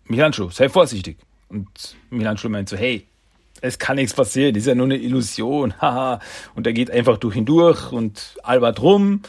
Michelangelo, 0.06 0.52
sei 0.52 0.70
vorsichtig. 0.70 1.18
Und 1.52 1.98
Michelangelo 2.10 2.50
meint 2.50 2.70
so, 2.70 2.78
hey, 2.78 3.06
es 3.60 3.78
kann 3.78 3.98
nichts 3.98 4.14
passieren, 4.14 4.56
ist 4.56 4.68
ja 4.68 4.74
nur 4.74 4.86
eine 4.86 4.98
Illusion, 4.98 5.74
haha. 5.82 6.20
Und 6.56 6.66
er 6.66 6.74
geht 6.74 6.90
einfach 6.90 7.18
durch 7.18 7.36
ihn 7.36 7.46
durch 7.46 7.92
und 7.92 8.38
albert 8.42 8.82
rum. 8.82 9.22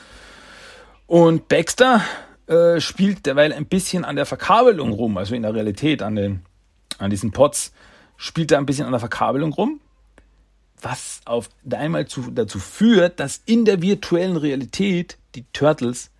Und 1.06 1.48
Baxter 1.48 2.00
äh, 2.46 2.80
spielt 2.80 3.26
derweil 3.26 3.52
ein 3.52 3.66
bisschen 3.66 4.04
an 4.04 4.16
der 4.16 4.24
Verkabelung 4.24 4.92
rum, 4.92 5.18
also 5.18 5.34
in 5.34 5.42
der 5.42 5.52
Realität, 5.52 6.00
an, 6.00 6.14
den, 6.14 6.42
an 6.98 7.10
diesen 7.10 7.32
Pots, 7.32 7.72
spielt 8.16 8.52
er 8.52 8.58
ein 8.58 8.66
bisschen 8.66 8.86
an 8.86 8.92
der 8.92 9.00
Verkabelung 9.00 9.52
rum, 9.52 9.80
was 10.80 11.20
auf 11.24 11.50
einmal 11.70 12.06
zu, 12.06 12.30
dazu 12.30 12.60
führt, 12.60 13.18
dass 13.20 13.42
in 13.46 13.64
der 13.64 13.82
virtuellen 13.82 14.36
Realität 14.36 15.18
die 15.34 15.44
Turtles 15.52 16.10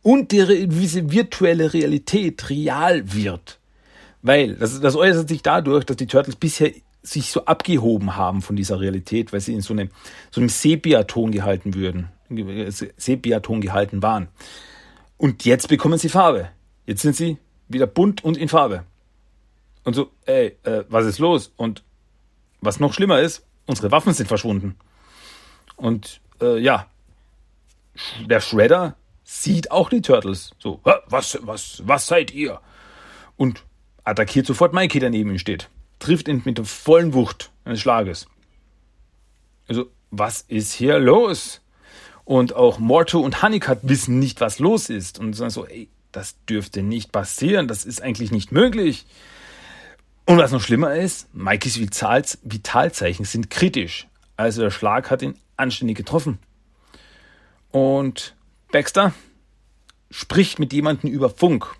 und 0.00 0.30
die, 0.30 0.68
diese 0.68 1.10
virtuelle 1.10 1.72
Realität 1.72 2.50
real 2.50 3.12
wird. 3.12 3.58
Weil, 4.24 4.54
das, 4.54 4.80
das 4.80 4.96
äußert 4.96 5.28
sich 5.28 5.42
dadurch, 5.42 5.84
dass 5.84 5.98
die 5.98 6.06
Turtles 6.06 6.36
bisher 6.36 6.72
sich 7.02 7.30
so 7.30 7.44
abgehoben 7.44 8.16
haben 8.16 8.40
von 8.40 8.56
dieser 8.56 8.80
Realität, 8.80 9.34
weil 9.34 9.40
sie 9.40 9.52
in 9.52 9.60
so 9.60 9.74
einem, 9.74 9.90
so 10.30 10.40
einem 10.40 10.48
Sepia-Ton 10.48 11.30
gehalten 11.30 11.74
würden, 11.74 12.08
Sepia-Ton 12.96 13.60
gehalten 13.60 14.02
waren. 14.02 14.28
Und 15.18 15.44
jetzt 15.44 15.68
bekommen 15.68 15.98
sie 15.98 16.08
Farbe. 16.08 16.48
Jetzt 16.86 17.02
sind 17.02 17.14
sie 17.14 17.36
wieder 17.68 17.86
bunt 17.86 18.24
und 18.24 18.38
in 18.38 18.48
Farbe. 18.48 18.84
Und 19.84 19.92
so, 19.92 20.10
ey, 20.24 20.56
äh, 20.62 20.84
was 20.88 21.04
ist 21.04 21.18
los? 21.18 21.52
Und 21.56 21.84
was 22.62 22.80
noch 22.80 22.94
schlimmer 22.94 23.20
ist, 23.20 23.44
unsere 23.66 23.90
Waffen 23.90 24.14
sind 24.14 24.26
verschwunden. 24.26 24.76
Und 25.76 26.22
äh, 26.40 26.58
ja, 26.58 26.86
der 28.24 28.40
Shredder 28.40 28.96
sieht 29.22 29.70
auch 29.70 29.90
die 29.90 30.00
Turtles. 30.00 30.52
So, 30.58 30.80
was, 30.82 31.38
was, 31.42 31.82
was 31.84 32.06
seid 32.06 32.32
ihr? 32.32 32.60
Und 33.36 33.64
attackiert 34.04 34.46
sofort 34.46 34.72
Mikey, 34.72 35.00
der 35.00 35.10
neben 35.10 35.30
ihm 35.30 35.38
steht. 35.38 35.68
Trifft 35.98 36.28
ihn 36.28 36.42
mit 36.44 36.58
der 36.58 36.64
vollen 36.64 37.14
Wucht 37.14 37.50
eines 37.64 37.80
Schlages. 37.80 38.26
Also, 39.68 39.90
was 40.10 40.42
ist 40.42 40.72
hier 40.72 40.98
los? 40.98 41.60
Und 42.24 42.54
auch 42.54 42.78
Morto 42.78 43.20
und 43.20 43.42
Honeycutt 43.42 43.80
wissen 43.82 44.18
nicht, 44.18 44.40
was 44.40 44.58
los 44.58 44.88
ist. 44.88 45.18
Und 45.18 45.34
sagen 45.34 45.50
so, 45.50 45.66
ey, 45.66 45.88
das 46.12 46.36
dürfte 46.48 46.82
nicht 46.82 47.12
passieren, 47.12 47.68
das 47.68 47.84
ist 47.84 48.02
eigentlich 48.02 48.30
nicht 48.30 48.52
möglich. 48.52 49.06
Und 50.26 50.38
was 50.38 50.52
noch 50.52 50.60
schlimmer 50.62 50.94
ist, 50.94 51.34
Mikeys 51.34 51.78
Vitalzeichen 51.78 53.24
sind 53.24 53.50
kritisch. 53.50 54.06
Also 54.36 54.62
der 54.62 54.70
Schlag 54.70 55.10
hat 55.10 55.22
ihn 55.22 55.36
anständig 55.56 55.96
getroffen. 55.96 56.38
Und 57.70 58.34
Baxter 58.72 59.12
spricht 60.10 60.58
mit 60.58 60.72
jemandem 60.72 61.10
über 61.10 61.28
Funk 61.28 61.76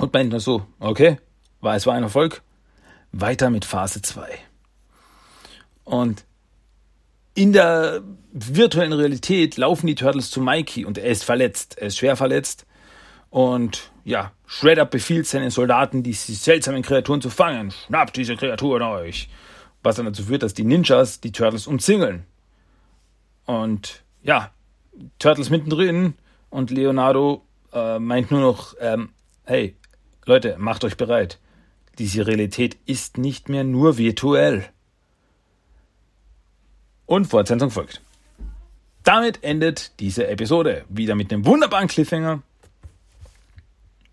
und 0.00 0.12
meint 0.12 0.30
nur 0.30 0.40
so, 0.40 0.66
okay, 0.78 1.18
war 1.60 1.76
es 1.76 1.86
war 1.86 1.94
ein 1.94 2.02
Erfolg, 2.02 2.42
weiter 3.12 3.50
mit 3.50 3.64
Phase 3.64 4.02
2. 4.02 4.28
Und 5.84 6.24
in 7.34 7.52
der 7.52 8.02
virtuellen 8.32 8.92
Realität 8.92 9.56
laufen 9.56 9.86
die 9.86 9.94
Turtles 9.94 10.30
zu 10.30 10.40
Mikey 10.40 10.84
und 10.84 10.98
er 10.98 11.10
ist 11.10 11.24
verletzt. 11.24 11.78
Er 11.78 11.88
ist 11.88 11.98
schwer 11.98 12.16
verletzt. 12.16 12.66
Und 13.28 13.92
ja, 14.04 14.32
Shredder 14.46 14.84
befiehlt 14.86 15.26
seinen 15.26 15.50
Soldaten, 15.50 16.02
diese 16.02 16.32
seltsamen 16.34 16.82
Kreaturen 16.82 17.20
zu 17.20 17.30
fangen. 17.30 17.72
Schnappt 17.86 18.16
diese 18.16 18.36
Kreaturen 18.36 18.82
euch. 18.82 19.28
Was 19.82 19.96
dann 19.96 20.06
dazu 20.06 20.24
führt, 20.24 20.42
dass 20.42 20.54
die 20.54 20.64
Ninjas 20.64 21.20
die 21.20 21.32
Turtles 21.32 21.66
umzingeln. 21.66 22.24
Und 23.46 24.02
ja, 24.22 24.50
Turtles 25.18 25.50
mittendrin 25.50 26.14
und 26.50 26.70
Leonardo 26.70 27.46
äh, 27.72 27.98
meint 27.98 28.30
nur 28.30 28.40
noch, 28.40 28.74
ähm, 28.80 29.10
hey, 29.44 29.76
Leute, 30.26 30.56
macht 30.58 30.84
euch 30.84 30.96
bereit. 30.96 31.38
Diese 31.98 32.26
Realität 32.26 32.76
ist 32.86 33.18
nicht 33.18 33.48
mehr 33.48 33.64
nur 33.64 33.98
virtuell 33.98 34.68
und 37.06 37.26
Fortsetzung 37.26 37.70
folgt. 37.70 38.00
Damit 39.02 39.42
endet 39.42 39.98
diese 39.98 40.28
Episode. 40.28 40.84
Wieder 40.88 41.14
mit 41.14 41.32
einem 41.32 41.44
wunderbaren 41.44 41.88
Cliffhanger. 41.88 42.42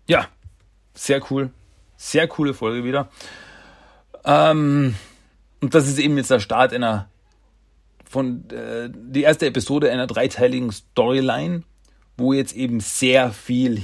Ja, 0.08 0.26
sehr 0.94 1.22
cool. 1.30 1.50
Sehr 1.96 2.26
coole 2.26 2.54
Folge 2.54 2.84
wieder. 2.84 3.08
Ähm, 4.24 4.96
und 5.60 5.74
das 5.74 5.86
ist 5.86 5.98
eben 5.98 6.16
jetzt 6.16 6.30
der 6.30 6.40
Start 6.40 6.72
einer 6.72 7.08
von 8.08 8.48
äh, 8.50 8.90
die 8.92 9.22
erste 9.22 9.46
Episode 9.46 9.92
einer 9.92 10.06
dreiteiligen 10.06 10.72
Storyline, 10.72 11.62
wo 12.16 12.32
jetzt 12.32 12.54
eben 12.54 12.80
sehr 12.80 13.30
viel 13.30 13.78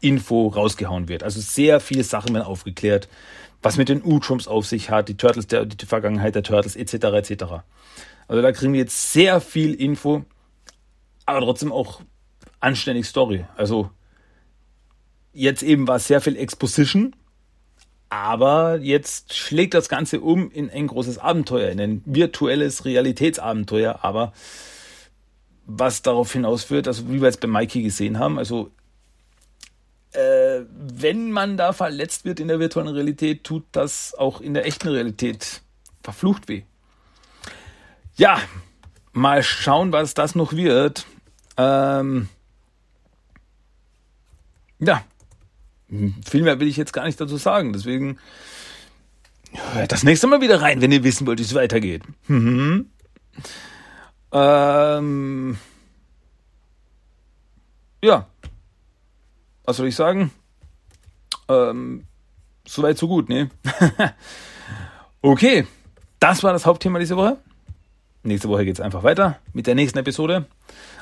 Hintergrundinfo 0.00 0.48
rausgehauen 0.48 1.08
wird. 1.08 1.22
Also 1.22 1.40
sehr 1.40 1.80
viele 1.80 2.04
Sachen 2.04 2.34
werden 2.34 2.46
aufgeklärt, 2.46 3.08
was 3.62 3.76
mit 3.76 3.88
den 3.88 4.02
U-Trumps 4.04 4.46
auf 4.46 4.66
sich 4.66 4.90
hat, 4.90 5.08
die 5.08 5.16
Turtles, 5.16 5.46
der, 5.46 5.66
die 5.66 5.86
Vergangenheit 5.86 6.34
der 6.34 6.42
Turtles 6.42 6.76
etc. 6.76 6.94
etc. 6.94 7.44
Also 8.28 8.42
da 8.42 8.52
kriegen 8.52 8.72
wir 8.72 8.80
jetzt 8.80 9.12
sehr 9.12 9.40
viel 9.40 9.74
Info, 9.74 10.24
aber 11.26 11.40
trotzdem 11.40 11.72
auch 11.72 12.00
anständig 12.60 13.06
Story. 13.06 13.44
Also 13.56 13.90
jetzt 15.32 15.62
eben 15.62 15.88
war 15.88 15.98
sehr 15.98 16.20
viel 16.20 16.36
Exposition, 16.36 17.14
aber 18.10 18.78
jetzt 18.78 19.36
schlägt 19.36 19.74
das 19.74 19.88
Ganze 19.88 20.20
um 20.20 20.50
in 20.50 20.70
ein 20.70 20.86
großes 20.86 21.18
Abenteuer, 21.18 21.70
in 21.70 21.80
ein 21.80 22.02
virtuelles 22.06 22.84
Realitätsabenteuer, 22.84 23.98
aber 24.02 24.32
was 25.66 26.00
darauf 26.00 26.32
hinausführt, 26.32 26.86
also 26.88 27.08
wie 27.08 27.20
wir 27.20 27.26
jetzt 27.26 27.40
bei 27.40 27.48
Mikey 27.48 27.82
gesehen 27.82 28.18
haben, 28.18 28.38
also 28.38 28.70
äh, 30.12 30.60
wenn 30.70 31.30
man 31.32 31.56
da 31.56 31.72
verletzt 31.72 32.24
wird 32.24 32.40
in 32.40 32.48
der 32.48 32.60
virtuellen 32.60 32.88
Realität, 32.88 33.44
tut 33.44 33.64
das 33.72 34.14
auch 34.14 34.40
in 34.40 34.54
der 34.54 34.66
echten 34.66 34.88
Realität 34.88 35.62
verflucht 36.02 36.48
weh. 36.48 36.62
Ja, 38.16 38.40
mal 39.12 39.42
schauen, 39.42 39.92
was 39.92 40.14
das 40.14 40.34
noch 40.34 40.52
wird. 40.52 41.06
Ähm, 41.56 42.28
ja, 44.78 45.04
viel 46.24 46.42
mehr 46.42 46.60
will 46.60 46.68
ich 46.68 46.76
jetzt 46.76 46.92
gar 46.92 47.04
nicht 47.04 47.20
dazu 47.20 47.36
sagen. 47.36 47.72
Deswegen 47.72 48.18
hört 49.74 49.92
das 49.92 50.04
nächste 50.04 50.26
Mal 50.26 50.40
wieder 50.40 50.60
rein, 50.60 50.80
wenn 50.80 50.92
ihr 50.92 51.04
wissen 51.04 51.26
wollt, 51.26 51.38
wie 51.38 51.44
es 51.44 51.54
weitergeht. 51.54 52.02
Mhm. 52.26 52.90
Ähm, 54.32 55.58
ja, 58.02 58.26
was 59.68 59.76
soll 59.76 59.88
ich 59.88 59.96
sagen? 59.96 60.30
Ähm, 61.48 62.04
Soweit, 62.66 62.96
so 62.96 63.06
gut, 63.06 63.28
ne? 63.28 63.50
okay, 65.22 65.66
das 66.20 66.42
war 66.42 66.54
das 66.54 66.64
Hauptthema 66.64 66.98
diese 66.98 67.18
Woche. 67.18 67.36
Nächste 68.22 68.48
Woche 68.48 68.64
geht 68.64 68.76
es 68.76 68.80
einfach 68.80 69.02
weiter 69.02 69.38
mit 69.52 69.66
der 69.66 69.74
nächsten 69.74 69.98
Episode. 69.98 70.46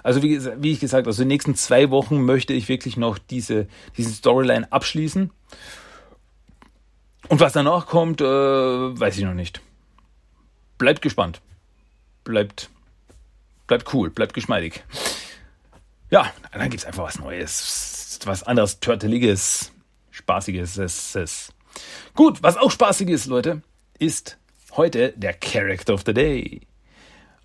Also 0.02 0.20
wie, 0.20 0.44
wie, 0.62 0.72
ich 0.72 0.80
gesagt, 0.80 1.06
also 1.06 1.22
die 1.22 1.28
nächsten 1.28 1.54
zwei 1.54 1.90
Wochen 1.90 2.24
möchte 2.24 2.54
ich 2.54 2.68
wirklich 2.68 2.96
noch 2.96 3.18
diese, 3.18 3.68
diese 3.96 4.10
Storyline 4.10 4.72
abschließen. 4.72 5.30
Und 7.28 7.40
was 7.40 7.52
danach 7.52 7.86
kommt, 7.86 8.20
äh, 8.20 8.24
weiß 8.24 9.16
ich 9.16 9.24
noch 9.24 9.34
nicht. 9.34 9.60
Bleibt 10.76 11.02
gespannt. 11.02 11.40
Bleibt, 12.24 12.68
bleibt 13.68 13.94
cool, 13.94 14.10
bleibt 14.10 14.34
geschmeidig. 14.34 14.84
Ja, 16.10 16.32
dann 16.52 16.70
gibt 16.70 16.82
es 16.82 16.84
einfach 16.84 17.04
was 17.04 17.20
Neues, 17.20 17.95
was 18.24 18.44
anderes, 18.44 18.80
Turteliges, 18.80 19.72
Spaßiges. 20.10 20.78
Es, 20.78 21.14
es. 21.14 21.52
Gut, 22.14 22.42
was 22.42 22.56
auch 22.56 22.70
spaßig 22.70 23.08
ist, 23.10 23.26
Leute, 23.26 23.62
ist 23.98 24.38
heute 24.72 25.12
der 25.16 25.34
Character 25.34 25.94
of 25.94 26.04
the 26.06 26.14
Day. 26.14 26.62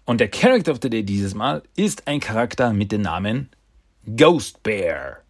Und 0.06 0.20
der 0.20 0.30
Character 0.30 0.72
of 0.72 0.80
the 0.82 0.90
Day 0.90 1.04
dieses 1.04 1.34
Mal 1.34 1.64
ist 1.76 2.08
ein 2.08 2.20
Charakter 2.20 2.74
mit 2.74 2.92
dem 2.92 3.02
Namen 3.02 3.50
Ghost 4.16 4.64
Bear. 4.64 5.22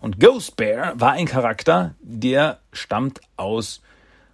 Und 0.00 0.20
Ghost 0.20 0.56
Bear 0.56 0.98
war 0.98 1.12
ein 1.12 1.26
Charakter, 1.26 1.94
der 2.00 2.60
stammt 2.72 3.20
aus 3.36 3.82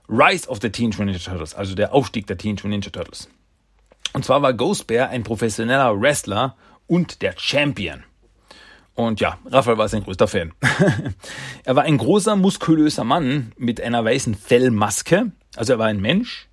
Rise 0.09 0.49
of 0.49 0.59
the 0.61 0.71
Teenage 0.71 0.99
Mutant 0.99 1.17
Ninja 1.17 1.31
Turtles, 1.31 1.55
also 1.55 1.75
der 1.75 1.93
Aufstieg 1.93 2.27
der 2.27 2.39
Teenage 2.39 2.67
Mutant 2.67 2.85
Ninja 2.85 2.91
Turtles. 2.91 3.29
Und 4.13 4.25
zwar 4.25 4.43
war 4.43 4.55
Ghost 4.55 4.87
Bear 4.87 5.09
ein 5.11 5.23
professioneller 5.23 6.01
Wrestler 6.01 6.57
und 6.87 7.23
der 7.23 7.35
Champion. 7.37 8.05
Und 8.95 9.21
ja, 9.21 9.39
Raphael 9.47 9.79
war 9.79 9.89
sein 9.89 10.05
größter 10.05 10.29
Fan. 10.29 10.53
er 11.65 11.77
war 11.77 11.85
ein 11.85 11.99
großer, 11.99 12.37
muskulöser 12.37 13.05
Mann 13.05 13.53
mit 13.57 13.81
einer 13.81 14.05
weißen 14.05 14.35
Fellmaske. 14.35 15.33
Also 15.57 15.75
er 15.75 15.79
war 15.79 15.87
ein 15.87 16.01
Mensch, 16.01 16.49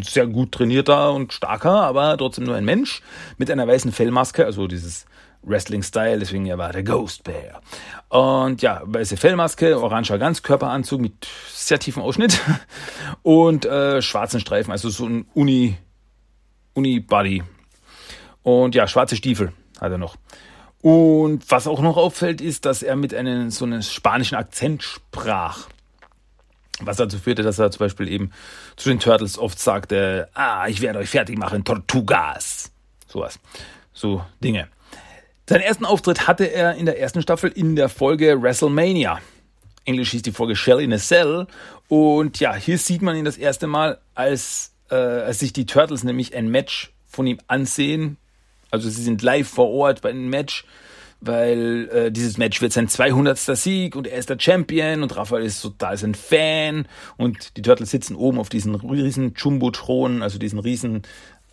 sehr 0.00 0.26
gut 0.26 0.52
trainierter 0.52 1.12
und 1.12 1.32
starker, 1.32 1.82
aber 1.82 2.16
trotzdem 2.16 2.44
nur 2.44 2.56
ein 2.56 2.64
Mensch 2.64 3.02
mit 3.38 3.50
einer 3.50 3.66
weißen 3.66 3.92
Fellmaske, 3.92 4.44
also 4.44 4.66
dieses 4.66 5.06
Wrestling-Style, 5.42 6.18
deswegen 6.18 6.46
er 6.46 6.58
war 6.58 6.72
der 6.72 6.84
Ghost 6.84 7.24
Bear. 7.24 7.60
Und 8.08 8.62
ja, 8.62 8.82
weiße 8.84 9.16
Fellmaske, 9.16 9.80
oranger 9.80 10.18
Ganzkörperanzug 10.18 11.00
mit 11.00 11.26
sehr 11.48 11.78
tiefem 11.78 12.02
Ausschnitt 12.02 12.40
und 13.22 13.64
äh, 13.64 14.00
schwarzen 14.02 14.40
Streifen, 14.40 14.70
also 14.70 14.88
so 14.88 15.06
ein 15.06 15.26
Uni, 15.34 15.76
Uni-Body. 16.74 17.42
Und 18.42 18.74
ja, 18.74 18.86
schwarze 18.86 19.16
Stiefel 19.16 19.52
hat 19.80 19.92
er 19.92 19.98
noch. 19.98 20.16
Und 20.82 21.48
was 21.48 21.68
auch 21.68 21.80
noch 21.80 21.96
auffällt, 21.96 22.40
ist, 22.40 22.66
dass 22.66 22.82
er 22.82 22.96
mit 22.96 23.14
einem 23.14 23.50
so 23.50 23.64
einem 23.64 23.82
spanischen 23.82 24.34
Akzent 24.34 24.82
sprach. 24.82 25.68
Was 26.80 26.96
dazu 26.96 27.18
führte, 27.18 27.42
dass 27.42 27.60
er 27.60 27.70
zum 27.70 27.78
Beispiel 27.80 28.08
eben 28.08 28.32
zu 28.76 28.88
den 28.88 28.98
Turtles 28.98 29.38
oft 29.38 29.58
sagte, 29.60 30.28
ah, 30.34 30.66
ich 30.66 30.80
werde 30.80 30.98
euch 30.98 31.10
fertig 31.10 31.38
machen, 31.38 31.64
Tortugas. 31.64 32.72
Sowas. 33.06 33.38
So 33.92 34.24
Dinge. 34.42 34.68
Seinen 35.48 35.60
ersten 35.60 35.84
Auftritt 35.84 36.26
hatte 36.26 36.46
er 36.46 36.74
in 36.74 36.86
der 36.86 36.98
ersten 36.98 37.22
Staffel 37.22 37.50
in 37.50 37.76
der 37.76 37.88
Folge 37.88 38.42
WrestleMania. 38.42 39.20
Englisch 39.84 40.10
hieß 40.10 40.22
die 40.22 40.32
Folge 40.32 40.56
Shell 40.56 40.80
in 40.80 40.92
a 40.92 40.98
Cell. 40.98 41.46
Und 41.88 42.40
ja, 42.40 42.54
hier 42.54 42.78
sieht 42.78 43.02
man 43.02 43.16
ihn 43.16 43.24
das 43.24 43.36
erste 43.36 43.66
Mal, 43.66 44.00
als, 44.14 44.72
äh, 44.90 44.94
als 44.94 45.40
sich 45.40 45.52
die 45.52 45.66
Turtles 45.66 46.02
nämlich 46.04 46.34
ein 46.34 46.48
Match 46.48 46.92
von 47.06 47.26
ihm 47.26 47.38
ansehen. 47.46 48.16
Also 48.72 48.90
sie 48.90 49.02
sind 49.02 49.22
live 49.22 49.48
vor 49.48 49.70
Ort 49.70 50.02
bei 50.02 50.10
einem 50.10 50.28
Match 50.28 50.64
weil 51.24 51.88
äh, 51.92 52.12
dieses 52.12 52.36
Match 52.36 52.60
wird 52.60 52.72
sein 52.72 52.88
200. 52.88 53.38
Sieg 53.38 53.94
und 53.94 54.06
er 54.06 54.18
ist 54.18 54.28
der 54.28 54.38
Champion 54.38 55.02
und 55.02 55.16
Raphael 55.16 55.44
ist 55.44 55.62
total 55.62 55.96
sein 55.96 56.14
Fan 56.14 56.86
und 57.16 57.56
die 57.56 57.62
Turtles 57.62 57.90
sitzen 57.90 58.16
oben 58.16 58.38
auf 58.38 58.48
diesen 58.48 58.74
riesen 58.74 59.34
Jumbo-Thron, 59.34 60.22
also 60.22 60.38
diesen 60.38 60.58
riesen 60.58 61.02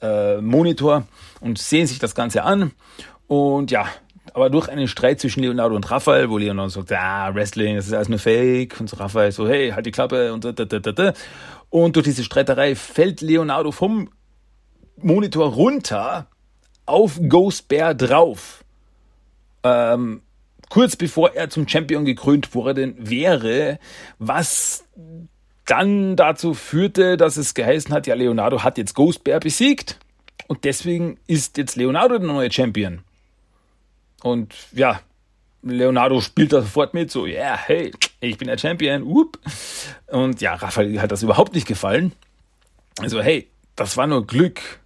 äh, 0.02 0.42
Monitor 0.42 1.08
und 1.40 1.60
sehen 1.60 1.86
sich 1.86 2.00
das 2.00 2.16
Ganze 2.16 2.44
an 2.44 2.72
und 3.28 3.70
ja, 3.70 3.86
aber 4.34 4.50
durch 4.50 4.70
einen 4.70 4.88
Streit 4.88 5.20
zwischen 5.20 5.42
Leonardo 5.42 5.76
und 5.76 5.90
Raphael, 5.90 6.30
wo 6.30 6.38
Leonardo 6.38 6.70
sagt, 6.70 6.92
ah, 6.92 7.34
Wrestling, 7.34 7.76
das 7.76 7.88
ist 7.88 7.94
alles 7.94 8.10
nur 8.10 8.20
Fake 8.20 8.80
und 8.80 8.90
so 8.90 8.98
Raphael 8.98 9.32
so, 9.32 9.48
hey, 9.48 9.70
halt 9.70 9.86
die 9.86 9.92
Klappe 9.92 10.34
und 10.34 10.46
da, 10.46 10.52
da, 10.52 10.66
da, 10.66 10.92
da. 10.92 11.14
Und 11.70 11.96
durch 11.96 12.06
diese 12.06 12.24
Streiterei 12.24 12.76
fällt 12.76 13.22
Leonardo 13.22 13.72
vom 13.72 14.10
Monitor 14.98 15.54
runter 15.54 16.28
auf 16.90 17.20
Ghost 17.28 17.68
Bear 17.68 17.94
drauf 17.94 18.64
ähm, 19.64 20.22
kurz 20.70 20.96
bevor 20.96 21.34
er 21.36 21.50
zum 21.50 21.68
Champion 21.68 22.06
gekrönt 22.06 22.54
worden 22.54 22.96
wäre, 22.98 23.80
was 24.20 24.86
dann 25.66 26.16
dazu 26.16 26.54
führte, 26.54 27.18
dass 27.18 27.38
es 27.38 27.54
geheißen 27.54 27.94
hat, 27.94 28.08
ja, 28.08 28.16
Leonardo 28.16 28.64
hat 28.64 28.78
jetzt 28.78 28.96
Ghost 28.96 29.24
Bear 29.24 29.40
besiegt 29.40 30.00
und 30.48 30.64
deswegen 30.64 31.18
ist 31.28 31.58
jetzt 31.58 31.76
Leonardo 31.76 32.18
der 32.18 32.28
neue 32.28 32.52
Champion. 32.52 33.00
Und 34.24 34.54
ja, 34.74 35.02
Leonardo 35.62 36.22
spielt 36.22 36.54
da 36.54 36.62
sofort 36.62 36.94
mit, 36.94 37.12
so, 37.12 37.26
ja, 37.26 37.40
yeah, 37.40 37.58
hey, 37.58 37.92
ich 38.22 38.38
bin 38.38 38.48
der 38.48 38.58
Champion, 38.58 39.04
up. 39.04 39.38
Und 40.08 40.42
ja, 40.42 40.56
Raphael 40.56 41.02
hat 41.02 41.12
das 41.12 41.24
überhaupt 41.24 41.54
nicht 41.54 41.68
gefallen. 41.68 42.14
Also, 43.00 43.22
hey, 43.22 43.48
das 43.76 43.96
war 43.96 44.08
nur 44.08 44.26
Glück. 44.26 44.79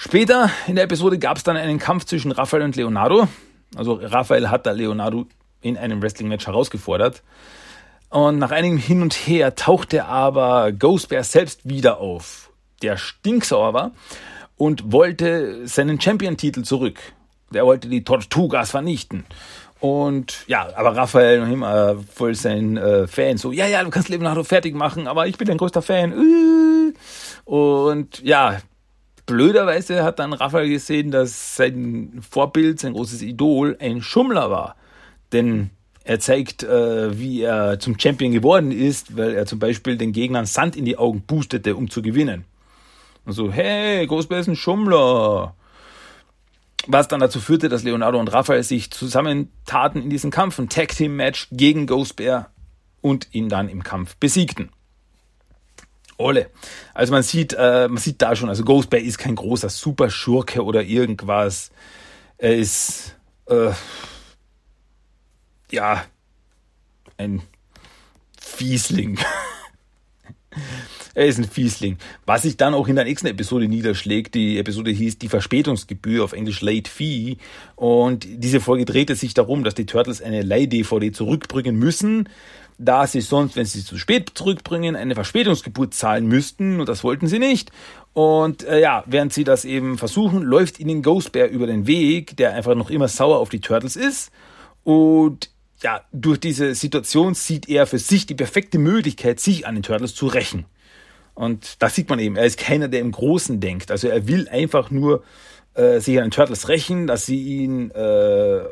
Später 0.00 0.48
in 0.68 0.76
der 0.76 0.84
Episode 0.84 1.18
gab 1.18 1.38
es 1.38 1.42
dann 1.42 1.56
einen 1.56 1.80
Kampf 1.80 2.04
zwischen 2.04 2.30
Raphael 2.30 2.62
und 2.62 2.76
Leonardo. 2.76 3.26
Also 3.74 3.94
Raphael 3.94 4.48
hat 4.48 4.64
da 4.64 4.70
Leonardo 4.70 5.26
in 5.60 5.76
einem 5.76 6.00
Wrestling-Match 6.00 6.46
herausgefordert. 6.46 7.24
Und 8.08 8.38
nach 8.38 8.52
einigem 8.52 8.78
Hin 8.78 9.02
und 9.02 9.12
Her 9.14 9.56
tauchte 9.56 10.04
aber 10.04 10.70
Ghost 10.70 11.08
Bear 11.08 11.24
selbst 11.24 11.68
wieder 11.68 11.98
auf, 11.98 12.52
der 12.80 12.96
stinksauer 12.96 13.74
war 13.74 13.90
und 14.56 14.92
wollte 14.92 15.66
seinen 15.66 16.00
Champion-Titel 16.00 16.62
zurück. 16.62 17.00
Der 17.50 17.66
wollte 17.66 17.88
die 17.88 18.04
Tortugas 18.04 18.70
vernichten. 18.70 19.26
Und 19.80 20.44
ja, 20.46 20.68
aber 20.76 20.94
Raphael 20.94 21.42
immer 21.50 21.96
voll 22.14 22.36
sein 22.36 22.76
äh, 22.76 23.08
Fan, 23.08 23.36
so, 23.36 23.50
ja, 23.50 23.66
ja, 23.66 23.82
du 23.82 23.90
kannst 23.90 24.10
Leonardo 24.10 24.44
fertig 24.44 24.76
machen, 24.76 25.08
aber 25.08 25.26
ich 25.26 25.36
bin 25.38 25.48
dein 25.48 25.58
größter 25.58 25.82
Fan. 25.82 26.12
Äh. 26.12 26.94
Und 27.44 28.22
ja, 28.22 28.58
Blöderweise 29.28 30.04
hat 30.04 30.20
dann 30.20 30.32
Raphael 30.32 30.70
gesehen, 30.70 31.10
dass 31.10 31.54
sein 31.54 32.18
Vorbild, 32.28 32.80
sein 32.80 32.94
großes 32.94 33.20
Idol, 33.20 33.76
ein 33.78 34.00
Schummler 34.00 34.50
war. 34.50 34.74
Denn 35.32 35.68
er 36.02 36.18
zeigt, 36.18 36.62
äh, 36.62 37.18
wie 37.18 37.42
er 37.42 37.78
zum 37.78 38.00
Champion 38.00 38.32
geworden 38.32 38.72
ist, 38.72 39.18
weil 39.18 39.34
er 39.34 39.44
zum 39.44 39.58
Beispiel 39.58 39.98
den 39.98 40.12
Gegnern 40.12 40.46
Sand 40.46 40.76
in 40.76 40.86
die 40.86 40.96
Augen 40.96 41.20
boostete, 41.26 41.76
um 41.76 41.90
zu 41.90 42.00
gewinnen. 42.00 42.46
Und 43.26 43.34
so, 43.34 43.52
hey, 43.52 44.06
Ghostbear 44.06 44.40
ist 44.40 44.48
ein 44.48 44.56
Schummler. 44.56 45.54
Was 46.86 47.08
dann 47.08 47.20
dazu 47.20 47.38
führte, 47.38 47.68
dass 47.68 47.82
Leonardo 47.82 48.18
und 48.18 48.32
Raphael 48.32 48.62
sich 48.62 48.90
zusammentaten 48.90 50.00
in 50.00 50.08
diesem 50.08 50.30
Kampf, 50.30 50.58
ein 50.58 50.70
Tag 50.70 50.96
Team 50.96 51.16
Match 51.16 51.48
gegen 51.52 51.86
Ghostbear 51.86 52.50
und 53.02 53.28
ihn 53.32 53.50
dann 53.50 53.68
im 53.68 53.82
Kampf 53.82 54.16
besiegten. 54.16 54.70
Olle. 56.18 56.50
Also 56.94 57.12
man 57.12 57.22
sieht, 57.22 57.54
äh, 57.54 57.88
man 57.88 57.98
sieht 57.98 58.20
da 58.20 58.34
schon, 58.34 58.48
also 58.48 58.64
Ghost 58.64 58.90
Bear 58.90 59.00
ist 59.00 59.18
kein 59.18 59.36
großer 59.36 59.70
Superschurke 59.70 60.64
oder 60.64 60.82
irgendwas. 60.82 61.70
Er 62.36 62.56
ist, 62.56 63.16
äh, 63.46 63.70
ja, 65.70 66.04
ein 67.16 67.42
Fiesling. 68.40 69.18
er 71.14 71.26
ist 71.26 71.38
ein 71.38 71.44
Fiesling. 71.44 71.98
Was 72.26 72.42
sich 72.42 72.56
dann 72.56 72.74
auch 72.74 72.88
in 72.88 72.96
der 72.96 73.04
nächsten 73.04 73.28
Episode 73.28 73.68
niederschlägt. 73.68 74.34
Die 74.34 74.58
Episode 74.58 74.90
hieß 74.90 75.18
Die 75.18 75.28
Verspätungsgebühr 75.28 76.24
auf 76.24 76.32
Englisch 76.32 76.62
Late 76.62 76.90
Fee. 76.90 77.36
Und 77.76 78.26
diese 78.28 78.60
Folge 78.60 78.84
drehte 78.84 79.14
sich 79.14 79.34
darum, 79.34 79.62
dass 79.62 79.74
die 79.74 79.86
Turtles 79.86 80.20
eine 80.20 80.42
Leih-DVD 80.42 81.12
zurückbringen 81.12 81.76
müssen 81.76 82.28
da 82.78 83.06
sie 83.06 83.20
sonst, 83.20 83.56
wenn 83.56 83.66
sie 83.66 83.84
zu 83.84 83.98
spät 83.98 84.32
zurückbringen, 84.34 84.96
eine 84.96 85.14
Verspätungsgeburt 85.14 85.94
zahlen 85.94 86.26
müssten 86.26 86.80
und 86.80 86.88
das 86.88 87.02
wollten 87.04 87.26
sie 87.26 87.40
nicht. 87.40 87.70
Und 88.12 88.64
äh, 88.64 88.80
ja, 88.80 89.04
während 89.06 89.32
sie 89.32 89.44
das 89.44 89.64
eben 89.64 89.98
versuchen, 89.98 90.42
läuft 90.42 90.80
ihnen 90.80 91.02
Ghost 91.02 91.32
Bear 91.32 91.48
über 91.48 91.66
den 91.66 91.86
Weg, 91.86 92.36
der 92.36 92.54
einfach 92.54 92.74
noch 92.74 92.90
immer 92.90 93.08
sauer 93.08 93.38
auf 93.38 93.48
die 93.48 93.60
Turtles 93.60 93.96
ist. 93.96 94.30
Und 94.84 95.50
ja, 95.82 96.02
durch 96.12 96.40
diese 96.40 96.74
Situation 96.74 97.34
sieht 97.34 97.68
er 97.68 97.86
für 97.86 97.98
sich 97.98 98.26
die 98.26 98.34
perfekte 98.34 98.78
Möglichkeit, 98.78 99.40
sich 99.40 99.66
an 99.66 99.74
den 99.74 99.82
Turtles 99.82 100.14
zu 100.14 100.26
rächen. 100.26 100.64
Und 101.34 101.82
das 101.82 101.94
sieht 101.94 102.08
man 102.08 102.18
eben. 102.18 102.36
Er 102.36 102.46
ist 102.46 102.58
keiner, 102.58 102.88
der 102.88 103.00
im 103.00 103.12
Großen 103.12 103.60
denkt. 103.60 103.92
Also 103.92 104.08
er 104.08 104.26
will 104.26 104.48
einfach 104.48 104.90
nur 104.90 105.22
äh, 105.74 106.00
sich 106.00 106.18
an 106.18 106.24
den 106.24 106.30
Turtles 106.32 106.68
rächen, 106.68 107.06
dass 107.06 107.26
sie 107.26 107.40
ihn 107.40 107.92
äh, 107.92 108.64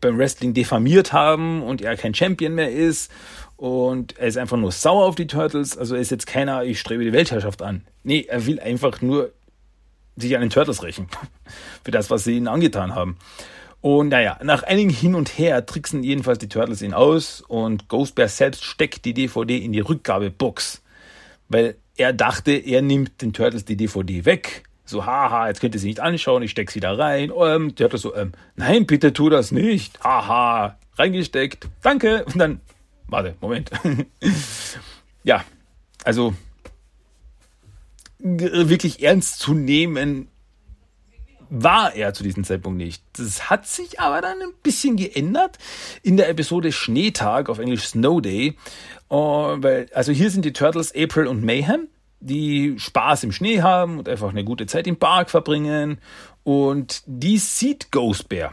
beim 0.00 0.18
Wrestling 0.18 0.54
diffamiert 0.54 1.12
haben 1.12 1.62
und 1.62 1.82
er 1.82 1.96
kein 1.96 2.14
Champion 2.14 2.54
mehr 2.54 2.70
ist 2.70 3.10
und 3.56 4.18
er 4.18 4.28
ist 4.28 4.36
einfach 4.36 4.56
nur 4.56 4.72
sauer 4.72 5.06
auf 5.06 5.14
die 5.14 5.26
Turtles. 5.26 5.76
Also 5.76 5.94
er 5.94 6.00
ist 6.00 6.10
jetzt 6.10 6.26
keiner, 6.26 6.64
ich 6.64 6.78
strebe 6.78 7.04
die 7.04 7.12
Weltherrschaft 7.12 7.62
an. 7.62 7.82
Nee, 8.02 8.26
er 8.28 8.46
will 8.46 8.60
einfach 8.60 9.00
nur 9.00 9.32
sich 10.16 10.34
an 10.34 10.42
den 10.42 10.50
Turtles 10.50 10.82
rächen. 10.82 11.08
Für 11.84 11.90
das, 11.90 12.10
was 12.10 12.24
sie 12.24 12.36
ihnen 12.36 12.48
angetan 12.48 12.94
haben. 12.94 13.16
Und 13.80 14.08
naja, 14.08 14.38
nach 14.42 14.62
einigen 14.62 14.90
Hin 14.90 15.14
und 15.14 15.38
Her 15.38 15.64
tricksen 15.64 16.02
jedenfalls 16.02 16.38
die 16.38 16.48
Turtles 16.48 16.82
ihn 16.82 16.94
aus 16.94 17.42
und 17.46 17.88
Ghost 17.88 18.14
Bear 18.14 18.28
selbst 18.28 18.64
steckt 18.64 19.04
die 19.04 19.14
DVD 19.14 19.58
in 19.58 19.72
die 19.72 19.80
Rückgabebox. 19.80 20.82
Weil 21.48 21.76
er 21.96 22.12
dachte, 22.12 22.52
er 22.52 22.82
nimmt 22.82 23.22
den 23.22 23.32
Turtles 23.32 23.64
die 23.64 23.76
DVD 23.76 24.24
weg 24.24 24.64
so, 24.86 25.04
haha, 25.04 25.48
jetzt 25.48 25.60
könnt 25.60 25.74
ihr 25.74 25.80
sie 25.80 25.88
nicht 25.88 26.00
anschauen, 26.00 26.42
ich 26.42 26.52
stecke 26.52 26.72
sie 26.72 26.80
da 26.80 26.94
rein. 26.94 27.32
Ähm, 27.36 27.74
die 27.74 27.84
hat 27.84 27.92
das 27.92 28.02
so, 28.02 28.14
ähm, 28.14 28.32
nein, 28.54 28.86
bitte 28.86 29.12
tu 29.12 29.28
das 29.28 29.52
nicht. 29.52 30.02
Haha, 30.02 30.78
reingesteckt, 30.96 31.68
danke. 31.82 32.24
Und 32.24 32.38
dann, 32.38 32.60
warte, 33.08 33.34
Moment. 33.40 33.70
ja, 35.24 35.44
also 36.04 36.34
wirklich 38.18 39.02
ernst 39.02 39.40
zu 39.40 39.54
nehmen 39.54 40.28
war 41.48 41.94
er 41.94 42.12
zu 42.12 42.24
diesem 42.24 42.44
Zeitpunkt 42.44 42.78
nicht. 42.78 43.02
Das 43.12 43.50
hat 43.50 43.66
sich 43.66 44.00
aber 44.00 44.20
dann 44.20 44.40
ein 44.40 44.52
bisschen 44.62 44.96
geändert 44.96 45.58
in 46.02 46.16
der 46.16 46.28
Episode 46.28 46.72
Schneetag 46.72 47.48
auf 47.48 47.58
Englisch 47.58 47.86
Snow 47.86 48.20
Day. 48.20 48.56
Uh, 49.08 49.62
weil, 49.62 49.86
also 49.94 50.10
hier 50.10 50.30
sind 50.30 50.44
die 50.44 50.52
Turtles 50.52 50.92
April 50.96 51.28
und 51.28 51.44
Mayhem 51.44 51.88
die 52.20 52.78
Spaß 52.78 53.24
im 53.24 53.32
Schnee 53.32 53.62
haben 53.62 53.98
und 53.98 54.08
einfach 54.08 54.30
eine 54.30 54.44
gute 54.44 54.66
Zeit 54.66 54.86
im 54.86 54.96
Park 54.96 55.30
verbringen. 55.30 55.98
Und 56.44 57.02
die 57.06 57.38
sieht 57.38 57.90
Ghost 57.92 58.28
Bear. 58.28 58.52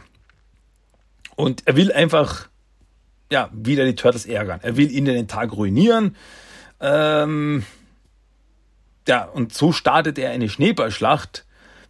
Und 1.36 1.62
er 1.66 1.76
will 1.76 1.92
einfach, 1.92 2.48
ja, 3.30 3.50
wieder 3.52 3.84
die 3.84 3.94
Turtles 3.94 4.26
ärgern. 4.26 4.60
Er 4.62 4.76
will 4.76 4.90
ihnen 4.90 5.14
den 5.14 5.28
Tag 5.28 5.52
ruinieren. 5.52 6.16
Ähm, 6.80 7.64
ja, 9.08 9.24
und 9.24 9.52
so 9.54 9.72
startet 9.72 10.18
er 10.18 10.30
eine 10.30 10.48
Schneeballschlacht, 10.48 11.44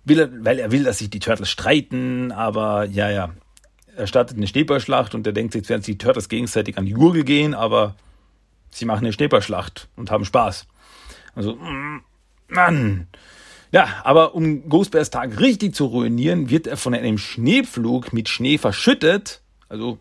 will 0.04 0.20
er, 0.20 0.44
weil 0.44 0.58
er 0.58 0.72
will, 0.72 0.84
dass 0.84 0.98
sich 0.98 1.10
die 1.10 1.20
Turtles 1.20 1.50
streiten, 1.50 2.32
aber 2.32 2.84
ja, 2.86 3.10
ja. 3.10 3.30
Er 3.96 4.08
startet 4.08 4.36
eine 4.36 4.48
Schneeballschlacht 4.48 5.14
und 5.14 5.24
er 5.24 5.32
denkt, 5.32 5.54
jetzt 5.54 5.68
werden 5.68 5.82
sich 5.82 5.96
die 5.96 6.04
Turtles 6.04 6.28
gegenseitig 6.28 6.76
an 6.78 6.86
die 6.86 6.94
Gurgel 6.94 7.22
gehen, 7.22 7.54
aber 7.54 7.94
sie 8.70 8.86
machen 8.86 9.04
eine 9.04 9.12
Schneeballschlacht 9.12 9.88
und 9.94 10.10
haben 10.10 10.24
Spaß. 10.24 10.66
Also, 11.34 11.58
Mann. 12.48 13.08
Ja, 13.72 13.88
aber 14.04 14.34
um 14.34 14.68
Ghostbears 14.68 15.10
Tag 15.10 15.40
richtig 15.40 15.74
zu 15.74 15.86
ruinieren, 15.86 16.48
wird 16.48 16.66
er 16.66 16.76
von 16.76 16.94
einem 16.94 17.18
Schneepflug 17.18 18.12
mit 18.12 18.28
Schnee 18.28 18.56
verschüttet. 18.56 19.40
Also 19.68 19.98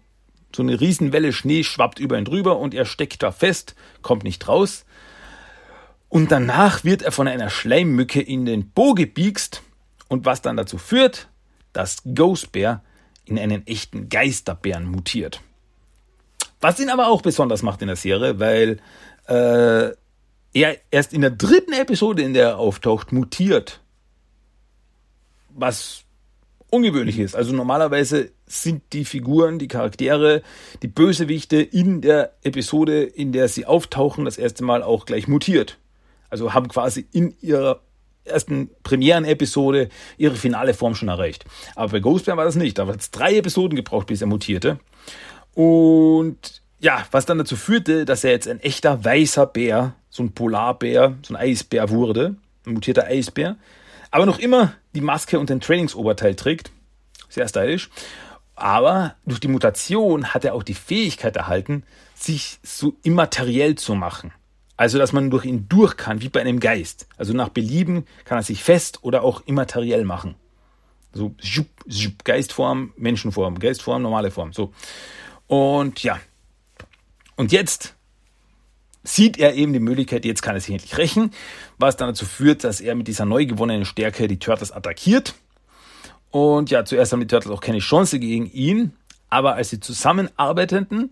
so 0.55 0.61
eine 0.61 0.79
Riesenwelle 0.79 1.33
Schnee 1.33 1.63
schwappt 1.63 1.99
über 1.99 2.17
ihn 2.17 2.25
drüber 2.25 2.59
und 2.59 2.75
er 2.75 2.85
steckt 2.85 3.23
da 3.23 3.31
fest, 3.31 3.73
kommt 4.03 4.23
nicht 4.23 4.47
raus. 4.47 4.85
Und 6.07 6.31
danach 6.31 6.83
wird 6.83 7.01
er 7.01 7.11
von 7.11 7.27
einer 7.27 7.49
Schleimmücke 7.49 8.21
in 8.21 8.45
den 8.45 8.69
Po 8.69 8.93
gebiegst 8.93 9.63
und 10.07 10.25
was 10.25 10.43
dann 10.43 10.57
dazu 10.57 10.77
führt, 10.77 11.27
dass 11.73 12.03
Ghostbear 12.05 12.83
in 13.25 13.39
einen 13.39 13.65
echten 13.65 14.09
Geisterbären 14.09 14.85
mutiert. 14.85 15.41
Was 16.61 16.79
ihn 16.79 16.91
aber 16.91 17.07
auch 17.07 17.23
besonders 17.23 17.63
macht 17.63 17.81
in 17.81 17.87
der 17.87 17.95
Serie, 17.95 18.39
weil 18.39 18.79
äh, 19.25 19.95
er 20.53 20.77
erst 20.91 21.13
in 21.13 21.21
der 21.21 21.31
dritten 21.31 21.73
Episode, 21.73 22.21
in 22.21 22.33
der 22.33 22.49
er 22.49 22.57
auftaucht, 22.57 23.11
mutiert. 23.11 23.81
Was 25.49 26.03
ungewöhnlich 26.69 27.19
ist. 27.19 27.35
Also 27.35 27.53
normalerweise 27.53 28.31
sind 28.47 28.81
die 28.93 29.05
Figuren, 29.05 29.59
die 29.59 29.67
Charaktere, 29.67 30.41
die 30.81 30.87
Bösewichte 30.87 31.57
in 31.61 32.01
der 32.01 32.33
Episode, 32.43 33.03
in 33.03 33.31
der 33.31 33.47
sie 33.47 33.65
auftauchen, 33.65 34.25
das 34.25 34.37
erste 34.37 34.63
Mal 34.63 34.81
auch 34.81 35.05
gleich 35.05 35.27
mutiert. 35.27 35.77
Also 36.29 36.53
haben 36.53 36.67
quasi 36.67 37.05
in 37.11 37.35
ihrer 37.41 37.81
ersten 38.25 38.71
Premieren-Episode 38.83 39.89
ihre 40.17 40.35
finale 40.35 40.73
Form 40.73 40.95
schon 40.95 41.09
erreicht. 41.09 41.45
Aber 41.75 41.91
bei 41.91 41.99
Ghostbear 41.99 42.37
war 42.37 42.45
das 42.45 42.55
nicht. 42.55 42.77
Da 42.77 42.87
hat 42.87 42.99
es 42.99 43.11
drei 43.11 43.37
Episoden 43.37 43.75
gebraucht, 43.75 44.07
bis 44.07 44.21
er 44.21 44.27
mutierte. 44.27 44.79
Und 45.53 46.61
ja, 46.79 47.05
was 47.11 47.25
dann 47.25 47.37
dazu 47.37 47.55
führte, 47.55 48.05
dass 48.05 48.23
er 48.23 48.31
jetzt 48.31 48.47
ein 48.47 48.59
echter 48.59 49.03
weißer 49.03 49.45
Bär, 49.45 49.95
so 50.13 50.21
ein 50.21 50.33
Polarbär, 50.33 51.17
so 51.23 51.33
ein 51.33 51.37
Eisbär 51.37 51.89
wurde, 51.89 52.35
ein 52.67 52.75
mutierter 52.75 53.05
Eisbär, 53.05 53.57
aber 54.11 54.27
noch 54.27 54.37
immer 54.37 54.75
die 54.93 55.01
Maske 55.01 55.39
und 55.39 55.49
den 55.49 55.59
Trainingsoberteil 55.59 56.35
trägt. 56.35 56.71
Sehr 57.29 57.47
stylisch. 57.47 57.89
Aber 58.55 59.15
durch 59.25 59.39
die 59.39 59.47
Mutation 59.47 60.35
hat 60.35 60.45
er 60.45 60.53
auch 60.53 60.61
die 60.61 60.75
Fähigkeit 60.75 61.35
erhalten, 61.35 61.81
sich 62.13 62.59
so 62.61 62.93
immateriell 63.01 63.73
zu 63.73 63.95
machen. 63.95 64.31
Also, 64.77 64.99
dass 64.99 65.13
man 65.13 65.31
durch 65.31 65.45
ihn 65.45 65.67
durch 65.67 65.97
kann, 65.97 66.21
wie 66.21 66.29
bei 66.29 66.41
einem 66.41 66.59
Geist. 66.59 67.07
Also 67.17 67.33
nach 67.33 67.49
Belieben 67.49 68.05
kann 68.23 68.37
er 68.37 68.43
sich 68.43 68.63
fest 68.63 68.99
oder 69.01 69.23
auch 69.23 69.41
immateriell 69.47 70.05
machen. 70.05 70.35
So 71.11 71.33
Geistform, 72.23 72.93
Menschenform, 72.97 73.57
Geistform, 73.57 74.03
normale 74.03 74.29
Form. 74.29 74.53
So. 74.53 74.73
Und 75.47 76.03
ja. 76.03 76.19
Und 77.35 77.51
jetzt 77.51 77.95
sieht 79.03 79.37
er 79.37 79.53
eben 79.55 79.73
die 79.73 79.79
Möglichkeit, 79.79 80.25
jetzt 80.25 80.41
kann 80.41 80.55
er 80.55 80.61
sich 80.61 80.73
endlich 80.73 80.97
rächen, 80.97 81.31
was 81.77 81.97
dann 81.97 82.07
dazu 82.07 82.25
führt, 82.25 82.63
dass 82.63 82.81
er 82.81 82.95
mit 82.95 83.07
dieser 83.07 83.25
neu 83.25 83.45
gewonnenen 83.45 83.85
Stärke 83.85 84.27
die 84.27 84.39
Turtles 84.39 84.71
attackiert. 84.71 85.35
Und 86.31 86.69
ja, 86.69 86.85
zuerst 86.85 87.11
haben 87.11 87.19
die 87.19 87.27
Turtles 87.27 87.51
auch 87.51 87.61
keine 87.61 87.79
Chance 87.79 88.19
gegen 88.19 88.49
ihn, 88.51 88.93
aber 89.29 89.55
als 89.55 89.69
sie 89.69 89.79
zusammenarbeiteten, 89.79 91.11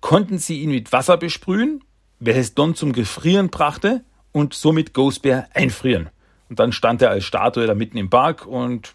konnten 0.00 0.38
sie 0.38 0.60
ihn 0.60 0.70
mit 0.70 0.92
Wasser 0.92 1.16
besprühen 1.16 1.82
welches 2.26 2.54
Don 2.54 2.74
zum 2.74 2.92
Gefrieren 2.92 3.48
brachte 3.50 4.04
und 4.32 4.54
somit 4.54 4.94
Ghost 4.94 5.22
Bear 5.22 5.48
einfrieren. 5.54 6.10
Und 6.48 6.58
dann 6.58 6.72
stand 6.72 7.02
er 7.02 7.10
als 7.10 7.24
Statue 7.24 7.66
da 7.66 7.74
mitten 7.74 7.96
im 7.96 8.10
Park 8.10 8.46
und 8.46 8.94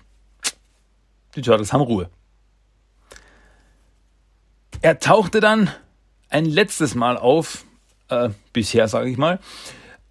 die 1.36 1.42
Turtles 1.42 1.74
haben 1.74 1.82
Ruhe. 1.82 2.10
Er 4.82 5.00
tauchte 5.00 5.40
dann 5.40 5.70
ein 6.30 6.46
letztes 6.46 6.96
Mal 6.96 7.18
auf, 7.18 7.66
äh, 8.10 8.30
bisher 8.54 8.88
sage 8.88 9.10
ich 9.10 9.18
mal, 9.18 9.40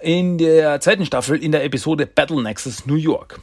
in 0.01 0.39
der 0.39 0.81
zweiten 0.81 1.05
Staffel 1.05 1.43
in 1.43 1.53
der 1.53 1.65
Episode 1.65 2.07
Battle 2.07 2.43
Nexus 2.43 2.87
New 2.87 2.95
York. 2.95 3.41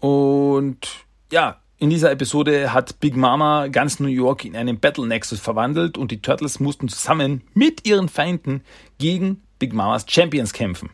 Und 0.00 1.04
ja, 1.30 1.58
in 1.78 1.90
dieser 1.90 2.10
Episode 2.10 2.72
hat 2.72 3.00
Big 3.00 3.16
Mama 3.16 3.68
ganz 3.68 4.00
New 4.00 4.08
York 4.08 4.44
in 4.44 4.56
einen 4.56 4.80
Battle 4.80 5.06
Nexus 5.06 5.40
verwandelt 5.40 5.98
und 5.98 6.10
die 6.10 6.22
Turtles 6.22 6.60
mussten 6.60 6.88
zusammen 6.88 7.42
mit 7.52 7.86
ihren 7.86 8.08
Feinden 8.08 8.62
gegen 8.98 9.42
Big 9.58 9.72
Mamas 9.72 10.06
Champions 10.08 10.52
kämpfen. 10.52 10.90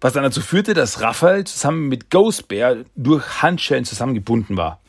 Was 0.00 0.14
dann 0.14 0.22
dazu 0.22 0.40
führte, 0.40 0.72
dass 0.72 1.02
Raphael 1.02 1.44
zusammen 1.44 1.88
mit 1.88 2.10
Ghost 2.10 2.48
Bear 2.48 2.76
durch 2.96 3.42
Handschellen 3.42 3.84
zusammengebunden 3.84 4.56
war. 4.56 4.80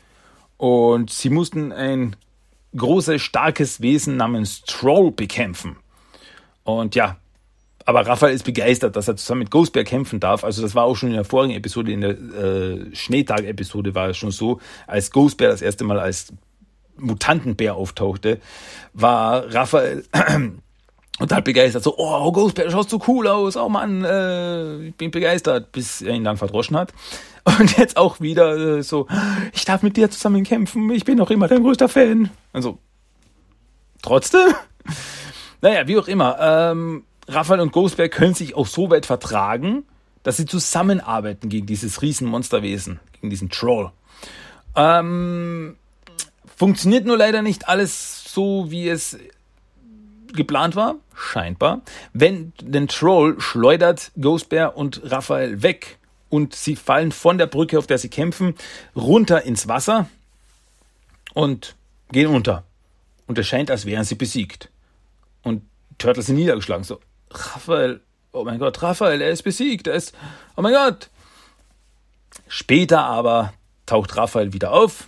Und 0.57 1.09
sie 1.09 1.29
mussten 1.29 1.73
ein 1.73 2.15
großes, 2.77 3.21
starkes 3.21 3.81
Wesen 3.81 4.15
namens 4.15 4.61
Troll 4.61 5.11
bekämpfen. 5.11 5.75
Und 6.63 6.95
ja, 6.95 7.17
aber 7.85 8.05
Raphael 8.05 8.33
ist 8.33 8.43
begeistert, 8.43 8.95
dass 8.95 9.07
er 9.07 9.15
zusammen 9.15 9.39
mit 9.39 9.51
Ghostbear 9.51 9.85
kämpfen 9.85 10.19
darf. 10.19 10.43
Also 10.43 10.61
das 10.61 10.75
war 10.75 10.83
auch 10.83 10.95
schon 10.95 11.09
in 11.09 11.15
der 11.15 11.25
vorigen 11.25 11.53
Episode, 11.53 11.91
in 11.91 12.01
der 12.01 12.11
äh, 12.11 12.95
Schneetag-Episode 12.95 13.95
war 13.95 14.09
es 14.09 14.17
schon 14.17 14.31
so, 14.31 14.59
als 14.87 15.11
Ghostbear 15.11 15.51
das 15.51 15.61
erste 15.61 15.83
Mal 15.83 15.99
als 15.99 16.33
Mutantenbär 16.97 17.75
auftauchte, 17.75 18.39
war 18.93 19.53
Raphael 19.53 20.03
total 21.19 21.41
begeistert. 21.41 21.83
So, 21.83 21.95
oh, 21.97 22.31
Ghostbear, 22.31 22.67
du 22.67 22.71
schaust 22.71 22.89
so 22.89 23.01
cool 23.07 23.27
aus. 23.27 23.57
Oh 23.57 23.69
Mann, 23.69 24.03
äh, 24.03 24.87
ich 24.87 24.95
bin 24.95 25.11
begeistert, 25.11 25.71
bis 25.71 26.01
er 26.01 26.13
ihn 26.13 26.23
dann 26.23 26.37
verdroschen 26.37 26.77
hat. 26.77 26.93
Und 27.59 27.75
jetzt 27.77 27.97
auch 27.97 28.21
wieder 28.21 28.77
äh, 28.77 28.83
so, 28.83 29.07
ich 29.53 29.65
darf 29.65 29.81
mit 29.81 29.97
dir 29.97 30.11
zusammen 30.11 30.43
kämpfen. 30.43 30.91
Ich 30.91 31.05
bin 31.05 31.17
noch 31.17 31.31
immer 31.31 31.47
dein 31.47 31.63
größter 31.63 31.89
Fan. 31.89 32.29
Also, 32.53 32.77
trotzdem? 34.03 34.53
Naja, 35.61 35.87
wie 35.87 35.97
auch 35.97 36.07
immer. 36.07 36.37
Ähm, 36.39 37.03
Raphael 37.27 37.59
und 37.59 37.71
Ghostberg 37.71 38.11
können 38.11 38.33
sich 38.33 38.55
auch 38.55 38.67
so 38.67 38.89
weit 38.89 39.05
vertragen, 39.05 39.83
dass 40.23 40.37
sie 40.37 40.45
zusammenarbeiten 40.45 41.49
gegen 41.49 41.67
dieses 41.67 42.01
Riesenmonsterwesen, 42.01 42.99
gegen 43.13 43.29
diesen 43.29 43.49
Troll. 43.49 43.91
Ähm, 44.75 45.75
funktioniert 46.55 47.05
nur 47.05 47.17
leider 47.17 47.41
nicht 47.41 47.67
alles 47.69 48.23
so, 48.25 48.69
wie 48.69 48.89
es 48.89 49.17
geplant 50.33 50.75
war, 50.75 50.95
scheinbar. 51.15 51.81
Wenn 52.13 52.53
den 52.61 52.87
Troll 52.87 53.39
schleudert 53.39 54.11
Ghostbear 54.19 54.77
und 54.77 55.01
Raphael 55.03 55.61
weg 55.61 55.99
und 56.29 56.55
sie 56.55 56.75
fallen 56.75 57.11
von 57.11 57.37
der 57.37 57.47
Brücke, 57.47 57.77
auf 57.77 57.87
der 57.87 57.97
sie 57.97 58.09
kämpfen, 58.09 58.55
runter 58.95 59.43
ins 59.43 59.67
Wasser 59.67 60.07
und 61.33 61.75
gehen 62.11 62.27
unter. 62.27 62.63
Und 63.27 63.37
es 63.37 63.47
scheint, 63.47 63.69
als 63.69 63.85
wären 63.85 64.03
sie 64.03 64.15
besiegt. 64.15 64.70
Und 65.43 65.63
Turtles 65.97 66.27
sind 66.27 66.35
niedergeschlagen. 66.35 66.83
So, 66.83 66.99
Raphael, 67.29 68.01
oh 68.31 68.43
mein 68.43 68.59
Gott, 68.59 68.81
Raphael, 68.81 69.21
er 69.21 69.31
ist 69.31 69.43
besiegt, 69.43 69.87
er 69.87 69.95
ist, 69.95 70.13
oh 70.55 70.61
mein 70.61 70.73
Gott. 70.73 71.09
Später 72.47 73.01
aber 73.03 73.53
taucht 73.85 74.15
Raphael 74.15 74.53
wieder 74.53 74.71
auf, 74.71 75.07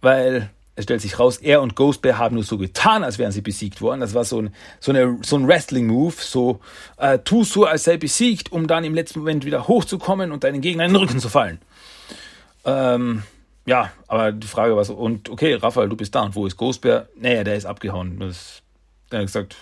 weil 0.00 0.50
es 0.76 0.84
stellt 0.84 1.00
sich 1.00 1.18
raus, 1.18 1.38
er 1.38 1.62
und 1.62 1.74
Ghost 1.74 2.02
Bear 2.02 2.18
haben 2.18 2.34
nur 2.34 2.44
so 2.44 2.58
getan, 2.58 3.02
als 3.02 3.18
wären 3.18 3.32
sie 3.32 3.40
besiegt 3.40 3.80
worden. 3.80 4.00
Das 4.00 4.12
war 4.12 4.24
so 4.24 4.42
ein, 4.42 4.54
so 4.78 4.92
so 5.22 5.36
ein 5.36 5.48
Wrestling-Move, 5.48 6.14
so, 6.18 6.60
äh, 6.98 7.18
tu 7.20 7.44
so, 7.44 7.64
als 7.64 7.84
sei 7.84 7.96
besiegt, 7.96 8.52
um 8.52 8.66
dann 8.66 8.84
im 8.84 8.94
letzten 8.94 9.20
Moment 9.20 9.46
wieder 9.46 9.68
hochzukommen 9.68 10.32
und 10.32 10.44
deinen 10.44 10.60
Gegner 10.60 10.84
in 10.84 10.92
den 10.92 11.00
Rücken 11.00 11.18
zu 11.18 11.30
fallen. 11.30 11.60
Ähm, 12.66 13.22
ja, 13.64 13.90
aber 14.06 14.32
die 14.32 14.46
Frage 14.46 14.76
war 14.76 14.84
so, 14.84 14.94
und 14.94 15.30
okay, 15.30 15.54
Raphael, 15.54 15.88
du 15.88 15.96
bist 15.96 16.14
da, 16.14 16.22
und 16.22 16.34
wo 16.34 16.46
ist 16.46 16.58
Ghost 16.58 16.82
Bear? 16.82 17.08
Naja, 17.16 17.42
der 17.42 17.56
ist 17.56 17.64
abgehauen. 17.64 18.20
Das, 18.20 18.62
er 19.10 19.20
hat 19.20 19.26
gesagt, 19.26 19.56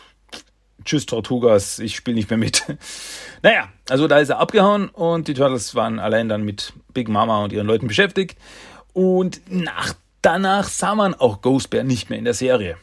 Tschüss 0.84 1.06
Tortugas, 1.06 1.78
ich 1.78 1.96
spiele 1.96 2.16
nicht 2.16 2.30
mehr 2.30 2.38
mit. 2.38 2.64
naja, 3.42 3.68
also 3.88 4.06
da 4.06 4.18
ist 4.18 4.28
er 4.28 4.38
abgehauen 4.38 4.88
und 4.88 5.28
die 5.28 5.34
Turtles 5.34 5.74
waren 5.74 5.98
allein 5.98 6.28
dann 6.28 6.42
mit 6.42 6.72
Big 6.92 7.08
Mama 7.08 7.42
und 7.44 7.52
ihren 7.52 7.66
Leuten 7.66 7.88
beschäftigt. 7.88 8.38
Und 8.92 9.40
nach, 9.48 9.94
danach 10.22 10.68
sah 10.68 10.94
man 10.94 11.14
auch 11.14 11.40
Ghost 11.40 11.70
Bear 11.70 11.84
nicht 11.84 12.10
mehr 12.10 12.18
in 12.18 12.24
der 12.24 12.34
Serie. 12.34 12.76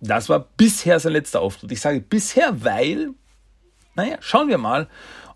Das 0.00 0.28
war 0.28 0.46
bisher 0.56 1.00
sein 1.00 1.12
letzter 1.12 1.40
Auftritt. 1.40 1.72
Ich 1.72 1.80
sage 1.80 2.00
bisher, 2.00 2.64
weil, 2.64 3.10
naja, 3.94 4.16
schauen 4.20 4.48
wir 4.48 4.58
mal, 4.58 4.88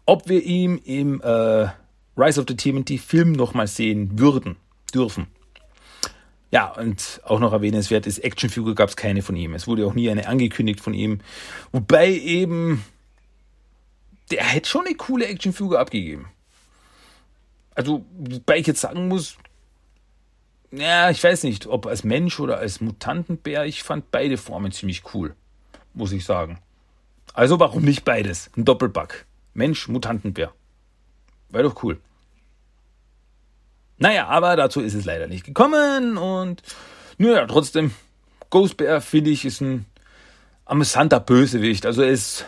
ob 0.07 0.29
wir 0.29 0.43
ihn 0.43 0.79
im 0.79 1.21
äh, 1.23 1.69
Rise 2.17 2.41
of 2.41 2.47
the 2.49 2.57
TMNT 2.57 3.01
Film 3.01 3.33
nochmal 3.33 3.67
sehen 3.67 4.19
würden, 4.19 4.57
dürfen. 4.95 5.27
Ja, 6.53 6.67
und 6.67 7.23
auch 7.25 7.41
noch 7.41 7.53
erwähnenswert 7.53 8.07
ist, 8.07 8.19
Actionfigur 8.19 8.75
gab 8.75 8.91
es 8.91 8.97
keine 8.97 9.23
von 9.23 9.35
ihm. 9.37 9.55
Es 9.55 9.67
wurde 9.67 9.87
auch 9.87 9.95
nie 9.95 10.11
eine 10.11 10.29
angekündigt 10.29 10.81
von 10.81 10.93
ihm. 10.93 11.21
Wobei 11.73 12.11
eben, 12.11 12.85
der 14.31 14.45
hätte 14.45 14.69
schon 14.69 14.87
eine 14.87 14.95
coole 14.95 15.27
Actionfigur 15.27 15.81
abgegeben. 15.81 16.29
Also, 17.75 18.05
wobei 18.19 18.59
ich 18.59 18.67
jetzt 18.67 18.83
sagen 18.83 19.09
muss, 19.09 19.39
ja, 20.71 21.09
ich 21.09 21.25
weiß 21.25 21.45
nicht, 21.45 21.67
ob 21.67 21.87
als 21.87 22.05
Mensch 22.05 22.39
oder 22.39 22.59
als 22.59 22.83
Mutantenbär, 22.83 23.65
ich 23.65 23.83
fand 23.83 24.11
beide 24.11 24.37
Formen 24.37 24.73
ziemlich 24.73 25.15
cool, 25.15 25.35
muss 25.95 26.13
ich 26.13 26.27
sagen. 26.27 26.59
Also 27.33 27.59
warum 27.61 27.83
nicht 27.83 28.05
beides? 28.05 28.51
Ein 28.57 28.67
Doppelback. 28.67 29.25
Mensch, 29.55 29.89
Mutantenbär. 29.89 30.53
Wäre 31.49 31.65
doch 31.65 31.83
cool. 31.83 31.99
Naja, 34.03 34.27
aber 34.27 34.57
dazu 34.57 34.81
ist 34.81 34.95
es 34.95 35.05
leider 35.05 35.29
nicht 35.29 35.45
gekommen 35.45 36.19
und 36.19 36.61
naja, 37.19 37.47
trotzdem, 37.47 37.93
Ghost 38.51 38.77
Bear 38.77 39.01
finde 39.01 39.31
ich 39.31 39.45
ist 39.45 39.61
ein 39.61 39.87
amüsanter 40.65 41.21
Bösewicht. 41.21 41.87
Also 41.87 42.03
er 42.03 42.11
ist 42.11 42.45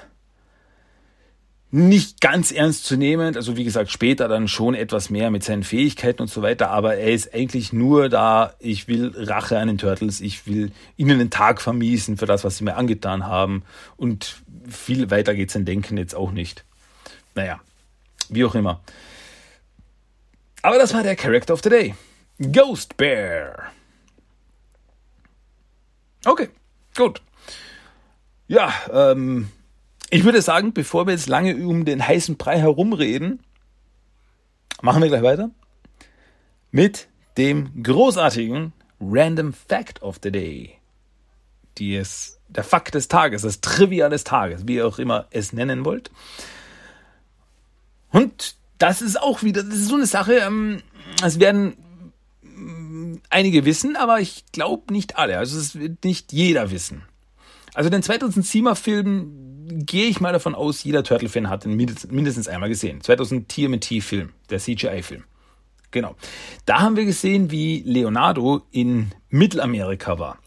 nicht 1.71 2.21
ganz 2.21 2.51
ernst 2.51 2.87
zu 2.87 2.97
nehmen, 2.97 3.37
also 3.37 3.57
wie 3.57 3.63
gesagt, 3.63 3.93
später 3.93 4.27
dann 4.27 4.49
schon 4.49 4.75
etwas 4.75 5.11
mehr 5.11 5.31
mit 5.31 5.45
seinen 5.45 5.63
Fähigkeiten 5.63 6.23
und 6.23 6.29
so 6.29 6.43
weiter, 6.43 6.71
aber 6.71 6.97
er 6.97 7.13
ist 7.13 7.33
eigentlich 7.33 7.73
nur 7.73 8.09
da, 8.09 8.55
ich 8.59 8.89
will 8.89 9.13
Rache 9.15 9.57
an 9.57 9.69
den 9.69 9.79
Turtles, 9.79 10.21
ich 10.21 10.49
will 10.49 10.73
ihnen 10.97 11.21
den 11.21 11.31
Tag 11.31 11.63
vermiesen 11.63 12.17
für 12.17 12.27
das, 12.27 12.43
was 12.43 12.57
sie 12.59 12.65
mir 12.65 12.75
angetan 12.75 13.29
haben 13.29 13.63
und 13.97 14.43
viel 14.69 15.09
weiter 15.13 15.37
geht 15.37 15.53
sein 15.53 15.65
Denken 15.65 15.99
jetzt 15.99 16.17
auch 16.17 16.33
nicht. 16.33 16.65
Naja, 17.37 17.61
wie 18.29 18.45
auch 18.45 18.57
immer. 18.57 18.81
Aber 20.65 20.79
das 20.79 20.95
war 20.95 21.03
der 21.03 21.15
Character 21.15 21.53
of 21.53 21.61
the 21.63 21.69
Day. 21.69 21.95
Ghost 22.39 22.97
Bear. 22.97 23.71
Okay. 26.25 26.49
Gut. 26.97 27.21
Ja, 28.49 28.73
ähm, 28.91 29.51
ich 30.09 30.25
würde 30.25 30.41
sagen, 30.41 30.73
bevor 30.73 31.07
wir 31.07 31.13
jetzt 31.13 31.29
lange 31.29 31.55
um 31.55 31.85
den 31.85 32.09
heißen 32.09 32.39
Brei 32.39 32.59
herumreden, 32.59 33.41
machen 34.81 35.03
wir 35.03 35.11
gleich 35.11 35.23
weiter 35.23 35.51
mit 36.71 37.09
dem 37.37 37.83
großartigen 37.83 38.73
Random 39.03 39.53
Fact 39.53 40.01
of 40.01 40.19
the 40.23 40.33
Day. 40.33 40.79
Die 41.77 41.95
ist 41.95 42.41
der 42.49 42.65
Fakt 42.65 42.95
des 42.95 43.09
Tages, 43.09 43.43
das 43.43 43.61
Trivia 43.61 44.09
des 44.09 44.25
Tages, 44.25 44.67
wie 44.67 44.77
ihr 44.77 44.87
auch 44.87 44.99
immer 44.99 45.27
es 45.31 45.53
nennen 45.53 45.85
wollt. 45.85 46.11
Und 48.13 48.57
das 48.79 49.03
ist 49.03 49.21
auch 49.21 49.43
wieder, 49.43 49.63
das 49.63 49.75
ist 49.75 49.89
so 49.89 49.95
eine 49.95 50.07
Sache, 50.07 50.35
ähm, 50.35 50.83
es 51.25 51.41
werden 51.41 51.77
mm, 52.43 53.17
einige 53.31 53.65
wissen, 53.65 53.97
aber 53.97 54.21
ich 54.21 54.45
glaube 54.53 54.93
nicht 54.93 55.17
alle. 55.17 55.39
Also 55.39 55.59
es 55.59 55.79
wird 55.79 56.05
nicht 56.05 56.33
jeder 56.33 56.71
wissen. 56.71 57.03
Also 57.75 57.91
den 57.91 58.03
2007er 58.03 58.75
Film 58.75 59.45
gehe 59.69 60.07
ich 60.07 60.21
mal 60.21 60.33
davon 60.33 60.55
aus, 60.55 60.85
jeder 60.85 61.03
Turtle-Fan 61.03 61.49
hat 61.49 61.65
ihn 61.65 61.75
mindestens 61.75 62.49
einmal 62.49 62.69
gesehen. 62.69 63.01
2000 63.01 63.59
mit 63.69 63.83
T-Film, 63.83 64.31
der 64.51 64.59
CGI-Film. 64.59 65.25
Genau. 65.91 66.17
Da 66.67 66.81
haben 66.81 66.97
wir 66.97 67.05
gesehen, 67.05 67.51
wie 67.51 67.83
Leonardo 67.87 68.63
in 68.71 69.13
Mittelamerika 69.31 70.19
war. 70.19 70.39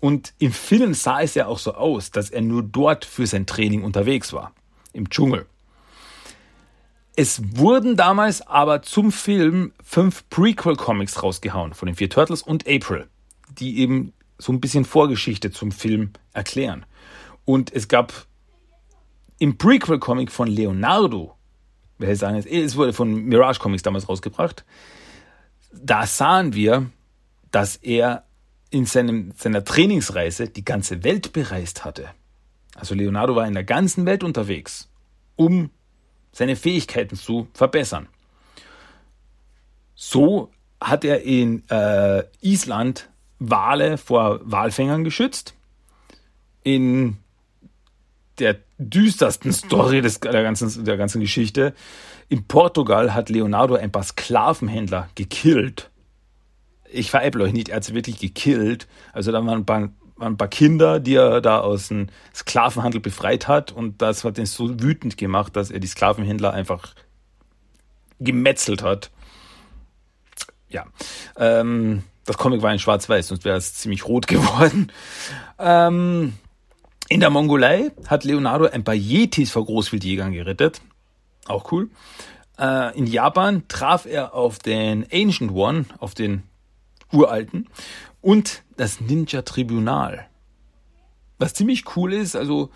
Und 0.00 0.32
im 0.38 0.52
Film 0.52 0.94
sah 0.94 1.20
es 1.20 1.34
ja 1.34 1.46
auch 1.46 1.58
so 1.58 1.74
aus, 1.74 2.10
dass 2.10 2.30
er 2.30 2.40
nur 2.40 2.62
dort 2.62 3.04
für 3.04 3.26
sein 3.26 3.46
Training 3.46 3.84
unterwegs 3.84 4.32
war. 4.32 4.52
Im 4.92 5.10
Dschungel. 5.10 5.46
Es 7.14 7.42
wurden 7.56 7.96
damals 7.96 8.40
aber 8.46 8.82
zum 8.82 9.12
Film 9.12 9.72
fünf 9.82 10.28
Prequel-Comics 10.30 11.22
rausgehauen 11.22 11.74
von 11.74 11.86
den 11.86 11.94
vier 11.94 12.08
Turtles 12.08 12.42
und 12.42 12.66
April, 12.66 13.08
die 13.50 13.78
eben 13.80 14.14
so 14.38 14.52
ein 14.52 14.60
bisschen 14.60 14.84
Vorgeschichte 14.84 15.50
zum 15.50 15.72
Film 15.72 16.12
erklären. 16.32 16.86
Und 17.44 17.72
es 17.72 17.88
gab 17.88 18.26
im 19.38 19.58
Prequel-Comic 19.58 20.30
von 20.30 20.48
Leonardo, 20.48 21.36
wer 21.98 22.16
sagen 22.16 22.36
jetzt, 22.36 22.46
es 22.46 22.76
wurde 22.76 22.94
von 22.94 23.12
Mirage 23.12 23.60
Comics 23.60 23.82
damals 23.82 24.08
rausgebracht, 24.08 24.64
da 25.72 26.06
sahen 26.06 26.54
wir, 26.54 26.90
dass 27.50 27.76
er 27.76 28.24
in 28.70 28.86
seinem, 28.86 29.32
seiner 29.36 29.64
Trainingsreise 29.64 30.48
die 30.48 30.64
ganze 30.64 31.04
Welt 31.04 31.34
bereist 31.34 31.84
hatte. 31.84 32.08
Also 32.74 32.94
Leonardo 32.94 33.36
war 33.36 33.46
in 33.46 33.52
der 33.52 33.64
ganzen 33.64 34.06
Welt 34.06 34.24
unterwegs, 34.24 34.88
um 35.36 35.70
seine 36.32 36.56
Fähigkeiten 36.56 37.16
zu 37.16 37.46
verbessern. 37.52 38.08
So 39.94 40.50
hat 40.80 41.04
er 41.04 41.22
in 41.22 41.68
äh, 41.68 42.24
Island 42.40 43.08
Wale 43.38 43.98
vor 43.98 44.40
Walfängern 44.42 45.04
geschützt. 45.04 45.54
In 46.64 47.18
der 48.38 48.58
düstersten 48.78 49.52
Story 49.52 50.00
des, 50.00 50.20
der, 50.20 50.42
ganzen, 50.42 50.84
der 50.84 50.96
ganzen 50.96 51.20
Geschichte. 51.20 51.74
In 52.28 52.44
Portugal 52.44 53.14
hat 53.14 53.28
Leonardo 53.28 53.74
ein 53.74 53.92
paar 53.92 54.02
Sklavenhändler 54.02 55.08
gekillt. 55.14 55.90
Ich 56.90 57.10
veräpple 57.10 57.44
euch 57.44 57.52
nicht, 57.52 57.70
er 57.70 57.76
hat 57.76 57.84
sie 57.84 57.94
wirklich 57.94 58.18
gekillt. 58.18 58.86
Also 59.12 59.32
da 59.32 59.44
waren 59.44 59.60
ein 59.60 59.66
paar, 59.66 59.90
waren 60.16 60.34
ein 60.34 60.36
paar 60.36 60.48
Kinder, 60.48 61.00
die 61.00 61.14
er 61.14 61.40
da 61.40 61.60
aus 61.60 61.88
dem 61.88 62.08
Sklavenhandel 62.34 63.00
befreit 63.00 63.48
hat. 63.48 63.72
Und 63.72 64.02
das 64.02 64.24
hat 64.24 64.38
ihn 64.38 64.46
so 64.46 64.80
wütend 64.80 65.16
gemacht, 65.16 65.56
dass 65.56 65.70
er 65.70 65.80
die 65.80 65.86
Sklavenhändler 65.86 66.52
einfach 66.52 66.94
gemetzelt 68.20 68.82
hat. 68.82 69.10
Ja. 70.68 70.86
Ähm, 71.36 72.04
das 72.24 72.38
Comic 72.38 72.62
war 72.62 72.72
in 72.72 72.78
Schwarz-Weiß, 72.78 73.28
sonst 73.28 73.44
wäre 73.44 73.56
es 73.56 73.74
ziemlich 73.74 74.06
rot 74.06 74.26
geworden. 74.28 74.92
Ähm, 75.58 76.34
in 77.08 77.20
der 77.20 77.30
Mongolei 77.30 77.90
hat 78.06 78.24
Leonardo 78.24 78.66
ein 78.66 78.84
paar 78.84 78.94
Yetis 78.94 79.50
vor 79.50 79.66
Großwildjägern 79.66 80.32
gerettet. 80.32 80.80
Auch 81.46 81.72
cool. 81.72 81.90
Äh, 82.58 82.96
in 82.96 83.06
Japan 83.06 83.64
traf 83.68 84.06
er 84.06 84.34
auf 84.34 84.58
den 84.58 85.06
Ancient 85.12 85.52
One, 85.52 85.84
auf 85.98 86.14
den 86.14 86.44
uralten, 87.12 87.68
und 88.20 88.62
das 88.82 89.00
Ninja 89.00 89.42
Tribunal. 89.42 90.26
Was 91.38 91.54
ziemlich 91.54 91.96
cool 91.96 92.12
ist, 92.12 92.34
also 92.34 92.70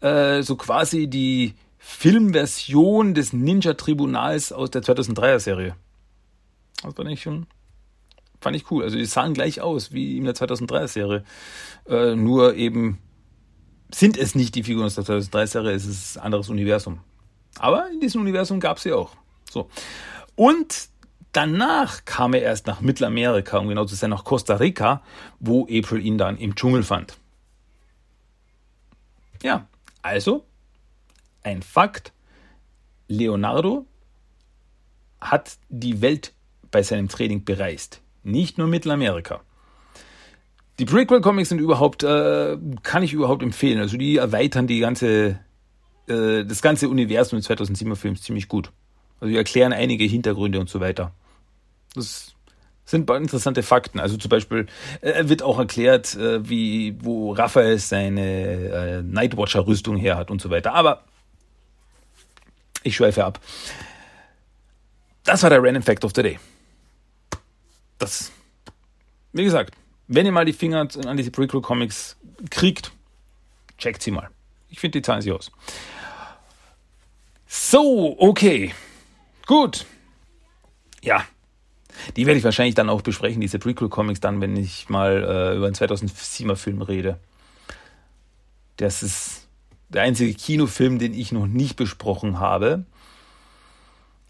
äh, 0.00 0.42
so 0.42 0.54
quasi 0.54 1.08
die 1.08 1.54
Filmversion 1.78 3.12
des 3.12 3.32
Ninja 3.32 3.74
Tribunals 3.74 4.52
aus 4.52 4.70
der 4.70 4.82
2003er 4.82 5.40
Serie. 5.40 5.74
Das 6.82 6.94
fand 6.94 7.10
ich 7.10 7.22
schon 7.22 7.46
fand 8.40 8.54
ich 8.54 8.70
cool. 8.70 8.84
Also 8.84 8.96
die 8.96 9.04
sahen 9.04 9.34
gleich 9.34 9.60
aus 9.60 9.92
wie 9.92 10.16
in 10.16 10.24
der 10.24 10.34
2003er 10.36 10.86
Serie. 10.86 11.24
Äh, 11.88 12.14
nur 12.14 12.54
eben 12.54 12.98
sind 13.92 14.16
es 14.16 14.36
nicht 14.36 14.54
die 14.54 14.62
Figuren 14.62 14.86
aus 14.86 14.94
der 14.94 15.04
2003er 15.04 15.46
Serie, 15.48 15.72
es 15.72 15.86
ist 15.86 16.18
ein 16.18 16.24
anderes 16.24 16.50
Universum. 16.50 17.00
Aber 17.58 17.90
in 17.90 17.98
diesem 17.98 18.20
Universum 18.20 18.60
gab 18.60 18.76
es 18.76 18.84
sie 18.84 18.92
auch. 18.92 19.10
So. 19.50 19.68
Und 20.36 20.88
danach 21.32 22.04
kam 22.04 22.34
er 22.34 22.42
erst 22.42 22.66
nach 22.66 22.80
Mittelamerika, 22.80 23.58
um 23.58 23.68
genau 23.68 23.84
zu 23.84 23.94
sein, 23.94 24.10
nach 24.10 24.24
Costa 24.24 24.56
Rica, 24.56 25.02
wo 25.40 25.64
April 25.64 26.04
ihn 26.04 26.18
dann 26.18 26.38
im 26.38 26.54
Dschungel 26.54 26.82
fand. 26.82 27.16
Ja, 29.42 29.66
also 30.02 30.44
ein 31.42 31.62
Fakt. 31.62 32.12
Leonardo 33.08 33.86
hat 35.20 35.56
die 35.68 36.02
Welt 36.02 36.34
bei 36.70 36.82
seinem 36.82 37.08
Training 37.08 37.44
bereist. 37.44 38.02
Nicht 38.22 38.58
nur 38.58 38.66
Mittelamerika. 38.66 39.40
Die 40.78 40.84
Prequel-Comics 40.84 41.48
sind 41.48 41.60
überhaupt, 41.60 42.04
äh, 42.04 42.56
kann 42.82 43.02
ich 43.02 43.12
überhaupt 43.12 43.42
empfehlen. 43.42 43.80
Also 43.80 43.96
die 43.96 44.16
erweitern 44.16 44.66
die 44.66 44.78
ganze, 44.78 45.40
äh, 46.06 46.44
das 46.44 46.62
ganze 46.62 46.88
Universum 46.88 47.38
des 47.38 47.48
2007er 47.48 47.96
Films 47.96 48.22
ziemlich 48.22 48.48
gut. 48.48 48.70
Also 49.20 49.30
die 49.30 49.36
erklären 49.36 49.72
einige 49.72 50.04
Hintergründe 50.04 50.60
und 50.60 50.68
so 50.68 50.80
weiter. 50.80 51.12
Das 51.94 52.34
sind 52.84 53.10
interessante 53.10 53.62
Fakten. 53.62 54.00
Also 54.00 54.16
zum 54.16 54.28
Beispiel 54.28 54.66
äh, 55.00 55.28
wird 55.28 55.42
auch 55.42 55.58
erklärt, 55.58 56.14
äh, 56.16 56.48
wie, 56.48 56.96
wo 57.02 57.32
Raphael 57.32 57.78
seine 57.78 58.22
äh, 58.22 59.02
Nightwatcher-Rüstung 59.02 59.96
her 59.96 60.16
hat 60.16 60.30
und 60.30 60.40
so 60.40 60.50
weiter. 60.50 60.74
Aber 60.74 61.04
ich 62.82 62.96
schweife 62.96 63.24
ab. 63.24 63.40
Das 65.24 65.42
war 65.42 65.50
der 65.50 65.62
Random 65.62 65.82
Fact 65.82 66.04
of 66.04 66.12
the 66.14 66.22
Day 66.22 66.38
das, 67.98 68.32
wie 69.32 69.44
gesagt, 69.44 69.74
wenn 70.06 70.24
ihr 70.24 70.32
mal 70.32 70.44
die 70.44 70.52
Finger 70.52 70.88
an 71.04 71.16
diese 71.16 71.30
Prequel-Comics 71.30 72.16
kriegt, 72.50 72.92
checkt 73.76 74.02
sie 74.02 74.10
mal. 74.10 74.30
Ich 74.70 74.80
finde, 74.80 74.98
die 74.98 75.02
zahlen 75.02 75.20
sie 75.20 75.32
aus. 75.32 75.50
So, 77.46 78.16
okay. 78.18 78.74
Gut. 79.48 79.86
Ja. 81.02 81.24
Die 82.16 82.26
werde 82.26 82.38
ich 82.38 82.44
wahrscheinlich 82.44 82.74
dann 82.74 82.90
auch 82.90 83.00
besprechen, 83.00 83.40
diese 83.40 83.58
Prequel-Comics, 83.58 84.20
dann, 84.20 84.42
wenn 84.42 84.54
ich 84.56 84.90
mal 84.90 85.24
äh, 85.24 85.56
über 85.56 85.66
einen 85.66 85.74
2007er 85.74 86.54
Film 86.54 86.82
rede. 86.82 87.18
Das 88.76 89.02
ist 89.02 89.48
der 89.88 90.02
einzige 90.02 90.34
Kinofilm, 90.34 90.98
den 90.98 91.14
ich 91.14 91.32
noch 91.32 91.46
nicht 91.46 91.76
besprochen 91.76 92.38
habe. 92.38 92.84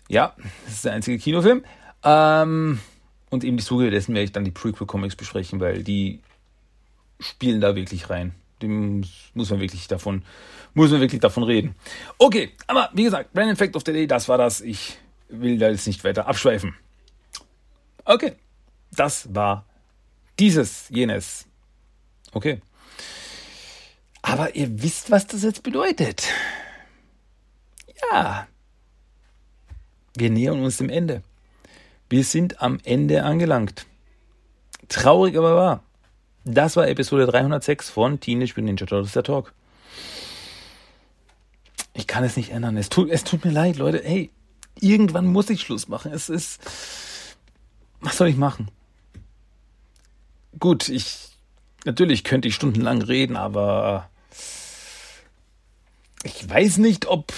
Ja, 0.09 0.35
das 0.64 0.75
ist 0.75 0.85
der 0.85 0.93
einzige 0.93 1.19
Kinofilm. 1.19 1.64
Ähm, 2.05 2.79
und 3.29 3.43
im 3.43 3.59
Zuge 3.59 3.91
dessen 3.91 4.14
werde 4.14 4.25
ich 4.25 4.33
dann 4.33 4.45
die 4.45 4.53
Prequel-Comics 4.53 5.16
besprechen, 5.16 5.59
weil 5.59 5.83
die 5.83 6.21
spielen 7.19 7.61
da 7.61 7.75
wirklich 7.75 8.09
rein. 8.09 8.37
Dem 8.62 9.05
muss 9.35 9.51
man 9.51 9.59
wirklich 9.59 9.89
davon, 9.89 10.23
muss 10.75 10.93
man 10.93 11.01
wirklich 11.01 11.21
davon 11.21 11.43
reden. 11.43 11.75
Okay, 12.19 12.51
aber 12.69 12.91
wie 12.95 13.03
gesagt, 13.03 13.33
Brand 13.33 13.59
Fact 13.59 13.75
of 13.75 13.83
the 13.85 13.93
Day, 13.93 14.07
das 14.07 14.29
war 14.29 14.39
das. 14.39 14.61
Ich 14.61 14.97
will 15.29 15.59
da 15.59 15.68
jetzt 15.68 15.87
nicht 15.87 16.05
weiter 16.05 16.26
abschweifen. 16.26 16.74
Okay, 18.05 18.35
das 18.93 19.35
war 19.35 19.66
dieses, 20.39 20.89
jenes. 20.89 21.47
Okay. 22.33 22.61
Aber 24.22 24.55
ihr 24.55 24.83
wisst, 24.83 25.11
was 25.11 25.26
das 25.26 25.43
jetzt 25.43 25.62
bedeutet. 25.62 26.29
Ja. 28.11 28.47
Wir 30.14 30.31
nähern 30.31 30.62
uns 30.62 30.79
dem 30.79 30.91
Ende. 30.91 31.22
Wir 32.09 32.24
sind 32.24 32.62
am 32.62 32.79
Ende 32.85 33.22
angelangt. 33.22 33.87
Traurig 34.89 35.37
aber 35.37 35.55
wahr. 35.57 35.83
Das 36.45 36.76
war 36.76 36.89
Episode 36.89 37.26
306 37.26 37.91
von 37.91 38.20
Teenage 38.20 38.53
Mutant 38.53 38.64
Ninja 38.64 38.87
Turtles 38.87 39.12
der 39.12 39.22
Talk. 39.22 39.53
Ich 41.93 42.07
kann 42.07 42.24
es 42.24 42.37
nicht 42.37 42.51
ändern. 42.51 42.76
Es 42.76 42.89
tut, 42.89 43.11
es 43.11 43.24
tut 43.24 43.45
mir 43.45 43.51
leid, 43.51 43.76
Leute. 43.76 44.01
Hey, 44.03 44.31
irgendwann 44.81 45.26
muss 45.26 45.51
ich 45.51 45.61
Schluss 45.61 45.89
machen. 45.89 46.12
Es 46.12 46.29
ist. 46.29 46.61
Was 48.01 48.16
soll 48.16 48.29
ich 48.29 48.37
machen? 48.37 48.70
Gut, 50.59 50.89
ich. 50.89 51.29
Natürlich 51.85 52.24
könnte 52.24 52.49
ich 52.49 52.55
stundenlang 52.55 53.03
reden, 53.03 53.37
aber. 53.37 54.11
Ich 56.24 56.49
weiß 56.49 56.79
nicht, 56.79 57.07
ob 57.07 57.33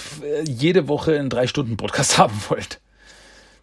jede 0.44 0.88
Woche 0.88 1.18
einen 1.18 1.28
drei 1.28 1.46
Stunden 1.46 1.76
Podcast 1.76 2.18
haben 2.18 2.40
wollt 2.48 2.80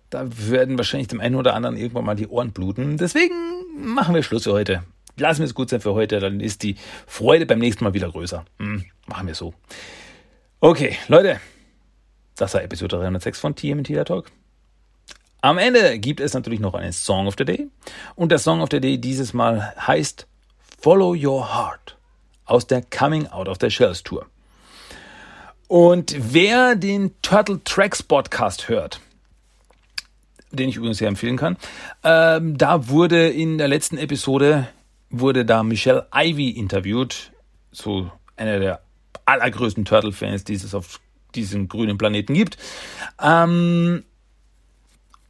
da 0.09 0.25
werden 0.49 0.78
wahrscheinlich 0.78 1.07
dem 1.07 1.19
einen 1.19 1.36
oder 1.36 1.53
anderen 1.53 1.75
irgendwann 1.75 2.05
mal 2.05 2.15
die 2.15 2.28
Ohren 2.28 2.51
bluten. 2.51 2.97
Deswegen 2.97 3.34
machen 3.78 4.15
wir 4.15 4.23
Schluss 4.23 4.43
für 4.43 4.53
heute. 4.53 4.84
lassen 5.17 5.39
wir 5.39 5.45
es 5.45 5.53
gut 5.53 5.69
sein 5.69 5.82
für 5.82 5.93
heute, 5.93 6.19
dann 6.19 6.39
ist 6.39 6.63
die 6.63 6.75
Freude 7.07 7.45
beim 7.45 7.59
nächsten 7.59 7.84
Mal 7.84 7.93
wieder 7.93 8.09
größer. 8.09 8.45
Hm, 8.59 8.86
machen 9.07 9.28
wir 9.28 9.36
so. 9.36 9.53
Okay, 10.59 10.95
Leute, 11.07 11.39
das 12.38 12.53
war 12.53 12.63
Episode 12.63 12.97
306 12.97 13.39
von 13.39 13.55
TMT 13.55 14.05
Talk. 14.05 14.31
Am 15.41 15.57
Ende 15.57 15.99
gibt 15.99 16.19
es 16.19 16.33
natürlich 16.33 16.59
noch 16.59 16.73
einen 16.73 16.93
Song 16.93 17.27
of 17.27 17.35
the 17.38 17.45
Day. 17.45 17.67
Und 18.15 18.31
der 18.31 18.39
Song 18.39 18.61
of 18.61 18.69
the 18.71 18.79
Day 18.79 18.97
dieses 18.97 19.33
Mal 19.33 19.73
heißt 19.75 20.27
Follow 20.79 21.15
Your 21.15 21.53
Heart 21.53 21.97
aus 22.45 22.67
der 22.67 22.81
Coming 22.81 23.27
Out 23.27 23.47
of 23.47 23.57
the 23.61 23.69
Shells 23.69 24.03
Tour. 24.03 24.25
Und 25.67 26.15
wer 26.17 26.75
den 26.75 27.13
Turtle 27.21 27.61
Tracks 27.63 28.01
Podcast 28.01 28.69
hört, 28.69 29.01
den 30.51 30.69
ich 30.69 30.77
übrigens 30.77 30.99
sehr 30.99 31.09
empfehlen 31.09 31.38
kann, 31.38 31.57
ähm, 32.03 32.57
da 32.57 32.88
wurde 32.88 33.29
in 33.29 33.57
der 33.57 33.67
letzten 33.67 33.97
Episode 33.97 34.67
wurde 35.09 35.45
da 35.45 35.63
Michelle 35.63 36.07
Ivy 36.13 36.49
interviewt, 36.51 37.31
so 37.71 38.11
einer 38.35 38.59
der 38.59 38.81
allergrößten 39.25 39.85
Turtle-Fans, 39.85 40.43
die 40.45 40.53
es 40.53 40.73
auf 40.73 40.99
diesem 41.36 41.67
grünen 41.67 41.97
Planeten 41.97 42.34
gibt. 42.34 42.57
Ähm, 43.21 44.03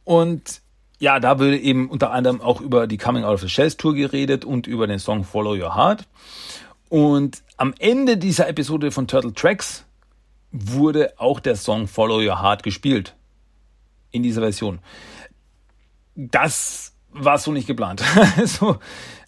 und 0.04 0.62
ja, 0.98 1.20
da 1.20 1.38
würde 1.38 1.58
eben 1.58 1.88
unter 1.90 2.10
anderem 2.10 2.40
auch 2.40 2.60
über 2.60 2.86
die 2.86 2.98
Coming 2.98 3.24
Out 3.24 3.34
of 3.34 3.40
the 3.40 3.48
Shells 3.48 3.76
Tour 3.76 3.94
geredet 3.94 4.44
und 4.44 4.66
über 4.66 4.86
den 4.86 4.98
Song 4.98 5.24
Follow 5.24 5.54
Your 5.54 5.76
Heart. 5.76 6.08
Und 6.88 7.42
am 7.56 7.74
Ende 7.78 8.16
dieser 8.16 8.48
Episode 8.48 8.90
von 8.90 9.06
Turtle 9.06 9.32
Tracks 9.32 9.84
wurde 10.50 11.12
auch 11.18 11.40
der 11.40 11.56
Song 11.56 11.86
Follow 11.86 12.18
Your 12.18 12.42
Heart 12.42 12.62
gespielt. 12.62 13.14
In 14.10 14.22
dieser 14.22 14.40
Version. 14.40 14.78
Das 16.14 16.94
war 17.12 17.38
so 17.38 17.52
nicht 17.52 17.66
geplant. 17.66 18.02
also, 18.36 18.78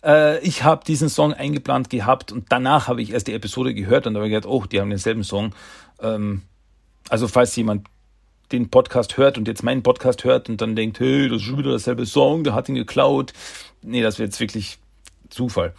äh, 0.03 0.39
ich 0.41 0.65
habe 0.65 0.85
diesen 0.85 1.09
Song 1.09 1.33
eingeplant 1.35 1.91
gehabt 1.91 2.33
und 2.33 2.47
danach 2.49 2.89
habe 2.89 3.03
ich 3.03 3.13
erst 3.13 3.27
die 3.27 3.35
Episode 3.35 3.75
gehört 3.75 4.07
und 4.07 4.17
habe 4.17 4.29
gedacht, 4.29 4.47
oh, 4.47 4.65
die 4.65 4.81
haben 4.81 4.91
denselben 4.91 5.25
Song. 5.25 5.55
Ähm, 6.01 6.43
also 7.11 7.29
falls 7.29 7.55
jemand 7.57 7.87
den 8.53 8.71
Podcast 8.71 9.17
hört 9.17 9.39
und 9.39 9.47
jetzt 9.47 9.63
meinen 9.63 9.83
Podcast 9.83 10.25
hört 10.25 10.49
und 10.49 10.61
dann 10.61 10.75
denkt, 10.75 10.99
hey, 11.01 11.29
das 11.29 11.39
ist 11.39 11.43
schon 11.45 11.59
wieder 11.59 11.73
dasselbe 11.73 12.07
Song, 12.07 12.45
der 12.45 12.55
hat 12.55 12.69
ihn 12.69 12.75
geklaut. 12.75 13.33
Nee, 13.83 14.03
das 14.03 14.19
wäre 14.19 14.27
jetzt 14.27 14.41
wirklich 14.41 14.79
Zufall. 15.29 15.75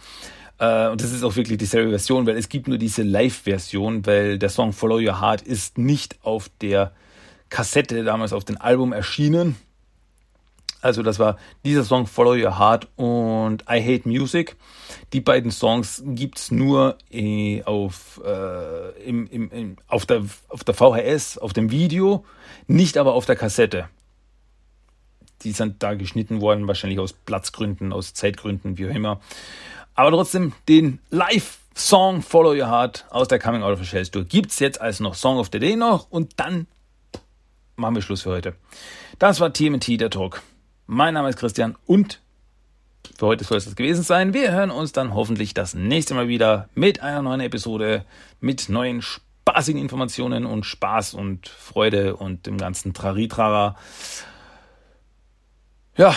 Äh, 0.58 0.88
und 0.88 1.02
das 1.02 1.12
ist 1.12 1.22
auch 1.22 1.36
wirklich 1.36 1.58
dieselbe 1.58 1.90
Version, 1.90 2.26
weil 2.26 2.36
es 2.36 2.48
gibt 2.48 2.68
nur 2.68 2.78
diese 2.78 3.02
Live-Version, 3.02 4.06
weil 4.06 4.38
der 4.38 4.48
Song 4.48 4.72
Follow 4.72 4.96
Your 4.96 5.20
Heart 5.20 5.42
ist 5.42 5.76
nicht 5.76 6.16
auf 6.22 6.50
der 6.60 6.92
Kassette 7.50 8.04
damals 8.04 8.32
auf 8.32 8.44
dem 8.44 8.58
Album 8.58 8.92
erschienen. 8.92 9.56
Also 10.82 11.04
das 11.04 11.20
war 11.20 11.38
dieser 11.64 11.84
Song 11.84 12.06
Follow 12.06 12.32
Your 12.32 12.58
Heart 12.58 12.88
und 12.96 13.62
I 13.70 13.80
Hate 13.80 14.06
Music. 14.08 14.56
Die 15.12 15.20
beiden 15.20 15.52
Songs 15.52 16.02
gibt's 16.04 16.50
nur 16.50 16.98
äh, 17.10 17.62
auf, 17.62 18.20
äh, 18.24 18.90
im, 19.04 19.28
im, 19.28 19.50
im, 19.50 19.76
auf, 19.86 20.06
der, 20.06 20.24
auf 20.48 20.64
der 20.64 20.74
VHS, 20.74 21.38
auf 21.38 21.52
dem 21.52 21.70
Video, 21.70 22.24
nicht 22.66 22.98
aber 22.98 23.14
auf 23.14 23.26
der 23.26 23.36
Kassette. 23.36 23.88
Die 25.42 25.52
sind 25.52 25.82
da 25.84 25.94
geschnitten 25.94 26.40
worden, 26.40 26.66
wahrscheinlich 26.66 26.98
aus 26.98 27.12
Platzgründen, 27.12 27.92
aus 27.92 28.12
Zeitgründen, 28.12 28.76
wie 28.76 28.86
auch 28.88 28.94
immer. 28.94 29.20
Aber 29.94 30.10
trotzdem, 30.10 30.52
den 30.68 30.98
Live-Song 31.10 32.22
Follow 32.22 32.50
Your 32.50 32.68
Heart 32.68 33.06
aus 33.10 33.28
der 33.28 33.38
Coming 33.38 33.62
Out 33.62 33.74
of 33.74 33.78
the 33.78 33.86
Shells 33.86 34.10
Tour 34.10 34.24
gibt's 34.24 34.58
jetzt 34.58 34.80
als 34.80 34.98
noch 34.98 35.14
Song 35.14 35.38
of 35.38 35.48
the 35.52 35.60
Day 35.60 35.76
noch 35.76 36.10
und 36.10 36.40
dann 36.40 36.66
machen 37.76 37.94
wir 37.94 38.02
Schluss 38.02 38.22
für 38.22 38.30
heute. 38.30 38.56
Das 39.20 39.38
war 39.38 39.52
TMT, 39.52 40.00
der 40.00 40.10
Talk. 40.10 40.42
Mein 40.86 41.14
Name 41.14 41.28
ist 41.28 41.38
Christian 41.38 41.76
und 41.86 42.20
für 43.18 43.26
heute 43.26 43.44
soll 43.44 43.58
es 43.58 43.64
das 43.64 43.76
gewesen 43.76 44.02
sein. 44.02 44.34
Wir 44.34 44.52
hören 44.52 44.70
uns 44.70 44.92
dann 44.92 45.14
hoffentlich 45.14 45.54
das 45.54 45.74
nächste 45.74 46.14
Mal 46.14 46.28
wieder 46.28 46.68
mit 46.74 47.02
einer 47.02 47.22
neuen 47.22 47.40
Episode, 47.40 48.04
mit 48.40 48.68
neuen 48.68 49.02
spaßigen 49.02 49.80
Informationen 49.80 50.46
und 50.46 50.64
Spaß 50.64 51.14
und 51.14 51.48
Freude 51.48 52.16
und 52.16 52.46
dem 52.46 52.58
ganzen 52.58 52.94
Traritrara. 52.94 53.76
Ja, 55.96 56.16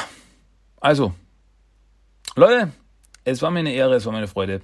also, 0.80 1.14
Leute, 2.36 2.72
es 3.24 3.42
war 3.42 3.52
mir 3.52 3.60
eine 3.60 3.74
Ehre, 3.74 3.96
es 3.96 4.06
war 4.06 4.12
mir 4.12 4.20
eine 4.20 4.28
Freude. 4.28 4.62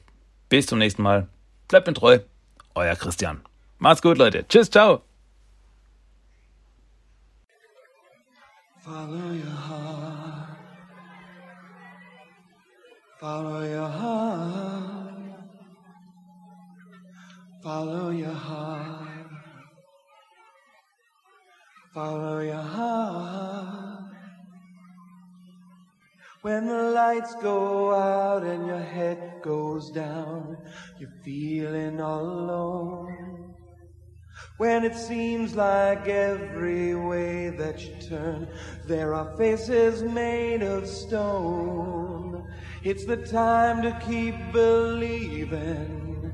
Bis 0.49 0.67
zum 0.67 0.79
nächsten 0.79 1.01
Mal. 1.01 1.27
Bleibt 1.67 1.87
mir 1.87 1.93
treu. 1.93 2.19
Euer 2.75 2.95
Christian. 2.95 3.41
Macht's 3.79 4.01
gut, 4.01 4.17
Leute. 4.17 4.45
Tschüss, 4.47 4.69
ciao. 4.69 5.01
Follow 8.83 9.31
your 9.33 9.69
heart. 9.69 9.90
Follow 13.21 13.63
your 13.63 13.87
heart. 13.87 15.13
Follow 17.61 18.09
your 18.09 18.33
heart. 18.33 19.29
Follow 21.93 22.39
your 22.39 22.55
heart. 22.55 24.11
When 26.41 26.65
the 26.65 26.81
lights 26.95 27.35
go 27.35 27.93
out 27.93 28.41
and 28.41 28.65
your 28.65 28.79
head 28.79 29.43
goes 29.43 29.91
down, 29.91 30.57
you're 30.97 31.13
feeling 31.23 32.01
all 32.01 32.25
alone. 32.25 33.40
When 34.61 34.83
it 34.83 34.95
seems 34.95 35.55
like 35.55 36.07
every 36.07 36.93
way 36.93 37.49
that 37.49 37.81
you 37.81 37.95
turn, 37.95 38.47
there 38.85 39.15
are 39.15 39.35
faces 39.35 40.03
made 40.03 40.61
of 40.61 40.85
stone. 40.85 42.47
It's 42.83 43.03
the 43.05 43.17
time 43.17 43.81
to 43.81 43.99
keep 44.05 44.35
believing 44.51 46.31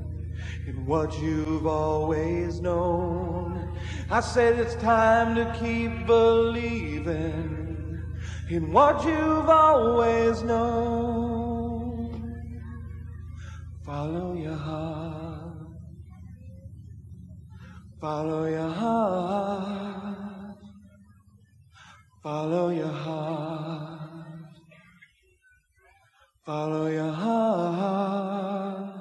in 0.66 0.84
what 0.84 1.18
you've 1.22 1.66
always 1.66 2.60
known. 2.60 3.74
I 4.10 4.20
said 4.20 4.58
it's 4.58 4.74
time 4.74 5.34
to 5.34 5.50
keep 5.58 6.06
believing 6.06 8.02
in 8.50 8.70
what 8.70 9.06
you've 9.06 9.48
always 9.48 10.42
known. 10.42 12.12
Follow 13.86 14.34
your 14.34 14.54
heart. 14.54 15.07
Follow 18.00 18.46
your 18.46 18.68
heart. 18.68 20.56
Follow 22.22 22.68
your 22.70 22.86
heart. 22.86 24.00
Follow 26.46 26.86
your 26.86 27.10
heart. 27.10 28.94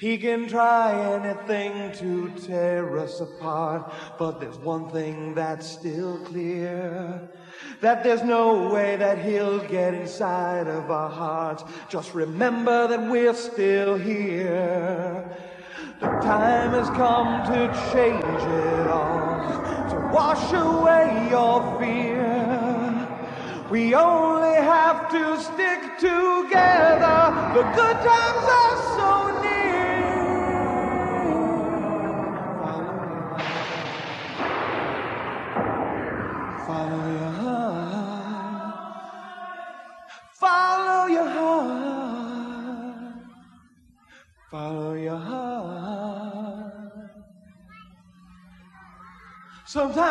He 0.00 0.18
can 0.18 0.48
try 0.48 0.92
anything 1.14 1.92
to 2.00 2.32
tear 2.44 2.98
us 2.98 3.20
apart, 3.20 3.92
but 4.18 4.40
there's 4.40 4.58
one 4.58 4.90
thing 4.90 5.32
that's 5.32 5.68
still 5.68 6.18
clear. 6.24 7.30
That 7.82 8.02
there's 8.02 8.24
no 8.24 8.68
way 8.68 8.96
that 8.96 9.24
he'll 9.24 9.60
get 9.68 9.94
inside 9.94 10.66
of 10.66 10.90
our 10.90 11.08
hearts. 11.08 11.62
Just 11.88 12.14
remember 12.14 12.88
that 12.88 13.08
we're 13.08 13.34
still 13.34 13.96
here. 13.96 15.36
The 16.02 16.08
time 16.08 16.72
has 16.72 16.90
come 16.90 17.46
to 17.52 17.68
change 17.92 18.24
it 18.24 18.88
all, 18.88 19.38
to 19.90 19.96
wash 20.12 20.52
away 20.52 21.28
your 21.30 21.78
fear. 21.78 23.08
We 23.70 23.94
only 23.94 24.56
have 24.56 25.08
to 25.12 25.40
stick 25.40 25.98
together. 26.00 27.20
The 27.54 27.62
good 27.76 27.98
times 28.02 28.46
are 28.60 28.91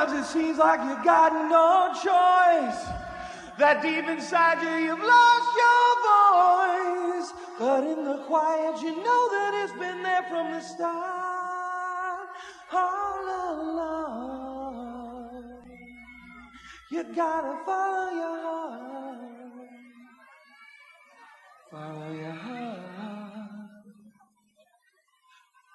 Sometimes 0.02 0.28
it 0.28 0.32
seems 0.32 0.58
like 0.58 0.80
you've 0.80 1.04
got 1.06 1.32
no 1.48 1.94
choice. 1.94 2.86
That 3.60 3.84
deep 3.84 4.08
inside 4.08 4.64
you, 4.64 4.86
you've 4.88 4.98
lost 4.98 5.56
your 5.62 5.96
voice. 6.10 7.34
But 7.60 7.84
in 7.84 8.04
the 8.06 8.18
quiet, 8.26 8.82
you 8.82 8.96
know 8.96 9.30
that 9.30 9.54
it's 9.64 9.74
been 9.74 10.02
there 10.02 10.24
from 10.24 10.54
the 10.54 10.60
start. 10.60 12.30
All 12.74 13.26
along. 13.54 14.42
You 16.90 17.04
gotta 17.16 17.60
follow 17.64 18.12
your 18.12 18.38
heart. 18.42 19.20
Follow 21.70 22.12
your 22.12 22.32
heart. 22.32 23.70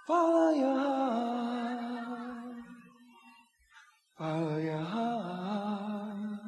Follow 0.05 0.51
your 0.53 0.79
heart. 0.81 1.66
Follow 4.19 4.57
your 4.57 4.79
heart. 4.79 6.41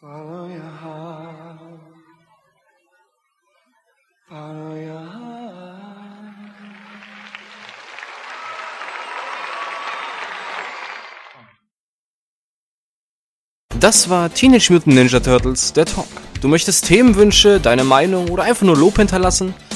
Follow 0.00 0.48
your 0.48 0.72
heart. 0.82 1.60
Follow 4.28 4.74
your 4.74 4.98
heart. 4.98 5.36
Das 13.78 14.10
war 14.10 14.34
Teenage 14.34 14.72
Mutant 14.72 14.96
Ninja 14.96 15.20
Turtles, 15.20 15.72
der 15.72 15.84
Talk. 15.84 16.08
Du 16.40 16.48
möchtest 16.48 16.86
Themenwünsche, 16.86 17.60
deine 17.60 17.84
Meinung 17.84 18.30
oder 18.30 18.42
einfach 18.42 18.66
nur 18.66 18.76
Lob 18.76 18.96
hinterlassen? 18.96 19.54